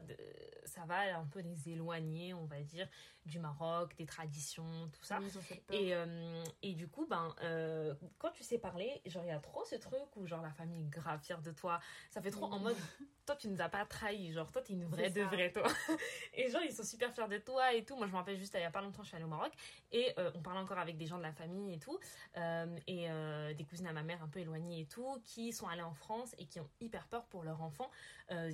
ça 0.64 0.84
va 0.86 1.18
un 1.18 1.26
peu 1.26 1.40
les 1.40 1.68
éloigner, 1.70 1.99
on 2.34 2.46
va 2.46 2.60
dire, 2.62 2.88
du 3.26 3.38
Maroc, 3.38 3.96
des 3.96 4.06
traditions, 4.06 4.88
tout 4.92 5.04
ça. 5.04 5.18
Oui. 5.20 5.62
Et, 5.70 5.94
euh, 5.94 6.44
et 6.62 6.74
du 6.74 6.88
coup, 6.88 7.06
ben, 7.06 7.34
euh, 7.42 7.94
quand 8.18 8.30
tu 8.30 8.42
sais 8.42 8.58
parler, 8.58 9.00
genre, 9.06 9.24
il 9.24 9.28
y 9.28 9.32
a 9.32 9.38
trop 9.38 9.64
ce 9.64 9.76
truc 9.76 10.16
où, 10.16 10.26
genre, 10.26 10.42
la 10.42 10.52
famille 10.52 10.82
est 10.82 10.90
grave 10.90 11.20
fière 11.22 11.42
de 11.42 11.52
toi. 11.52 11.80
Ça 12.10 12.20
fait 12.20 12.30
trop 12.30 12.46
en 12.46 12.58
mode, 12.58 12.76
toi, 13.30 13.36
tu 13.36 13.48
nous 13.48 13.60
as 13.60 13.68
pas 13.68 13.84
trahi. 13.84 14.32
Genre, 14.32 14.50
toi, 14.50 14.60
t'es 14.60 14.72
une 14.72 14.84
vraie 14.84 15.10
de 15.10 15.22
vraie, 15.22 15.52
toi. 15.52 15.62
Et 16.34 16.50
genre, 16.50 16.62
ils 16.62 16.72
sont 16.74 16.82
super 16.82 17.12
fiers 17.14 17.28
de 17.28 17.38
toi 17.38 17.72
et 17.72 17.84
tout. 17.84 17.94
Moi, 17.96 18.06
je 18.06 18.12
me 18.12 18.16
rappelle 18.16 18.36
juste, 18.36 18.54
il 18.58 18.60
y 18.60 18.64
a 18.64 18.70
pas 18.70 18.80
longtemps, 18.80 19.02
je 19.02 19.08
suis 19.08 19.16
allée 19.16 19.24
au 19.24 19.28
Maroc. 19.28 19.52
Et 19.92 20.12
euh, 20.18 20.32
on 20.34 20.42
parlait 20.42 20.58
encore 20.58 20.78
avec 20.78 20.96
des 20.96 21.06
gens 21.06 21.16
de 21.18 21.22
la 21.22 21.32
famille 21.32 21.72
et 21.74 21.78
tout. 21.78 21.98
euh, 22.36 22.66
et 22.88 23.08
euh, 23.08 23.54
des 23.54 23.64
cousines 23.64 23.86
à 23.86 23.92
ma 23.92 24.02
mère 24.02 24.20
un 24.22 24.28
peu 24.28 24.40
éloignées 24.40 24.80
et 24.80 24.86
tout, 24.86 25.20
qui 25.24 25.52
sont 25.52 25.68
allées 25.68 25.82
en 25.82 25.94
France 25.94 26.34
et 26.38 26.46
qui 26.46 26.58
ont 26.58 26.68
hyper 26.80 27.06
peur 27.06 27.24
pour 27.26 27.44
leurs 27.44 27.62
enfants, 27.62 27.90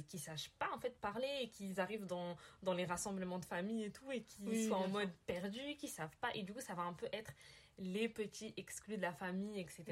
qui 0.09 0.19
sachent 0.19 0.51
pas, 0.59 0.69
en 0.75 0.79
fait, 0.79 0.99
parler 1.01 1.29
et 1.43 1.49
qu'ils 1.49 1.81
arrivent 1.81 2.07
dans, 2.07 2.37
dans 2.63 2.73
les 2.75 2.85
rassemblements 2.87 3.39
de 3.39 3.45
famille 3.45 3.85
et 3.85 3.91
tout, 3.91 4.11
et 4.11 4.23
qui 4.23 4.43
Oui, 4.47 4.67
soient 4.67 4.79
en 4.79 4.89
mode 4.89 5.11
perdus, 5.27 5.77
qui 5.79 5.89
savent 5.89 6.17
pas. 6.21 6.29
Et 6.35 6.43
du 6.43 6.53
coup, 6.55 6.61
ça 6.61 6.75
va 6.75 6.83
un 6.83 6.95
peu 6.95 7.07
être 7.13 7.33
les 7.79 8.09
petits 8.09 8.55
exclus 8.57 8.97
de 8.97 9.03
la 9.03 9.13
famille, 9.13 9.61
etc. 9.61 9.85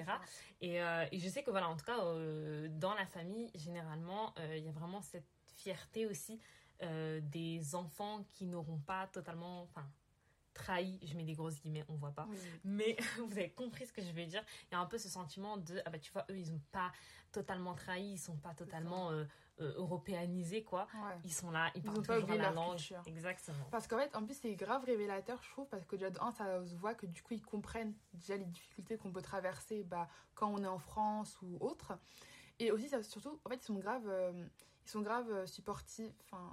Et, 0.60 0.80
euh, 0.80 1.06
et 1.12 1.18
je 1.18 1.28
sais 1.28 1.42
que, 1.42 1.50
voilà, 1.50 1.68
en 1.68 1.76
tout 1.76 1.84
cas, 1.84 2.00
euh, 2.04 2.68
dans 2.70 2.94
la 2.94 3.06
famille, 3.06 3.50
généralement, 3.54 4.34
euh, 4.38 4.56
il 4.56 4.64
y 4.64 4.68
a 4.68 4.72
vraiment 4.72 5.02
cette 5.02 5.28
fierté 5.56 6.06
aussi 6.06 6.40
des 7.22 7.74
enfants 7.74 8.26
qui 8.28 8.44
n'auront 8.44 8.78
pas 8.78 9.06
totalement, 9.06 9.62
enfin, 9.62 9.88
trahi, 10.52 11.00
je 11.02 11.16
mets 11.16 11.24
des 11.24 11.34
grosses 11.34 11.60
guillemets, 11.60 11.84
on 11.88 11.94
voit 11.94 12.12
pas. 12.12 12.26
Oui. 12.28 12.38
Mais 12.64 12.96
vous 13.18 13.32
avez 13.32 13.50
compris 13.50 13.86
ce 13.86 13.92
que 13.92 14.02
je 14.02 14.10
veux 14.10 14.26
dire. 14.26 14.42
Il 14.70 14.74
y 14.74 14.76
a 14.76 14.80
un 14.80 14.86
peu 14.86 14.98
ce 14.98 15.08
sentiment 15.08 15.56
de, 15.56 15.80
ah 15.84 15.90
bah 15.90 15.98
tu 15.98 16.12
vois, 16.12 16.24
eux, 16.30 16.38
ils 16.38 16.52
ont 16.52 16.60
pas 16.72 16.92
totalement 17.32 17.74
trahi, 17.74 18.12
ils 18.12 18.18
sont 18.18 18.36
pas 18.36 18.54
totalement 18.54 19.10
euh, 19.10 19.24
euh, 19.60 19.72
européanisés, 19.76 20.64
quoi. 20.64 20.86
Ouais. 20.94 21.16
Ils 21.24 21.32
sont 21.32 21.50
là, 21.50 21.70
ils, 21.74 21.78
Ils 21.78 21.82
parlent 21.84 21.96
pas 22.02 22.14
toujours 22.14 22.22
oublié 22.24 22.38
la 22.38 22.50
langue. 22.50 22.76
culture. 22.76 23.02
Exactement. 23.06 23.64
Parce 23.70 23.86
qu'en 23.86 23.98
fait, 23.98 24.14
en 24.16 24.24
plus, 24.24 24.34
c'est 24.34 24.54
grave 24.54 24.84
révélateur, 24.84 25.40
je 25.42 25.50
trouve, 25.50 25.68
parce 25.68 25.84
que 25.86 25.96
déjà, 25.96 26.10
de 26.10 26.18
un, 26.20 26.32
ça 26.32 26.64
se 26.64 26.74
voit 26.74 26.94
que 26.94 27.06
du 27.06 27.22
coup, 27.22 27.34
ils 27.34 27.42
comprennent 27.44 27.94
déjà 28.12 28.36
les 28.36 28.44
difficultés 28.46 28.96
qu'on 28.98 29.12
peut 29.12 29.22
traverser 29.22 29.84
bah, 29.84 30.08
quand 30.34 30.48
on 30.52 30.62
est 30.62 30.66
en 30.68 30.78
France 30.78 31.38
ou 31.42 31.56
autre. 31.60 31.92
Et 32.58 32.70
aussi, 32.72 32.88
ça, 32.88 33.02
surtout, 33.02 33.40
en 33.44 33.48
fait, 33.48 33.56
ils 33.56 33.66
sont 33.66 33.74
grave, 33.78 34.02
euh, 34.08 34.32
ils 34.86 34.90
sont 34.90 35.00
grave 35.02 35.30
euh, 35.30 35.46
supportifs. 35.46 36.12
Enfin, 36.24 36.52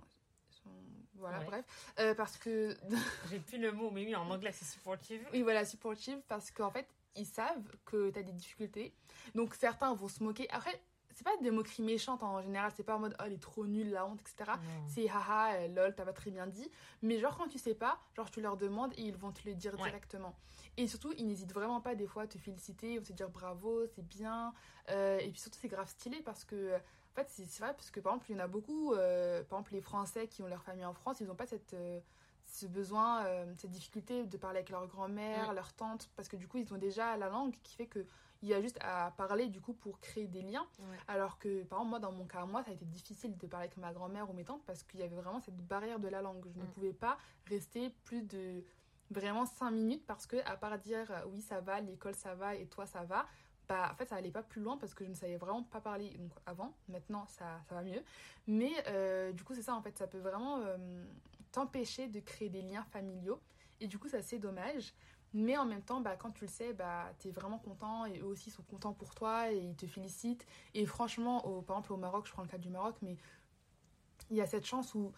voilà, 1.15 1.39
Ouais. 1.39 1.45
bref. 1.45 1.93
Euh, 1.99 2.15
parce 2.15 2.37
que, 2.37 2.75
J'ai 3.29 3.39
plus 3.39 3.57
le 3.59 3.71
mot, 3.71 3.91
mais 3.91 4.05
oui, 4.05 4.15
en 4.15 4.29
anglais, 4.29 4.51
c'est 4.51 4.65
supportive. 4.65 5.27
oui, 5.33 5.41
voilà, 5.41 5.65
supportifs, 5.65 6.21
parce 6.27 6.49
qu'en 6.51 6.71
fait, 6.71 6.87
ils 7.15 7.25
savent 7.25 7.69
que 7.85 8.09
tu 8.09 8.19
as 8.19 8.23
des 8.23 8.31
difficultés. 8.31 8.93
Donc, 9.35 9.53
certains 9.55 9.93
vont 9.93 10.07
se 10.07 10.23
moquer. 10.23 10.49
Après, 10.49 10.81
c'est 11.21 11.37
pas 11.37 11.43
des 11.43 11.51
moqueries 11.51 11.83
méchantes 11.83 12.23
en 12.23 12.41
général, 12.41 12.71
c'est 12.75 12.83
pas 12.83 12.95
en 12.95 12.99
mode, 12.99 13.15
oh, 13.19 13.23
elle 13.25 13.33
est 13.33 13.41
trop 13.41 13.65
nulle, 13.65 13.91
la 13.91 14.05
honte, 14.05 14.19
etc. 14.21 14.51
C'est 14.87 15.07
haha, 15.09 15.53
euh, 15.55 15.67
lol, 15.67 15.93
t'as 15.95 16.05
pas 16.05 16.13
très 16.13 16.31
bien 16.31 16.47
dit. 16.47 16.69
Mais 17.01 17.19
genre, 17.19 17.37
quand 17.37 17.47
tu 17.47 17.59
sais 17.59 17.75
pas, 17.75 17.99
genre, 18.15 18.31
tu 18.31 18.41
leur 18.41 18.57
demandes 18.57 18.91
et 18.97 19.03
ils 19.03 19.15
vont 19.15 19.31
te 19.31 19.47
le 19.47 19.53
dire 19.55 19.73
Ouais. 19.79 19.83
directement. 19.89 20.35
Et 20.77 20.87
surtout, 20.87 21.13
ils 21.17 21.27
n'hésitent 21.27 21.53
vraiment 21.53 21.81
pas 21.81 21.95
des 21.95 22.07
fois 22.07 22.23
à 22.23 22.27
te 22.27 22.37
féliciter 22.37 22.97
ou 22.97 23.03
te 23.03 23.13
dire 23.13 23.29
bravo, 23.29 23.85
c'est 23.95 24.05
bien. 24.07 24.53
Euh, 24.89 25.19
et 25.19 25.29
puis 25.29 25.39
surtout, 25.41 25.59
c'est 25.61 25.67
grave 25.67 25.87
stylé 25.89 26.21
parce 26.23 26.43
que, 26.43 26.75
En 26.75 27.13
fait, 27.13 27.27
c'est 27.29 27.59
vrai, 27.59 27.73
parce 27.73 27.91
que 27.91 27.99
par 27.99 28.13
exemple, 28.13 28.31
il 28.31 28.37
y 28.37 28.39
en 28.39 28.43
a 28.43 28.47
beaucoup, 28.47 28.93
euh, 28.93 29.43
par 29.43 29.59
exemple, 29.59 29.73
les 29.73 29.81
Français 29.81 30.27
qui 30.27 30.41
ont 30.43 30.47
leur 30.47 30.63
famille 30.63 30.85
en 30.85 30.93
France, 30.93 31.19
ils 31.19 31.27
n'ont 31.27 31.35
pas 31.35 31.45
cette, 31.45 31.73
euh, 31.73 31.99
ce 32.45 32.65
besoin, 32.67 33.25
euh, 33.25 33.53
cette 33.57 33.69
difficulté 33.71 34.25
de 34.25 34.37
parler 34.37 34.59
avec 34.59 34.69
leur 34.69 34.87
grand-mère, 34.87 35.53
leur 35.53 35.73
tante, 35.73 36.09
parce 36.15 36.29
que 36.29 36.37
du 36.37 36.47
coup, 36.47 36.57
ils 36.57 36.73
ont 36.73 36.77
déjà 36.77 37.17
la 37.17 37.27
langue 37.27 37.53
qui 37.63 37.75
fait 37.75 37.85
que 37.87 38.05
il 38.41 38.49
y 38.49 38.53
a 38.53 38.61
juste 38.61 38.77
à 38.81 39.11
parler 39.17 39.47
du 39.47 39.61
coup 39.61 39.73
pour 39.73 39.99
créer 39.99 40.27
des 40.27 40.41
liens. 40.41 40.65
Ouais. 40.79 40.97
Alors 41.07 41.37
que, 41.37 41.63
par 41.63 41.79
exemple, 41.79 41.89
moi, 41.89 41.99
dans 41.99 42.11
mon 42.11 42.25
cas, 42.25 42.45
moi, 42.45 42.63
ça 42.63 42.71
a 42.71 42.73
été 42.73 42.85
difficile 42.85 43.37
de 43.37 43.47
parler 43.47 43.65
avec 43.65 43.77
ma 43.77 43.93
grand-mère 43.93 44.29
ou 44.29 44.33
mes 44.33 44.43
tantes 44.43 44.63
parce 44.65 44.83
qu'il 44.83 44.99
y 44.99 45.03
avait 45.03 45.15
vraiment 45.15 45.39
cette 45.39 45.57
barrière 45.67 45.99
de 45.99 46.07
la 46.07 46.21
langue. 46.21 46.45
Je 46.53 46.59
ne 46.59 46.65
pouvais 46.65 46.93
pas 46.93 47.17
rester 47.47 47.89
plus 48.03 48.23
de 48.23 48.63
vraiment 49.11 49.45
cinq 49.45 49.71
minutes 49.71 50.05
parce 50.07 50.25
que, 50.25 50.37
à 50.45 50.57
part 50.57 50.79
dire 50.79 51.11
euh, 51.11 51.21
oui, 51.27 51.41
ça 51.41 51.61
va, 51.61 51.81
l'école, 51.81 52.15
ça 52.15 52.33
va 52.33 52.55
et 52.55 52.65
toi, 52.65 52.85
ça 52.85 53.03
va, 53.03 53.27
bah, 53.67 53.89
en 53.91 53.95
fait, 53.95 54.09
ça 54.09 54.15
allait 54.15 54.31
pas 54.31 54.43
plus 54.43 54.61
loin 54.61 54.77
parce 54.77 54.93
que 54.93 55.05
je 55.05 55.09
ne 55.09 55.15
savais 55.15 55.37
vraiment 55.37 55.63
pas 55.63 55.79
parler 55.79 56.09
donc, 56.17 56.31
avant. 56.45 56.75
Maintenant, 56.89 57.25
ça, 57.27 57.61
ça 57.69 57.75
va 57.75 57.83
mieux. 57.83 58.03
Mais 58.47 58.71
euh, 58.87 59.31
du 59.31 59.43
coup, 59.43 59.53
c'est 59.53 59.61
ça, 59.61 59.75
en 59.75 59.81
fait, 59.81 59.97
ça 59.97 60.07
peut 60.07 60.19
vraiment 60.19 60.59
euh, 60.59 60.77
t'empêcher 61.51 62.07
de 62.07 62.19
créer 62.19 62.49
des 62.49 62.61
liens 62.61 62.83
familiaux. 62.83 63.39
Et 63.79 63.87
du 63.87 63.97
coup, 63.97 64.09
ça, 64.09 64.21
c'est 64.21 64.39
dommage. 64.39 64.93
Mais 65.33 65.57
en 65.57 65.65
même 65.65 65.81
temps, 65.81 66.01
bah, 66.01 66.15
quand 66.17 66.31
tu 66.31 66.43
le 66.45 66.49
sais, 66.49 66.73
bah, 66.73 67.13
tu 67.19 67.29
es 67.29 67.31
vraiment 67.31 67.57
content 67.57 68.05
et 68.05 68.19
eux 68.19 68.25
aussi 68.25 68.51
sont 68.51 68.63
contents 68.63 68.93
pour 68.93 69.15
toi 69.15 69.51
et 69.51 69.57
ils 69.57 69.75
te 69.75 69.85
félicitent. 69.87 70.45
Et 70.73 70.85
franchement, 70.85 71.45
au, 71.47 71.61
par 71.61 71.77
exemple 71.77 71.93
au 71.93 71.97
Maroc, 71.97 72.27
je 72.27 72.31
prends 72.33 72.41
le 72.43 72.49
cas 72.49 72.57
du 72.57 72.69
Maroc, 72.69 72.95
mais 73.01 73.17
il 74.29 74.37
y 74.37 74.41
a 74.41 74.47
cette 74.47 74.65
chance 74.65 74.93
où 74.95 75.13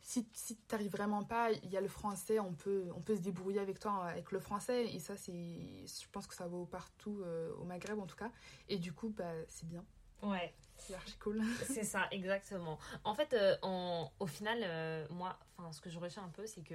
si, 0.00 0.28
si 0.32 0.56
tu 0.56 0.62
n'arrives 0.70 0.92
vraiment 0.92 1.24
pas, 1.24 1.50
il 1.50 1.70
y 1.70 1.76
a 1.76 1.80
le 1.80 1.88
français, 1.88 2.38
on 2.38 2.54
peut, 2.54 2.86
on 2.94 3.00
peut 3.00 3.16
se 3.16 3.20
débrouiller 3.20 3.58
avec 3.60 3.78
toi 3.80 4.04
avec 4.06 4.30
le 4.32 4.38
français. 4.38 4.86
Et 4.94 5.00
ça, 5.00 5.16
c'est, 5.16 5.32
je 5.32 6.08
pense 6.12 6.26
que 6.26 6.34
ça 6.34 6.46
vaut 6.46 6.64
partout 6.66 7.20
euh, 7.24 7.52
au 7.56 7.64
Maghreb 7.64 7.98
en 7.98 8.06
tout 8.06 8.16
cas. 8.16 8.30
Et 8.68 8.78
du 8.78 8.92
coup, 8.92 9.08
bah, 9.10 9.32
c'est 9.48 9.66
bien. 9.66 9.84
Ouais. 10.22 10.54
C'est 10.76 10.94
archi 10.94 11.16
cool. 11.18 11.42
C'est 11.66 11.82
ça, 11.82 12.06
exactement. 12.12 12.78
En 13.02 13.14
fait, 13.14 13.32
euh, 13.32 13.56
en- 13.62 14.12
au 14.20 14.26
final, 14.26 14.60
euh, 14.62 15.06
moi, 15.10 15.36
ce 15.72 15.80
que 15.80 15.90
je 15.90 15.98
retiens 15.98 16.22
un 16.22 16.28
peu, 16.28 16.46
c'est 16.46 16.62
que 16.62 16.74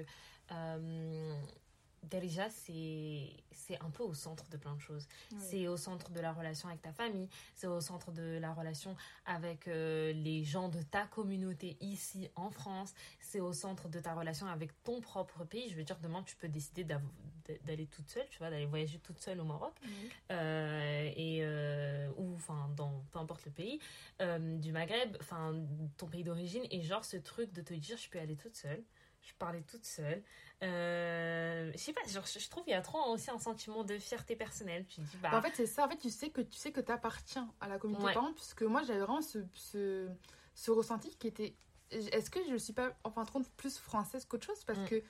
euh, 0.51 1.41
Derija, 2.03 2.49
c'est 2.49 3.81
un 3.81 3.89
peu 3.89 4.03
au 4.03 4.13
centre 4.13 4.47
de 4.49 4.57
plein 4.57 4.75
de 4.75 4.79
choses. 4.81 5.07
C'est 5.39 5.67
au 5.67 5.77
centre 5.77 6.11
de 6.11 6.19
la 6.19 6.33
relation 6.33 6.67
avec 6.69 6.81
ta 6.81 6.91
famille, 6.91 7.27
c'est 7.55 7.67
au 7.67 7.81
centre 7.81 8.11
de 8.11 8.37
la 8.39 8.53
relation 8.53 8.95
avec 9.25 9.67
euh, 9.67 10.11
les 10.13 10.43
gens 10.43 10.69
de 10.69 10.81
ta 10.81 11.05
communauté 11.05 11.77
ici 11.81 12.29
en 12.35 12.49
France, 12.49 12.93
c'est 13.19 13.39
au 13.39 13.53
centre 13.53 13.89
de 13.89 13.99
ta 13.99 14.13
relation 14.13 14.47
avec 14.47 14.71
ton 14.83 15.01
propre 15.01 15.43
pays. 15.45 15.69
Je 15.69 15.75
veux 15.75 15.83
dire, 15.83 15.97
demain, 16.01 16.23
tu 16.23 16.35
peux 16.35 16.49
décider 16.49 16.83
d'aller 16.83 17.87
toute 17.87 18.09
seule, 18.09 18.27
tu 18.29 18.39
vois, 18.39 18.49
d'aller 18.49 18.65
voyager 18.65 18.99
toute 18.99 19.19
seule 19.19 19.39
au 19.39 19.45
Maroc. 19.45 19.73
Euh, 20.31 21.11
et 21.15 21.39
euh, 21.41 22.09
ou 22.17 22.35
enfin 22.35 22.69
dans 22.75 23.03
peu 23.11 23.19
importe 23.19 23.45
le 23.45 23.51
pays 23.51 23.79
du 24.61 24.71
Maghreb, 24.71 25.17
enfin 25.19 25.55
ton 25.97 26.07
pays 26.07 26.23
d'origine. 26.23 26.63
Et 26.71 26.81
genre 26.81 27.05
ce 27.05 27.17
truc 27.17 27.51
de 27.53 27.61
te 27.61 27.73
dire 27.73 27.97
je 27.97 28.09
peux 28.09 28.19
aller 28.19 28.35
toute 28.35 28.55
seule, 28.55 28.83
je 29.23 29.33
parlais 29.39 29.61
toute 29.61 29.85
seule. 29.85 30.21
Euh, 30.61 31.71
je 31.73 31.77
sais 31.77 31.93
pas, 31.93 32.01
genre 32.07 32.25
je 32.25 32.49
trouve 32.49 32.63
qu'il 32.63 32.71
y 32.71 32.75
a 32.75 32.81
trop 32.81 32.99
aussi 33.11 33.29
un 33.31 33.39
sentiment 33.39 33.83
de 33.83 33.97
fierté 33.97 34.35
personnelle. 34.35 34.85
Tu 34.87 35.01
dis 35.01 35.17
bah 35.21 35.29
Bah, 35.31 35.37
en 35.39 35.41
fait, 35.41 35.51
c'est 35.55 35.65
ça. 35.65 35.85
En 35.85 35.89
fait, 35.89 35.97
tu 35.97 36.09
sais 36.09 36.29
que 36.29 36.41
tu 36.41 36.57
sais 36.57 36.71
que 36.71 36.79
appartiens 36.91 37.53
à 37.59 37.67
la 37.67 37.77
communauté 37.79 38.05
Ouais. 38.05 38.13
par 38.13 38.23
exemple, 38.23 38.37
puisque 38.39 38.63
moi, 38.63 38.83
j'avais 38.83 38.99
vraiment 38.99 39.21
ce, 39.21 39.39
ce, 39.53 40.09
ce 40.53 40.71
ressenti 40.71 41.15
qui 41.17 41.27
était. 41.27 41.55
Est-ce 41.91 42.29
que 42.29 42.39
je 42.49 42.55
suis 42.55 42.73
pas, 42.73 42.91
en 43.03 43.11
fin 43.11 43.23
de 43.23 43.29
compte, 43.29 43.49
plus 43.51 43.77
française 43.77 44.25
qu'autre 44.25 44.45
chose? 44.45 44.63
Parce 44.65 44.79
Mm. 44.79 44.87
que 44.87 45.03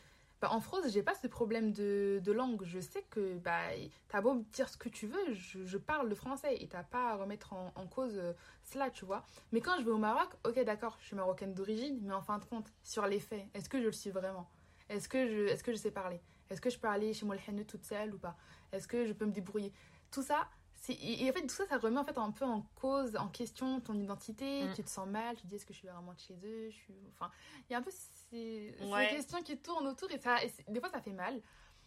bah, 0.44 0.52
en 0.52 0.60
France, 0.60 0.84
j'ai 0.90 1.04
pas 1.04 1.16
ce 1.16 1.26
problème 1.28 1.72
de, 1.72 2.20
de 2.22 2.32
langue. 2.34 2.64
Je 2.66 2.82
sais 2.82 3.02
que 3.10 3.38
bah, 3.38 3.62
t'as 4.10 4.20
beau 4.20 4.34
me 4.34 4.44
dire 4.52 4.68
ce 4.68 4.76
que 4.76 4.90
tu 4.90 5.08
veux, 5.08 5.34
je, 5.34 5.64
je 5.64 5.78
parle 5.78 6.10
le 6.10 6.16
français 6.16 6.58
et 6.60 6.68
t'as 6.68 6.84
pas 6.84 7.12
à 7.12 7.16
remettre 7.16 7.54
en, 7.54 7.72
en 7.76 7.88
cause 7.88 8.18
euh, 8.18 8.34
cela, 8.66 8.90
tu 8.90 9.06
vois. 9.06 9.24
Mais 9.54 9.62
quand 9.62 9.78
je 9.80 9.86
vais 9.86 9.92
au 9.92 9.98
Maroc, 9.98 10.36
ok, 10.46 10.62
d'accord, 10.66 10.98
je 11.00 11.06
suis 11.06 11.16
marocaine 11.16 11.54
d'origine, 11.54 11.98
mais 12.02 12.14
en 12.14 12.22
fin 12.22 12.40
de 12.40 12.44
compte, 12.44 12.68
sur 12.84 13.08
les 13.08 13.22
faits, 13.22 13.46
est-ce 13.54 13.70
que 13.70 13.80
je 13.80 13.86
le 13.86 13.94
suis 13.94 14.10
vraiment? 14.10 14.50
Est-ce 14.90 15.08
que, 15.08 15.26
je, 15.30 15.48
est 15.48 15.64
que 15.64 15.72
je 15.72 15.78
sais 15.78 15.92
parler? 15.92 16.20
Est-ce 16.50 16.60
que 16.60 16.70
je 16.70 16.78
peux 16.78 16.90
aller 16.90 17.14
chez 17.14 17.26
moi 17.26 17.38
le 17.38 17.64
toute 17.64 17.86
seule 17.86 18.14
ou 18.14 18.18
pas? 18.18 18.36
Est-ce 18.74 18.86
que 18.86 19.06
je 19.06 19.14
peux 19.14 19.26
me 19.26 19.32
débrouiller? 19.32 19.72
Tout 20.12 20.24
ça, 20.24 20.50
et 20.90 21.30
en 21.30 21.34
fait 21.34 21.42
tout 21.44 21.56
ça 21.56 21.66
ça 21.68 21.78
remet 21.78 21.98
en 21.98 22.04
fait 22.04 22.18
un 22.18 22.32
peu 22.32 22.44
en 22.44 22.64
cause 22.76 23.16
en 23.16 23.30
question 23.30 23.80
ton 23.80 23.98
identité 23.98 24.66
Mm. 24.66 24.74
tu 24.74 24.84
te 24.84 24.90
sens 24.90 25.08
mal 25.08 25.36
tu 25.38 25.44
te 25.44 25.48
dis 25.48 25.56
est-ce 25.56 25.66
que 25.66 25.72
je 25.74 25.80
suis 25.80 25.88
vraiment 25.88 26.14
de 26.14 26.20
chez 26.20 26.34
eux? 26.44 26.70
Je 26.70 26.76
suis 26.76 26.94
enfin 27.14 27.32
il 27.70 27.72
y 27.72 27.76
a 27.76 27.80
un 27.80 27.82
peu 27.82 27.92
ces, 28.34 28.74
ces 28.80 28.86
Ouais. 28.91 29.10
questions 29.10 29.41
qui 29.43 29.58
tournent 29.58 29.88
autour 29.88 30.12
et 30.12 30.17
ça 30.19 30.43
et 30.43 30.50
c'est- 30.50 30.69
des 30.72 30.80
fois 30.80 30.89
ça 30.89 31.02
fait 31.02 31.13
mal. 31.13 31.39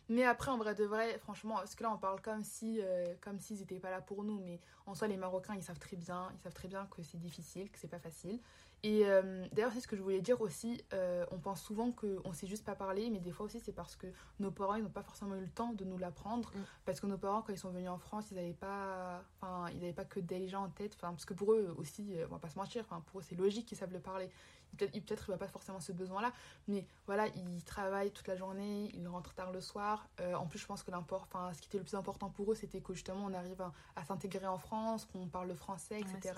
Mais 0.09 0.23
après 0.25 0.53
en 0.53 0.57
vrai 0.59 0.75
de 0.77 0.85
vrai 0.85 1.19
franchement 1.19 1.57
parce 1.57 1.75
que 1.75 1.83
là 1.83 1.91
on 1.93 1.99
parle 1.99 2.21
comme 2.21 2.45
si 2.45 2.81
euh, 2.81 3.05
comme 3.21 3.41
s'ils 3.41 3.61
étaient 3.61 3.81
pas 3.81 3.91
là 3.91 4.01
pour 4.01 4.23
nous 4.23 4.39
mais 4.39 4.61
en 4.87 4.95
soi 4.95 5.09
les 5.09 5.17
Marocains 5.17 5.57
ils 5.57 5.65
savent 5.65 5.81
très 5.81 5.97
bien 5.97 6.31
ils 6.33 6.39
savent 6.41 6.55
très 6.55 6.69
bien 6.69 6.87
que 6.87 7.03
c'est 7.03 7.19
difficile 7.19 7.69
que 7.71 7.79
c'est 7.79 7.89
pas 7.89 7.99
facile. 7.99 8.39
Et 8.85 9.05
euh, 9.07 9.45
d'ailleurs 9.53 9.73
c'est 9.73 9.81
ce 9.81 9.89
que 9.89 9.97
je 9.97 10.03
voulais 10.03 10.21
dire 10.21 10.41
aussi 10.43 10.81
euh, 10.93 11.25
on 11.33 11.39
pense 11.39 11.61
souvent 11.61 11.91
qu'on 11.91 12.33
sait 12.33 12.47
juste 12.47 12.65
pas 12.65 12.77
parler 12.77 13.11
mais 13.11 13.19
des 13.19 13.33
fois 13.33 13.47
aussi 13.47 13.59
c'est 13.59 13.73
parce 13.73 13.97
que 13.97 14.07
nos 14.39 14.53
parents 14.53 14.77
ils 14.77 14.85
n'ont 14.85 14.91
pas 14.91 15.03
forcément 15.03 15.35
eu 15.35 15.41
le 15.41 15.49
temps 15.51 15.73
de 15.73 15.85
nous 15.85 15.99
l'apprendre. 15.99 16.53
Mm. 16.55 16.61
parce 16.85 17.01
que 17.01 17.07
nos 17.09 17.19
parents 17.19 17.43
quand 17.43 17.53
ils 17.53 17.59
sont 17.59 17.71
venus 17.73 17.89
en 17.91 17.99
France 17.99 18.31
ils 18.31 18.35
n'avaient 18.37 18.53
pas 18.53 19.25
enfin 19.41 19.69
ils 19.73 19.81
n'avaient 19.81 19.93
pas 19.93 20.05
que 20.05 20.21
des 20.21 20.47
gens 20.47 20.63
en 20.67 20.69
tête. 20.71 20.93
Enfin 20.95 21.09
parce 21.11 21.25
que 21.25 21.35
pour 21.35 21.53
eux 21.53 21.75
aussi 21.79 22.15
euh, 22.17 22.27
on 22.31 22.35
va 22.35 22.39
pas 22.39 22.51
se 22.51 22.59
mentir 22.59 22.85
enfin 22.89 23.01
pour 23.07 23.19
eux 23.19 23.25
c'est 23.27 23.35
logique 23.35 23.67
qu'ils 23.67 23.79
savent 23.79 23.93
le 23.93 23.99
parler 23.99 24.31
peut-être 24.77 24.95
ils 24.95 25.03
peut-être 25.03 25.25
il 25.29 25.31
n'y 25.31 25.35
a 25.35 25.39
pas 25.39 25.49
forcément 25.49 25.81
ce 25.81 25.93
besoin 25.93 26.21
là 26.23 26.33
mais 26.69 26.85
voilà 27.07 27.27
ils 27.29 27.63
travaillent 27.65 28.11
toute 28.13 28.29
la 28.29 28.37
journée 28.37 28.91
ils 28.95 29.07
rentrent 29.09 29.35
tard 29.35 29.53
le 29.53 29.61
soir 29.61 30.07
Euh, 30.21 30.35
en 30.35 30.47
plus 30.47 30.59
je 30.59 30.67
pense 30.67 30.83
que 30.83 30.91
l'import 30.91 31.23
enfin 31.31 31.53
ce 31.55 31.61
qui 31.61 31.69
était 31.69 31.79
le 31.79 31.85
plus 31.85 31.95
important 31.97 32.31
pour 32.31 32.53
eux 32.53 32.55
c'était 32.55 32.81
que 32.81 32.95
justement 32.95 33.25
on 33.27 33.35
arrive 33.35 33.61
à, 33.61 33.73
à 33.97 34.05
s'intégrer 34.05 34.47
en 34.47 34.59
France 34.59 35.05
qu'on 35.07 35.27
parle 35.27 35.49
le 35.49 35.55
français 35.55 36.01
etc 36.01 36.35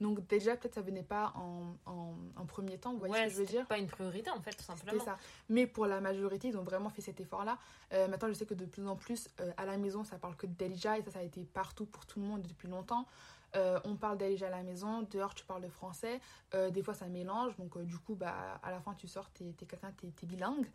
donc 0.00 0.26
déjà 0.26 0.56
peut-être 0.56 0.74
ça 0.74 0.80
venait 0.82 1.02
pas 1.02 1.32
en, 1.36 1.74
en, 1.86 2.14
en 2.36 2.46
premier 2.46 2.78
temps 2.78 2.92
vous 2.92 2.98
voyez 2.98 3.14
ouais, 3.14 3.20
ce 3.20 3.24
que 3.26 3.30
je 3.32 3.38
veux 3.40 3.46
dire? 3.46 3.66
pas 3.66 3.78
une 3.78 3.86
priorité 3.86 4.30
en 4.30 4.40
fait, 4.40 4.52
tout 4.52 4.64
simplement. 4.64 5.04
ça. 5.04 5.16
Mais 5.48 5.66
pour 5.66 5.86
la 5.86 6.00
majorité, 6.00 6.48
ils 6.48 6.56
ont 6.56 6.62
vraiment 6.64 6.90
fait 6.90 7.02
cet 7.02 7.20
effort-là. 7.20 7.58
Euh, 7.92 8.08
maintenant, 8.08 8.28
je 8.28 8.34
sais 8.34 8.46
que 8.46 8.54
de 8.54 8.64
plus 8.64 8.86
en 8.86 8.96
plus, 8.96 9.28
euh, 9.40 9.52
à 9.56 9.64
la 9.66 9.76
maison, 9.76 10.02
ça 10.04 10.18
parle 10.18 10.34
que 10.36 10.46
d'Elija 10.46 10.98
et 10.98 11.02
ça, 11.02 11.10
ça 11.12 11.18
a 11.20 11.22
été 11.22 11.44
partout 11.44 11.86
pour 11.86 12.04
tout 12.06 12.20
le 12.20 12.26
monde 12.26 12.42
depuis 12.42 12.68
longtemps. 12.68 13.06
Euh, 13.54 13.78
on 13.84 13.96
parle 13.96 14.18
d'Elija 14.18 14.46
à 14.46 14.50
la 14.50 14.62
maison, 14.62 15.06
dehors, 15.10 15.34
tu 15.34 15.44
parles 15.44 15.62
le 15.62 15.68
français. 15.68 16.20
Euh, 16.54 16.70
des 16.70 16.82
fois, 16.82 16.94
ça 16.94 17.06
mélange. 17.06 17.56
Donc, 17.56 17.76
euh, 17.76 17.84
du 17.84 17.98
coup, 17.98 18.14
bah, 18.14 18.60
à 18.62 18.70
la 18.70 18.80
fin, 18.80 18.94
tu 18.94 19.08
sors, 19.08 19.30
t'es 19.30 19.44
es 19.44 19.52
quelqu'un, 19.66 19.92
t'es 20.00 20.06
es 20.06 20.26
bilingue. 20.26 20.66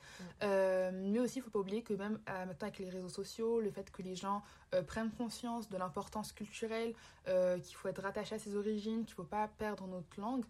Mais 0.41 1.19
aussi, 1.19 1.39
il 1.39 1.41
faut 1.41 1.49
pas 1.49 1.59
oublier 1.59 1.81
que 1.81 1.93
même 1.93 2.19
maintenant, 2.27 2.67
avec 2.67 2.79
les 2.79 2.89
réseaux 2.89 3.09
sociaux, 3.09 3.59
le 3.59 3.71
fait 3.71 3.91
que 3.91 4.01
les 4.01 4.15
gens 4.15 4.43
prennent 4.87 5.11
conscience 5.11 5.69
de 5.69 5.77
l'importance 5.77 6.31
culturelle, 6.31 6.93
qu'il 7.25 7.75
faut 7.75 7.87
être 7.87 8.01
rattaché 8.01 8.35
à 8.35 8.39
ses 8.39 8.55
origines, 8.55 9.05
qu'il 9.05 9.15
faut 9.15 9.23
pas 9.23 9.47
perdre 9.47 9.87
notre 9.87 10.19
langue. 10.19 10.45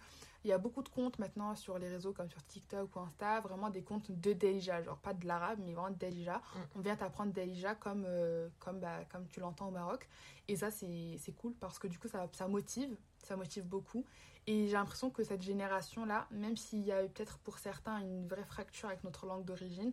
Il 0.48 0.52
y 0.52 0.54
a 0.54 0.58
beaucoup 0.58 0.82
de 0.82 0.88
comptes 0.88 1.20
maintenant 1.20 1.56
sur 1.56 1.78
les 1.78 1.90
réseaux 1.90 2.14
comme 2.14 2.30
sur 2.30 2.42
TikTok 2.46 2.96
ou 2.96 3.00
Insta, 3.02 3.42
vraiment 3.42 3.70
des 3.70 3.84
comptes 3.84 4.10
de 4.10 4.32
Delija, 4.32 4.82
genre 4.82 4.98
pas 4.98 5.14
de 5.14 5.28
l'arabe, 5.28 5.60
mais 5.60 5.74
vraiment 5.74 5.90
de 5.90 6.00
Delija. 6.00 6.38
Mm. 6.38 6.60
On 6.78 6.80
vient 6.80 6.96
t'apprendre 6.96 7.34
Delija 7.34 7.76
comme, 7.76 8.06
euh, 8.08 8.48
comme, 8.58 8.80
bah, 8.80 9.04
comme 9.12 9.28
tu 9.28 9.42
l'entends 9.42 9.68
au 9.68 9.72
Maroc. 9.72 10.08
Et 10.48 10.56
ça, 10.56 10.72
c'est 10.72 11.36
cool 11.36 11.54
parce 11.56 11.80
que 11.80 11.88
du 11.88 12.00
coup, 12.00 12.08
ça, 12.08 12.30
ça 12.32 12.48
motive, 12.48 12.96
ça 13.24 13.36
motive 13.36 13.66
beaucoup. 13.66 14.06
Et 14.48 14.68
j'ai 14.68 14.74
l'impression 14.74 15.10
que 15.10 15.22
cette 15.22 15.42
génération-là, 15.42 16.28
même 16.32 16.56
s'il 16.56 16.86
y 16.86 16.94
a 16.94 17.04
eu 17.04 17.10
peut-être 17.10 17.40
pour 17.40 17.60
certains 17.60 18.00
une 18.00 18.26
vraie 18.26 18.46
fracture 18.46 18.88
avec 18.88 19.04
notre 19.04 19.26
langue 19.26 19.44
d'origine, 19.44 19.92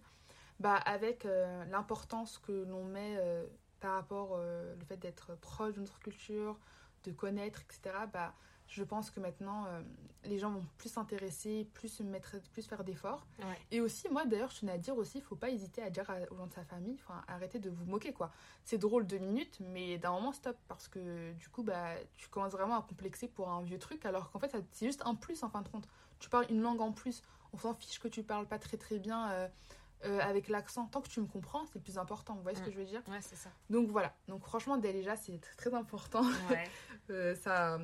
bah, 0.61 0.77
avec 0.77 1.27
euh, 1.27 1.64
l'importance 1.64 2.38
que 2.38 2.53
l'on 2.53 2.85
met 2.85 3.17
euh, 3.19 3.45
par 3.81 3.95
rapport 3.95 4.38
le 4.38 4.85
fait 4.87 4.99
d'être 4.99 5.35
proche 5.40 5.75
de 5.75 5.81
notre 5.81 5.99
culture, 5.99 6.61
de 7.03 7.11
connaître, 7.11 7.61
etc., 7.62 7.97
bah, 8.12 8.35
je 8.75 8.83
pense 8.83 9.11
que 9.13 9.21
maintenant, 9.21 9.67
euh, 9.67 9.81
les 10.25 10.39
gens 10.39 10.51
vont 10.51 10.65
plus 10.79 10.89
s'intéresser, 10.89 11.69
plus 11.75 11.89
se 11.89 12.03
mettre, 12.03 12.37
plus 12.53 12.67
faire 12.67 12.83
d'efforts. 12.83 13.25
Ouais. 13.39 13.59
Et 13.71 13.81
aussi, 13.81 14.09
moi 14.09 14.25
d'ailleurs, 14.25 14.51
je 14.51 14.61
tenais 14.61 14.73
à 14.73 14.79
dire 14.79 14.97
aussi, 14.97 15.19
il 15.19 15.21
faut 15.23 15.37
pas 15.37 15.51
hésiter 15.51 15.81
à 15.83 15.91
dire 15.91 16.11
à- 16.11 16.17
aux 16.33 16.37
gens 16.37 16.49
de 16.49 16.53
sa 16.53 16.65
famille, 16.65 16.97
enfin, 17.05 17.23
arrêtez 17.29 17.61
de 17.61 17.71
vous 17.71 17.85
moquer, 17.85 18.13
quoi. 18.13 18.33
C'est 18.65 18.79
drôle 18.79 19.07
deux 19.07 19.19
minutes, 19.19 19.59
mais 19.61 19.97
d'un 19.99 20.11
moment, 20.11 20.33
stop, 20.33 20.57
parce 20.67 20.89
que 20.89 21.33
du 21.35 21.49
coup, 21.49 21.63
bah, 21.63 21.91
tu 22.17 22.29
commences 22.29 22.53
vraiment 22.53 22.77
à 22.77 22.83
complexer 22.83 23.29
pour 23.29 23.49
un 23.49 23.63
vieux 23.63 23.79
truc, 23.79 24.05
alors 24.07 24.31
qu'en 24.33 24.41
fait, 24.41 24.57
c'est 24.73 24.87
juste 24.87 25.03
un 25.07 25.15
plus 25.15 25.43
en 25.45 25.51
fin 25.51 25.63
de 25.63 25.69
compte. 25.69 25.87
Tu 26.19 26.29
parles 26.29 26.47
une 26.51 26.61
langue 26.63 26.81
en 26.81 26.91
plus, 26.91 27.23
on 27.53 27.59
s'en 27.59 27.75
fiche 27.75 28.01
que 28.01 28.09
tu 28.09 28.25
parles 28.25 28.47
pas 28.49 28.59
très 28.59 28.77
très 28.77 28.99
bien 28.99 29.31
euh, 29.31 29.49
euh, 30.07 30.19
avec 30.21 30.49
l'accent. 30.49 30.87
Tant 30.87 31.01
que 31.01 31.09
tu 31.09 31.21
me 31.21 31.27
comprends, 31.27 31.65
c'est 31.67 31.77
le 31.77 31.81
plus 31.81 31.99
important, 31.99 32.35
vous 32.35 32.43
voyez 32.43 32.57
ce 32.57 32.63
Mm. 32.63 32.65
que 32.67 32.71
je 32.73 32.77
veux 32.79 32.85
dire? 32.85 33.03
Ouais, 33.09 33.21
c'est 33.21 33.37
ça. 33.37 33.51
Donc 33.71 33.89
voilà, 33.91 34.13
donc 34.27 34.43
franchement, 34.45 34.77
déjà, 34.79 35.15
c'est 35.17 35.39
très, 35.41 35.55
très 35.55 35.75
important. 35.75 36.25
Ouais. 36.51 36.65
Ça, 37.37 37.79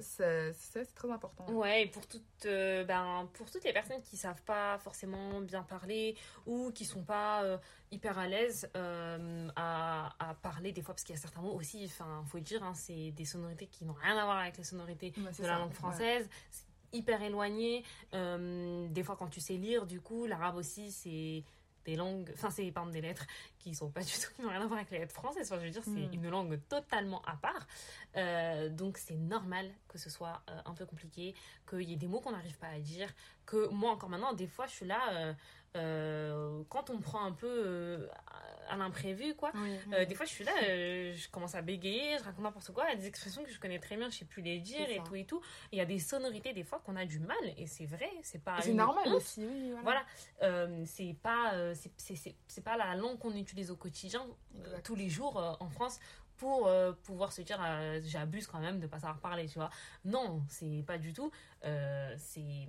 c'est 0.00 0.54
très 0.94 1.10
important. 1.10 1.46
Ouais, 1.50 1.82
et 1.82 1.86
pour 1.86 2.06
toutes, 2.06 2.46
euh, 2.46 2.84
ben, 2.84 3.28
pour 3.34 3.50
toutes 3.50 3.64
les 3.64 3.72
personnes 3.72 4.00
qui 4.02 4.16
savent 4.16 4.42
pas 4.42 4.78
forcément 4.78 5.40
bien 5.40 5.62
parler 5.62 6.16
ou 6.46 6.70
qui 6.72 6.84
sont 6.84 7.02
pas 7.02 7.42
euh, 7.44 7.58
hyper 7.90 8.18
à 8.18 8.26
l'aise 8.26 8.70
euh, 8.76 9.48
à, 9.56 10.14
à 10.18 10.34
parler 10.34 10.72
des 10.72 10.82
fois, 10.82 10.94
parce 10.94 11.04
qu'il 11.04 11.14
y 11.14 11.18
a 11.18 11.20
certains 11.20 11.40
mots 11.42 11.54
aussi, 11.54 11.84
enfin, 11.86 12.24
faut 12.26 12.38
le 12.38 12.42
dire, 12.44 12.62
hein, 12.62 12.74
c'est 12.74 13.10
des 13.12 13.24
sonorités 13.24 13.66
qui 13.66 13.84
n'ont 13.84 13.92
rien 13.94 14.16
à 14.16 14.24
voir 14.24 14.38
avec 14.38 14.56
les 14.56 14.64
sonorités 14.64 15.12
Ouais, 15.16 15.30
de 15.38 15.46
la 15.46 15.58
langue 15.58 15.68
ouais. 15.68 15.74
française. 15.74 16.28
C'est 16.50 16.64
hyper 16.98 17.22
éloigné. 17.22 17.84
Des 18.12 19.02
fois, 19.02 19.16
quand 19.16 19.28
tu 19.28 19.40
sais 19.40 19.54
lire, 19.54 19.86
du 19.86 20.00
coup, 20.00 20.26
l'arabe 20.26 20.56
aussi, 20.56 20.90
c'est 20.90 21.42
des 21.84 21.96
langues, 21.96 22.30
enfin 22.34 22.50
c'est 22.50 22.70
par 22.70 22.84
exemple 22.84 23.00
des 23.00 23.06
lettres 23.06 23.26
qui 23.58 23.74
sont 23.74 23.90
pas 23.90 24.00
du 24.02 24.12
tout, 24.12 24.32
qui 24.34 24.42
n'ont 24.42 24.48
rien 24.50 24.60
à 24.62 24.66
voir 24.66 24.78
avec 24.78 24.90
les 24.90 24.98
lettres 24.98 25.14
françaises. 25.14 25.50
Enfin, 25.50 25.60
je 25.60 25.66
veux 25.66 25.70
dire, 25.70 25.84
c'est 25.84 25.90
Mm. 25.90 26.14
une 26.14 26.28
langue 26.30 26.60
totalement 26.68 27.22
à 27.22 27.36
part. 27.36 27.66
Euh, 28.16 28.68
donc 28.68 28.98
c'est 28.98 29.16
normal 29.16 29.70
que 29.88 29.98
ce 29.98 30.10
soit 30.10 30.42
euh, 30.50 30.60
un 30.64 30.74
peu 30.74 30.86
compliqué, 30.86 31.34
qu'il 31.68 31.82
y 31.82 31.92
ait 31.92 31.96
des 31.96 32.08
mots 32.08 32.20
qu'on 32.20 32.32
n'arrive 32.32 32.58
pas 32.58 32.68
à 32.68 32.78
dire, 32.78 33.08
que 33.46 33.68
moi 33.68 33.90
encore 33.92 34.08
maintenant, 34.08 34.32
des 34.32 34.46
fois 34.46 34.66
je 34.66 34.72
suis 34.72 34.86
là, 34.86 35.34
euh, 35.76 36.62
quand 36.68 36.90
on 36.90 36.98
prend 37.00 37.24
un 37.24 37.32
peu 37.32 37.48
euh, 37.48 38.06
à 38.68 38.76
l'imprévu, 38.76 39.34
quoi. 39.34 39.50
Oui, 39.54 39.76
Euh, 39.92 40.04
des 40.06 40.14
fois, 40.14 40.24
je 40.24 40.30
suis 40.30 40.44
là, 40.44 40.52
euh, 40.64 41.12
je 41.14 41.28
commence 41.28 41.54
à 41.54 41.62
bégayer, 41.62 42.16
je 42.18 42.24
raconte 42.24 42.44
n'importe 42.44 42.70
quoi. 42.72 42.84
Il 42.88 42.90
y 42.90 42.92
a 42.94 42.96
des 42.96 43.06
expressions 43.06 43.42
que 43.44 43.50
je 43.50 43.58
connais 43.60 43.78
très 43.78 43.96
bien, 43.96 44.08
je 44.08 44.18
sais 44.18 44.24
plus 44.24 44.42
les 44.42 44.60
dire 44.60 44.88
et 44.88 45.02
tout 45.04 45.14
et 45.14 45.24
tout. 45.24 45.42
Il 45.72 45.78
y 45.78 45.80
a 45.80 45.84
des 45.84 45.98
sonorités, 45.98 46.52
des 46.52 46.64
fois, 46.64 46.80
qu'on 46.84 46.96
a 46.96 47.04
du 47.04 47.18
mal, 47.18 47.36
et 47.58 47.66
c'est 47.66 47.86
vrai, 47.86 48.10
c'est 48.22 48.42
pas. 48.42 48.60
c'est 48.62 48.72
normal 48.72 49.04
honte. 49.08 49.14
aussi, 49.14 49.44
oui. 49.44 49.70
Voilà. 49.82 49.82
Voilà, 49.82 50.04
Euh, 50.42 50.82
c'est 50.86 51.14
pas, 51.22 51.54
euh, 51.54 51.74
c'est- 51.96 52.60
pas 52.64 52.76
la 52.76 52.94
langue 52.94 53.18
qu'on 53.18 53.34
utilise 53.36 53.70
au 53.70 53.76
quotidien, 53.76 54.26
tous 54.84 54.94
les 54.94 55.08
jours 55.08 55.56
en 55.60 55.68
France, 55.68 55.98
pour 56.38 56.66
euh, 56.66 56.92
pouvoir 57.04 57.32
se 57.32 57.42
dire 57.42 57.60
euh, 57.62 58.00
j'abuse 58.02 58.46
quand 58.46 58.58
même 58.60 58.80
de 58.80 58.86
pas 58.86 58.98
savoir 58.98 59.20
parler, 59.20 59.46
tu 59.46 59.58
vois. 59.58 59.70
Non, 60.04 60.42
c'est 60.48 60.82
pas 60.86 60.98
du 60.98 61.12
tout. 61.12 61.30
Euh, 61.64 62.14
c'est 62.18 62.66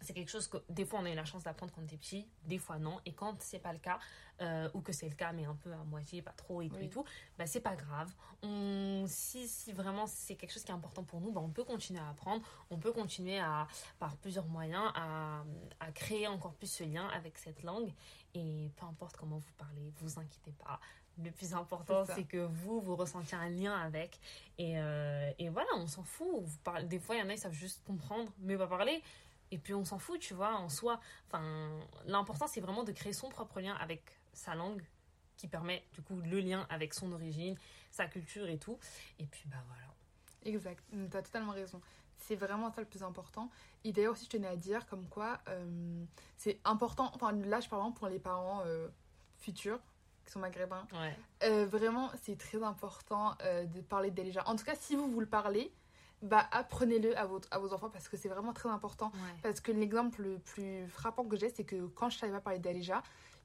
c'est 0.00 0.12
quelque 0.12 0.30
chose 0.30 0.46
que 0.48 0.58
des 0.68 0.84
fois 0.84 1.00
on 1.00 1.04
a 1.04 1.10
eu 1.10 1.14
la 1.14 1.24
chance 1.24 1.42
d'apprendre 1.42 1.72
quand 1.72 1.80
on 1.80 1.84
était 1.84 1.96
petit, 1.96 2.28
des 2.44 2.58
fois 2.58 2.78
non. 2.78 3.00
Et 3.06 3.12
quand 3.12 3.40
c'est 3.40 3.58
pas 3.58 3.72
le 3.72 3.78
cas, 3.78 3.98
euh, 4.42 4.68
ou 4.74 4.80
que 4.82 4.92
c'est 4.92 5.08
le 5.08 5.14
cas 5.14 5.32
mais 5.32 5.44
un 5.46 5.54
peu 5.54 5.72
à 5.72 5.84
moitié, 5.84 6.20
pas 6.22 6.32
trop 6.32 6.60
et 6.62 6.68
tout 6.68 6.76
Oui. 6.76 6.84
et 6.84 6.88
tout, 6.90 7.04
bah 7.38 7.46
c'est 7.46 7.60
pas 7.60 7.74
grave. 7.76 8.12
On, 8.42 9.04
si, 9.08 9.48
si 9.48 9.72
vraiment 9.72 10.06
c'est 10.06 10.36
quelque 10.36 10.52
chose 10.52 10.62
qui 10.64 10.70
est 10.70 10.74
important 10.74 11.02
pour 11.02 11.20
nous, 11.20 11.32
bah 11.32 11.40
on 11.42 11.48
peut 11.50 11.64
continuer 11.64 12.00
à 12.00 12.08
apprendre, 12.10 12.42
on 12.70 12.76
peut 12.78 12.92
continuer 12.92 13.38
à, 13.38 13.66
par 13.98 14.16
plusieurs 14.18 14.46
moyens 14.46 14.92
à, 14.94 15.42
à 15.80 15.92
créer 15.92 16.26
encore 16.28 16.54
plus 16.54 16.70
ce 16.70 16.84
lien 16.84 17.08
avec 17.08 17.38
cette 17.38 17.62
langue. 17.62 17.92
Et 18.34 18.70
peu 18.76 18.84
importe 18.86 19.16
comment 19.16 19.38
vous 19.38 19.52
parlez, 19.56 19.90
vous 19.96 20.18
inquiétez 20.18 20.52
pas. 20.52 20.78
Le 21.18 21.30
plus 21.30 21.54
important, 21.54 22.04
C'est 22.04 22.24
que 22.24 22.44
vous, 22.44 22.78
vous 22.82 22.94
ressentiez 22.94 23.38
un 23.38 23.48
lien 23.48 23.74
avec. 23.74 24.20
Et, 24.58 24.74
euh, 24.78 25.32
et 25.38 25.48
voilà, 25.48 25.70
on 25.76 25.86
s'en 25.86 26.02
fout. 26.02 26.42
Vous 26.42 26.58
parlez, 26.58 26.84
des 26.84 26.98
fois, 26.98 27.14
il 27.16 27.20
y 27.20 27.22
en 27.22 27.30
a, 27.30 27.32
ils 27.32 27.38
savent 27.38 27.54
juste 27.54 27.82
comprendre, 27.86 28.30
mais 28.40 28.58
pas 28.58 28.66
parler. 28.66 29.02
Et 29.50 29.58
puis, 29.58 29.74
on 29.74 29.84
s'en 29.84 29.98
fout, 29.98 30.18
tu 30.20 30.34
vois, 30.34 30.56
en 30.56 30.68
soi. 30.68 31.00
Enfin, 31.26 31.70
l'important, 32.06 32.46
c'est 32.46 32.60
vraiment 32.60 32.84
de 32.84 32.92
créer 32.92 33.12
son 33.12 33.28
propre 33.28 33.60
lien 33.60 33.74
avec 33.74 34.02
sa 34.32 34.54
langue, 34.54 34.84
qui 35.36 35.48
permet, 35.48 35.84
du 35.92 36.02
coup, 36.02 36.16
le 36.16 36.40
lien 36.40 36.66
avec 36.70 36.94
son 36.94 37.12
origine, 37.12 37.56
sa 37.90 38.06
culture 38.06 38.48
et 38.48 38.58
tout. 38.58 38.78
Et 39.18 39.26
puis, 39.26 39.44
bah 39.46 39.62
voilà. 39.68 39.86
Exact, 40.44 40.82
tu 40.90 41.16
as 41.16 41.22
totalement 41.22 41.52
raison. 41.52 41.80
C'est 42.18 42.36
vraiment 42.36 42.72
ça 42.72 42.80
le 42.80 42.86
plus 42.86 43.02
important. 43.02 43.50
Et 43.84 43.92
d'ailleurs 43.92 44.12
aussi, 44.12 44.24
je 44.24 44.30
tenais 44.30 44.46
à 44.46 44.56
dire 44.56 44.86
comme 44.86 45.06
quoi 45.08 45.40
euh, 45.48 46.04
c'est 46.36 46.60
important, 46.64 47.10
enfin 47.14 47.32
là 47.32 47.60
je 47.60 47.68
parle 47.68 47.92
pour 47.94 48.08
les 48.08 48.18
parents 48.18 48.62
euh, 48.64 48.88
futurs 49.36 49.80
qui 50.24 50.32
sont 50.32 50.38
maghrébins. 50.38 50.86
Ouais. 50.92 51.16
Euh, 51.44 51.66
vraiment, 51.66 52.10
c'est 52.22 52.38
très 52.38 52.62
important 52.62 53.36
de 53.42 53.80
parler 53.80 54.10
déjà. 54.10 54.48
En 54.48 54.56
tout 54.56 54.64
cas, 54.64 54.74
si 54.74 54.96
vous 54.96 55.08
vous 55.10 55.20
le 55.20 55.26
parlez, 55.26 55.72
bah 56.22 56.46
apprenez-le 56.50 57.16
à, 57.18 57.26
votre, 57.26 57.48
à 57.50 57.58
vos 57.58 57.72
enfants 57.72 57.90
parce 57.90 58.08
que 58.08 58.16
c'est 58.16 58.28
vraiment 58.28 58.52
très 58.52 58.68
important. 58.68 59.12
Ouais. 59.14 59.40
Parce 59.42 59.60
que 59.60 59.72
l'exemple 59.72 60.22
le 60.22 60.38
plus 60.38 60.86
frappant 60.88 61.24
que 61.24 61.36
j'ai, 61.36 61.50
c'est 61.50 61.64
que 61.64 61.86
quand 61.88 62.08
je 62.08 62.18
savais 62.18 62.32
pas 62.32 62.40
parler 62.40 62.58
d'Alija, 62.58 63.02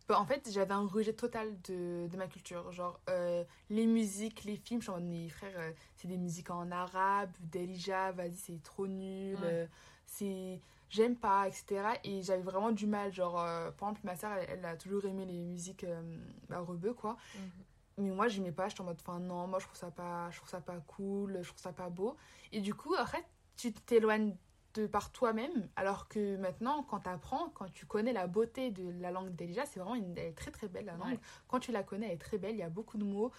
bah, 0.07 0.19
en 0.19 0.25
fait, 0.25 0.49
j'avais 0.51 0.73
un 0.73 0.85
rejet 0.87 1.13
total 1.13 1.49
de, 1.61 2.07
de 2.07 2.17
ma 2.17 2.27
culture. 2.27 2.71
Genre, 2.71 2.99
euh, 3.09 3.43
les 3.69 3.85
musiques, 3.85 4.43
les 4.43 4.55
films, 4.57 4.81
je 4.81 4.85
suis 4.85 4.91
en 4.91 4.95
mode, 4.95 5.05
mais 5.09 5.29
frère, 5.29 5.53
euh, 5.57 5.71
c'est 5.95 6.07
des 6.07 6.17
musiques 6.17 6.49
en 6.49 6.71
arabe, 6.71 7.29
d'Alija, 7.39 8.11
vas-y, 8.11 8.35
c'est 8.35 8.63
trop 8.63 8.87
nul, 8.87 9.35
Ouais. 9.35 9.41
euh, 9.43 9.65
c'est. 10.05 10.59
J'aime 10.89 11.15
pas, 11.15 11.47
etc. 11.47 11.83
Et 12.03 12.21
j'avais 12.21 12.41
vraiment 12.41 12.71
du 12.71 12.85
mal. 12.85 13.13
Genre, 13.13 13.35
par 13.35 13.89
exemple, 13.91 14.01
ma 14.03 14.17
soeur, 14.17 14.33
elle, 14.33 14.59
elle 14.59 14.65
a 14.65 14.75
toujours 14.75 15.05
aimé 15.05 15.25
les 15.25 15.39
musiques 15.39 15.85
bah, 16.49 16.59
rebeux, 16.59 16.93
quoi. 16.93 17.15
Mhm. 17.35 17.49
Mais 17.97 18.09
moi, 18.09 18.27
j'aimais 18.27 18.51
pas, 18.51 18.69
j'étais 18.69 18.81
en 18.81 18.85
mode, 18.85 18.99
enfin, 19.01 19.19
non, 19.19 19.47
moi, 19.47 19.59
je 19.59 19.65
trouve 19.65 19.77
ça 19.77 19.91
pas, 19.91 20.29
je 20.31 20.37
trouve 20.37 20.49
ça 20.49 20.61
pas 20.61 20.79
cool, 20.87 21.39
je 21.41 21.47
trouve 21.49 21.61
ça 21.61 21.73
pas 21.73 21.89
beau. 21.89 22.15
Et 22.51 22.61
du 22.61 22.73
coup, 22.73 22.95
après, 22.95 23.23
tu 23.57 23.73
t'éloignes 23.73 24.35
de 24.73 24.87
par 24.87 25.11
toi-même, 25.11 25.67
alors 25.75 26.07
que 26.07 26.37
maintenant, 26.37 26.83
quand 26.83 27.01
tu 27.01 27.09
apprends, 27.09 27.49
quand 27.49 27.71
tu 27.71 27.85
connais 27.85 28.13
la 28.13 28.27
beauté 28.27 28.71
de 28.71 28.91
la 29.01 29.11
langue 29.11 29.35
déjà, 29.35 29.65
c'est 29.65 29.79
vraiment 29.79 29.95
une, 29.95 30.17
elle 30.17 30.27
est 30.27 30.37
très 30.37 30.51
très 30.51 30.67
belle 30.67 30.85
la 30.85 30.97
langue. 30.97 31.13
Ouais. 31.13 31.19
Quand 31.47 31.59
tu 31.59 31.71
la 31.71 31.83
connais, 31.83 32.07
elle 32.07 32.13
est 32.13 32.17
très 32.17 32.37
belle, 32.37 32.55
il 32.55 32.59
y 32.59 32.63
a 32.63 32.69
beaucoup 32.69 32.97
de 32.97 33.03
mots, 33.03 33.31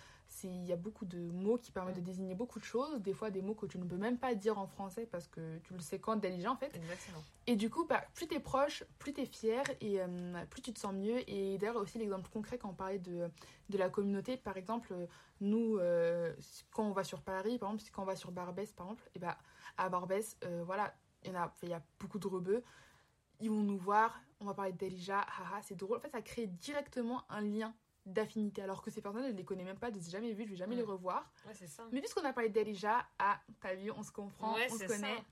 il 0.45 0.65
y 0.65 0.73
a 0.73 0.77
beaucoup 0.77 1.05
de 1.05 1.19
mots 1.19 1.59
qui 1.59 1.71
permettent 1.71 1.97
de 1.97 2.01
désigner 2.01 2.35
beaucoup 2.35 2.59
de 2.59 2.65
choses, 2.65 3.01
des 3.01 3.13
fois 3.13 3.31
des 3.31 3.43
mots 3.43 3.55
que 3.55 3.67
tu 3.67 3.79
ne 3.79 3.85
peux 3.85 3.97
même 3.97 4.19
pas 4.19 4.35
dire 4.35 4.59
en 4.59 4.67
français 4.67 5.07
parce 5.07 5.27
que 5.29 5.59
tu 5.59 5.75
le 5.75 5.81
sais 5.81 5.99
quand 5.99 6.17
déjà 6.17 6.51
en 6.51 6.57
fait. 6.57 6.75
Exactement. 6.75 7.23
Et 7.47 7.57
du 7.57 7.71
coup, 7.71 7.85
bah, 7.87 8.03
plus 8.15 8.27
t'es 8.27 8.41
proche, 8.41 8.85
plus 8.99 9.13
t'es 9.13 9.27
fier 9.27 9.63
et 9.81 10.01
euh, 10.01 10.45
plus 10.51 10.63
tu 10.63 10.73
te 10.73 10.79
sens 10.79 10.95
mieux. 10.95 11.29
Et 11.29 11.59
d'ailleurs, 11.59 11.77
aussi 11.77 11.99
l'exemple 11.99 12.29
concret 12.31 12.57
quand 12.59 12.71
on 12.71 12.75
parlait 12.75 12.99
de, 12.99 13.29
de 13.69 13.79
la 13.79 13.89
communauté, 13.89 14.37
par 14.37 14.57
exemple, 14.57 14.95
nous, 15.41 15.77
euh, 15.79 16.33
quand 16.73 16.85
on 16.85 16.93
va 16.93 17.05
sur 17.05 17.21
Paris, 17.21 17.59
par 17.59 17.73
exemple, 17.73 17.91
quand 17.93 18.03
on 18.03 18.07
va 18.07 18.17
sur 18.17 18.31
Barbès, 18.31 18.73
par 18.73 18.87
exemple, 18.87 19.11
et 19.15 19.19
bah, 19.19 19.37
à 19.77 19.89
Barbès, 19.89 20.37
euh, 20.45 20.63
voilà, 20.65 20.95
il 21.25 21.33
y, 21.33 21.37
en 21.37 21.41
a, 21.43 21.55
il 21.63 21.69
y 21.71 21.75
a 21.75 21.83
beaucoup 21.99 22.19
de 22.19 22.27
rebeux. 22.27 22.63
Ils 23.41 23.51
vont 23.51 23.63
nous 23.63 23.79
voir, 23.79 24.21
on 24.41 24.45
va 24.45 24.55
parler 24.55 24.73
d'Elija, 24.73 25.21
haha, 25.21 25.61
c'est 25.63 25.75
drôle. 25.75 25.99
En 25.99 26.01
fait, 26.01 26.11
ça 26.11 26.23
crée 26.23 26.47
directement 26.47 27.25
un 27.29 27.41
lien 27.41 27.75
d'affinité. 28.07 28.63
Alors 28.63 28.83
que 28.83 28.91
ces 28.91 29.01
personnes, 29.01 29.25
je 29.27 29.33
ne 29.33 29.37
les 29.37 29.45
connais 29.45 29.65
même 29.65 29.79
pas, 29.79 29.89
je 29.89 29.95
ne 29.95 29.99
les 30.01 30.09
ai 30.09 30.11
jamais 30.11 30.33
vues, 30.33 30.43
je 30.45 30.49
ne 30.49 30.51
vais 30.51 30.57
jamais 30.57 30.77
les 30.77 30.83
revoir. 30.83 31.31
Ouais, 31.47 31.55
c'est 31.55 31.67
ça. 31.67 31.85
Mais 31.93 32.01
puisqu'on 32.01 32.25
a 32.25 32.33
parlé 32.33 32.49
d'Elija, 32.51 33.05
ah, 33.19 33.41
t'as 33.61 33.75
vu, 33.75 33.91
on 33.93 34.03
se 34.03 34.11
comprend, 34.13 34.55
Ouais, 34.55 34.69
on 34.71 34.77
se 34.77 34.85
connaît. 34.87 35.17
ça. 35.17 35.25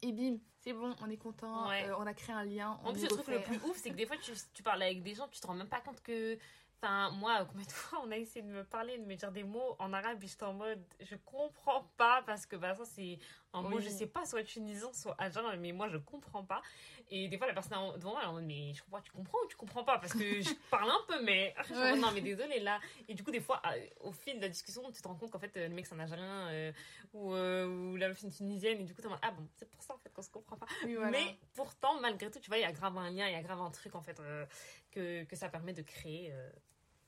Et 0.00 0.12
bim, 0.12 0.38
c'est 0.60 0.72
bon, 0.72 0.94
on 1.02 1.10
est 1.10 1.16
content, 1.16 1.68
Ouais. 1.68 1.86
euh, 1.88 1.96
on 1.98 2.06
a 2.06 2.14
créé 2.14 2.34
un 2.34 2.44
lien. 2.44 2.78
En 2.84 2.92
plus, 2.92 3.02
le 3.02 3.08
truc 3.08 3.26
le 3.28 3.42
plus 3.42 3.56
ouf, 3.64 3.76
c'est 3.76 3.90
que 3.90 3.94
des 3.96 4.06
fois, 4.06 4.16
tu, 4.16 4.32
tu 4.54 4.62
parles 4.62 4.82
avec 4.82 5.02
des 5.02 5.14
gens, 5.14 5.28
tu 5.28 5.40
te 5.40 5.46
rends 5.46 5.54
même 5.54 5.68
pas 5.68 5.80
compte 5.80 6.00
que. 6.02 6.38
Enfin, 6.82 7.10
moi, 7.10 7.44
combien 7.50 7.64
de 7.64 7.70
fois 7.70 8.00
on 8.04 8.10
a 8.10 8.16
essayé 8.16 8.42
de 8.44 8.50
me 8.50 8.64
parler, 8.64 8.98
de 8.98 9.04
me 9.04 9.14
dire 9.14 9.30
des 9.30 9.44
mots 9.44 9.76
en 9.78 9.92
arabe, 9.92 10.22
et 10.22 10.26
j'étais 10.26 10.42
en 10.44 10.52
mode, 10.52 10.82
je 11.00 11.14
comprends 11.24 11.88
pas, 11.96 12.22
parce 12.26 12.44
que 12.44 12.56
bah, 12.56 12.74
ça, 12.74 12.84
c'est 12.84 13.18
un 13.52 13.62
mot, 13.62 13.76
Oui. 13.76 13.82
je 13.84 13.88
sais 13.88 14.06
pas, 14.06 14.24
soit 14.24 14.42
tunisien, 14.42 14.92
soit 14.92 15.14
agen, 15.18 15.42
mais 15.58 15.70
moi, 15.72 15.88
je 15.88 15.98
comprends 15.98 16.42
pas. 16.44 16.60
Et 17.08 17.28
des 17.28 17.38
fois, 17.38 17.46
la 17.46 17.52
personne 17.52 17.78
devant 17.98 18.12
moi, 18.12 18.20
elle 18.22 18.26
est 18.26 18.30
en 18.30 18.32
mode, 18.32 18.44
mais 18.46 18.72
je 18.74 18.82
comprends, 18.82 19.00
tu 19.00 19.12
comprends 19.12 19.38
ou 19.44 19.46
tu 19.46 19.56
comprends 19.56 19.84
pas? 19.84 19.98
Parce 19.98 20.12
que 20.12 20.18
je 20.42 20.54
parle 20.70 20.90
un 20.90 21.00
peu, 21.06 21.22
mais. 21.22 21.54
Non, 22.02 22.10
mais 22.12 22.20
désolé, 22.20 22.58
là. 22.58 22.80
Et 23.08 23.14
du 23.14 23.22
coup, 23.22 23.30
des 23.30 23.40
fois, 23.40 23.62
au 24.00 24.10
fil 24.12 24.36
de 24.36 24.42
la 24.42 24.48
discussion, 24.48 24.82
tu 24.90 25.00
te 25.00 25.06
rends 25.06 25.14
compte 25.14 25.30
qu'en 25.30 25.38
fait, 25.38 25.56
euh, 25.56 25.68
le 25.68 25.74
mec, 25.74 25.86
c'est 25.86 25.94
un 25.94 26.00
algérien, 26.00 26.48
euh, 26.48 26.72
ou, 27.12 27.32
euh, 27.34 27.66
ou 27.92 27.96
la 27.96 28.08
meuf, 28.08 28.18
c'est 28.18 28.26
une 28.26 28.32
tunisienne, 28.32 28.80
et 28.80 28.84
du 28.84 28.94
coup, 28.94 29.02
t'es 29.02 29.06
en 29.06 29.10
mode, 29.10 29.20
ah 29.22 29.30
bon, 29.30 29.46
c'est 29.54 29.70
pour 29.70 29.82
ça, 29.82 29.94
en 29.94 29.98
fait, 29.98 30.12
qu'on 30.12 30.22
se 30.22 30.30
comprend 30.30 30.56
pas. 30.56 30.66
Oui, 30.84 30.94
voilà. 30.94 31.10
Mais 31.10 31.38
pourtant, 31.54 32.00
malgré 32.00 32.30
tout, 32.30 32.40
tu 32.40 32.48
vois, 32.48 32.58
il 32.58 32.62
y 32.62 32.64
a 32.64 32.72
grave 32.72 32.96
un 32.96 33.10
lien, 33.10 33.28
il 33.28 33.32
y 33.32 33.36
a 33.36 33.42
grave 33.42 33.60
un 33.60 33.70
truc, 33.70 33.94
en 33.94 34.02
fait, 34.02 34.18
euh, 34.18 34.46
que, 34.90 35.24
que 35.24 35.36
ça 35.36 35.48
permet 35.48 35.74
de 35.74 35.82
créer 35.82 36.32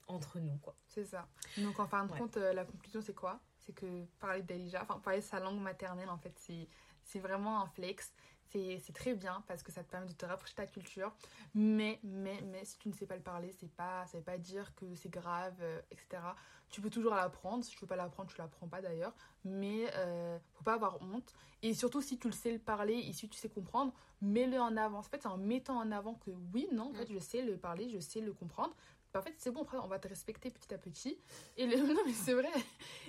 entre 0.07 0.39
nous, 0.39 0.57
quoi. 0.59 0.75
C'est 0.87 1.05
ça. 1.05 1.27
Donc 1.59 1.79
en 1.79 1.87
fin 1.87 2.05
de 2.05 2.13
Ouais. 2.13 2.19
compte, 2.19 2.37
euh, 2.37 2.53
la 2.53 2.65
conclusion 2.65 3.01
c'est 3.01 3.15
quoi? 3.15 3.41
C'est 3.61 3.73
que 3.73 4.05
parler 4.21 4.43
d'Elija, 4.43 4.83
enfin 4.83 4.99
parler 5.01 5.21
sa 5.21 5.41
langue 5.41 5.61
maternelle 5.61 6.11
en 6.11 6.19
fait, 6.19 6.39
c'est, 6.39 7.21
vraiment 7.21 7.61
un 7.63 7.67
flex. 7.67 8.13
C'est, 8.51 8.79
c'est 8.85 8.93
très 8.93 9.15
bien 9.15 9.43
parce 9.49 9.63
que 9.63 9.73
ça 9.73 9.83
te 9.83 9.91
permet 9.91 10.07
de 10.07 10.13
te 10.13 10.27
rapprocher 10.27 10.53
de 10.53 10.57
ta 10.57 10.67
culture. 10.67 11.13
Mais, 11.55 11.99
mais, 12.05 12.41
mais 12.43 12.65
si 12.65 12.79
tu 12.79 12.89
ne 12.89 12.93
sais 12.95 13.07
pas 13.07 13.17
le 13.17 13.23
parler, 13.23 13.51
c'est 13.53 13.71
pas, 13.71 14.07
ça 14.07 14.19
veut 14.19 14.23
pas 14.25 14.39
dire 14.39 14.75
que 14.77 14.95
c'est 14.95 15.09
grave, 15.09 15.57
euh, 15.61 15.81
etc. 15.91 16.23
Tu 16.71 16.81
peux 16.81 16.91
toujours 16.91 17.15
l'apprendre. 17.15 17.65
Si 17.65 17.71
tu 17.73 17.81
veux 17.81 17.87
pas 17.87 17.97
l'apprendre, 17.97 18.31
tu 18.31 18.37
l'apprends 18.39 18.69
pas 18.69 18.81
d'ailleurs. 18.81 19.15
Mais 19.45 19.91
euh, 19.97 20.39
faut 20.53 20.63
pas 20.63 20.75
avoir 20.75 21.01
honte. 21.03 21.35
Et 21.63 21.73
surtout 21.75 22.03
si 22.03 22.19
tu 22.19 22.29
le 22.29 22.33
sais 22.33 22.53
le 22.53 22.59
parler 22.59 22.95
et 22.95 23.13
si 23.13 23.29
tu 23.29 23.39
sais 23.39 23.49
comprendre, 23.49 23.93
mets-le 24.21 24.61
en 24.61 24.77
avant. 24.77 24.99
En 24.99 25.03
fait, 25.03 25.23
c'est 25.23 25.29
en 25.29 25.39
mettant 25.39 25.79
en 25.79 25.91
avant 25.91 26.15
que 26.15 26.31
oui, 26.53 26.69
non, 26.73 26.91
en 26.91 26.95
fait, 26.95 27.11
je 27.11 27.19
sais 27.19 27.43
le 27.43 27.57
parler, 27.57 27.89
je 27.89 27.99
sais 27.99 28.21
le 28.21 28.33
comprendre. 28.33 28.77
Bah, 29.15 29.21
en 29.21 29.23
fait, 29.23 29.35
c'est 29.39 29.53
bon, 29.53 29.65
on 29.73 29.87
va 29.87 30.01
te 30.01 30.09
respecter 30.09 30.51
petit 30.51 30.75
à 30.75 30.79
petit. 30.79 31.17
Et 31.57 31.67
le... 31.67 31.77
non, 31.95 32.01
mais 32.05 32.13
c'est 32.13 32.35
vrai. 32.35 32.51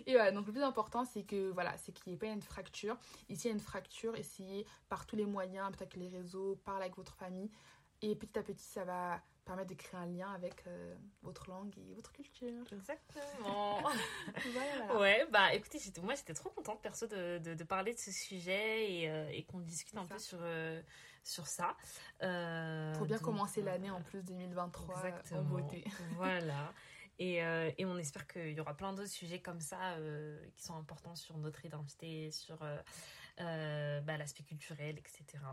Et 0.06 0.14
voilà, 0.14 0.32
donc 0.32 0.46
le 0.46 0.54
plus 0.54 0.62
important, 0.62 1.04
c'est 1.04 1.24
que 1.24 1.50
voilà, 1.50 1.76
c'est 1.78 1.92
qu'il 1.92 2.12
n'y 2.12 2.16
ait 2.16 2.20
pas 2.20 2.28
une 2.28 2.44
fracture. 2.44 2.96
Ici, 3.28 3.48
il 3.48 3.48
y 3.48 3.50
a 3.50 3.54
une 3.54 3.60
fracture, 3.60 4.16
essayez 4.16 4.68
par 4.88 5.08
tous 5.08 5.16
les 5.16 5.26
moyens, 5.26 5.68
peut-être 5.70 5.94
avec 5.94 5.96
les 5.96 6.08
réseaux, 6.08 6.58
parler 6.64 6.84
avec 6.84 6.96
votre 6.96 7.16
famille. 7.16 7.50
Et 8.02 8.16
petit 8.16 8.38
à 8.38 8.44
petit, 8.44 8.64
ça 8.64 8.84
va 8.84 9.22
permettre 9.46 9.70
de 9.70 9.76
créer 9.76 10.00
un 10.00 10.08
lien 10.08 10.34
avec 10.34 10.66
euh, 10.68 10.96
votre 11.22 11.50
langue 11.50 11.78
et 11.78 11.94
votre 11.94 12.12
culture. 12.12 12.66
Exactement. 12.72 13.80
Voilà, 14.54 14.86
voilà. 14.88 15.00
ouais, 15.00 15.26
bah 15.32 15.54
écoutez, 15.54 15.80
moi 16.02 16.16
j'étais 16.16 16.34
trop 16.34 16.50
contente 16.50 16.82
perso 16.82 17.08
de, 17.08 17.38
de, 17.40 17.54
de 17.54 17.64
parler 17.64 17.94
de 17.94 18.00
ce 18.00 18.12
sujet 18.12 18.92
et, 18.92 19.10
euh, 19.10 19.30
et 19.30 19.44
qu'on 19.44 19.60
discute 19.60 19.96
un 19.98 20.04
ça. 20.06 20.14
peu 20.16 20.20
sur, 20.20 20.40
euh, 20.42 20.82
sur 21.24 21.48
ça. 21.48 21.76
Euh, 22.24 22.94
Faut 22.96 23.06
bien 23.06 23.18
donc, 23.18 23.26
commencer 23.26 23.62
l'année 23.62 23.92
en 23.92 24.02
plus 24.02 24.24
2023 24.24 24.96
Exactement. 25.06 25.40
en 25.42 25.44
beauté. 25.44 25.86
Voilà. 26.16 26.74
Et, 27.18 27.36
et 27.38 27.86
on 27.86 27.98
espère 27.98 28.28
qu'il 28.28 28.52
y 28.52 28.60
aura 28.60 28.74
plein 28.76 28.92
d'autres 28.92 29.08
sujets 29.10 29.42
comme 29.42 29.62
ça 29.62 29.96
qui 30.58 30.64
sont 30.66 30.76
importants 30.76 31.16
sur 31.16 31.38
notre 31.38 31.64
identité, 31.64 32.30
sur 32.32 32.58
bah, 33.38 34.18
l'aspect 34.18 34.44
culturel, 34.44 34.98
etc. 34.98 35.44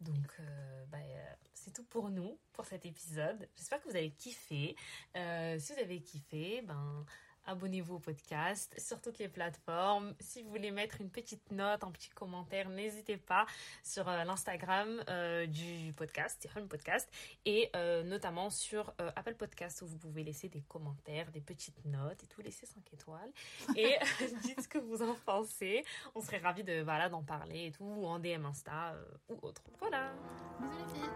Donc, 0.00 0.32
euh, 0.40 0.84
bah, 0.86 0.98
euh, 0.98 1.34
c'est 1.54 1.72
tout 1.72 1.84
pour 1.84 2.10
nous, 2.10 2.38
pour 2.52 2.64
cet 2.66 2.86
épisode. 2.86 3.48
J'espère 3.56 3.80
que 3.82 3.88
vous 3.88 3.96
avez 3.96 4.10
kiffé. 4.10 4.76
Euh, 5.16 5.58
si 5.58 5.72
vous 5.72 5.80
avez 5.80 6.00
kiffé, 6.00 6.62
ben, 6.62 7.04
abonnez-vous 7.48 7.96
au 7.96 7.98
podcast 7.98 8.74
sur 8.78 9.00
toutes 9.00 9.18
les 9.18 9.28
plateformes. 9.28 10.14
Si 10.20 10.42
vous 10.42 10.50
voulez 10.50 10.70
mettre 10.70 11.00
une 11.00 11.10
petite 11.10 11.50
note, 11.50 11.82
un 11.82 11.90
petit 11.90 12.10
commentaire, 12.10 12.68
n'hésitez 12.68 13.16
pas 13.16 13.46
sur 13.82 14.08
euh, 14.08 14.22
l'Instagram 14.24 15.02
euh, 15.08 15.46
du 15.46 15.92
podcast, 15.94 16.40
Tiffany 16.40 16.66
Podcast, 16.68 17.10
et 17.46 17.70
euh, 17.74 18.02
notamment 18.04 18.50
sur 18.50 18.92
euh, 19.00 19.10
Apple 19.16 19.34
Podcast 19.34 19.82
où 19.82 19.86
vous 19.86 19.96
pouvez 19.96 20.22
laisser 20.22 20.48
des 20.48 20.60
commentaires, 20.60 21.30
des 21.32 21.40
petites 21.40 21.84
notes 21.86 22.22
et 22.22 22.26
tout, 22.26 22.42
laisser 22.42 22.66
5 22.66 22.92
étoiles. 22.92 23.32
Et 23.76 23.96
dites 24.42 24.60
ce 24.60 24.68
que 24.68 24.78
vous 24.78 25.02
en 25.02 25.14
pensez. 25.24 25.84
On 26.14 26.20
serait 26.20 26.38
ravis 26.38 26.64
de 26.64 26.82
voilà 26.82 27.08
d'en 27.08 27.22
parler 27.22 27.66
et 27.66 27.72
tout, 27.72 27.84
ou 27.84 28.06
en 28.06 28.18
DM 28.18 28.44
Insta 28.44 28.94
ou 29.28 29.38
autre. 29.42 29.62
Voilà. 29.80 30.12
Bisous 30.60 30.78
les 30.78 31.00
filles. 31.00 31.10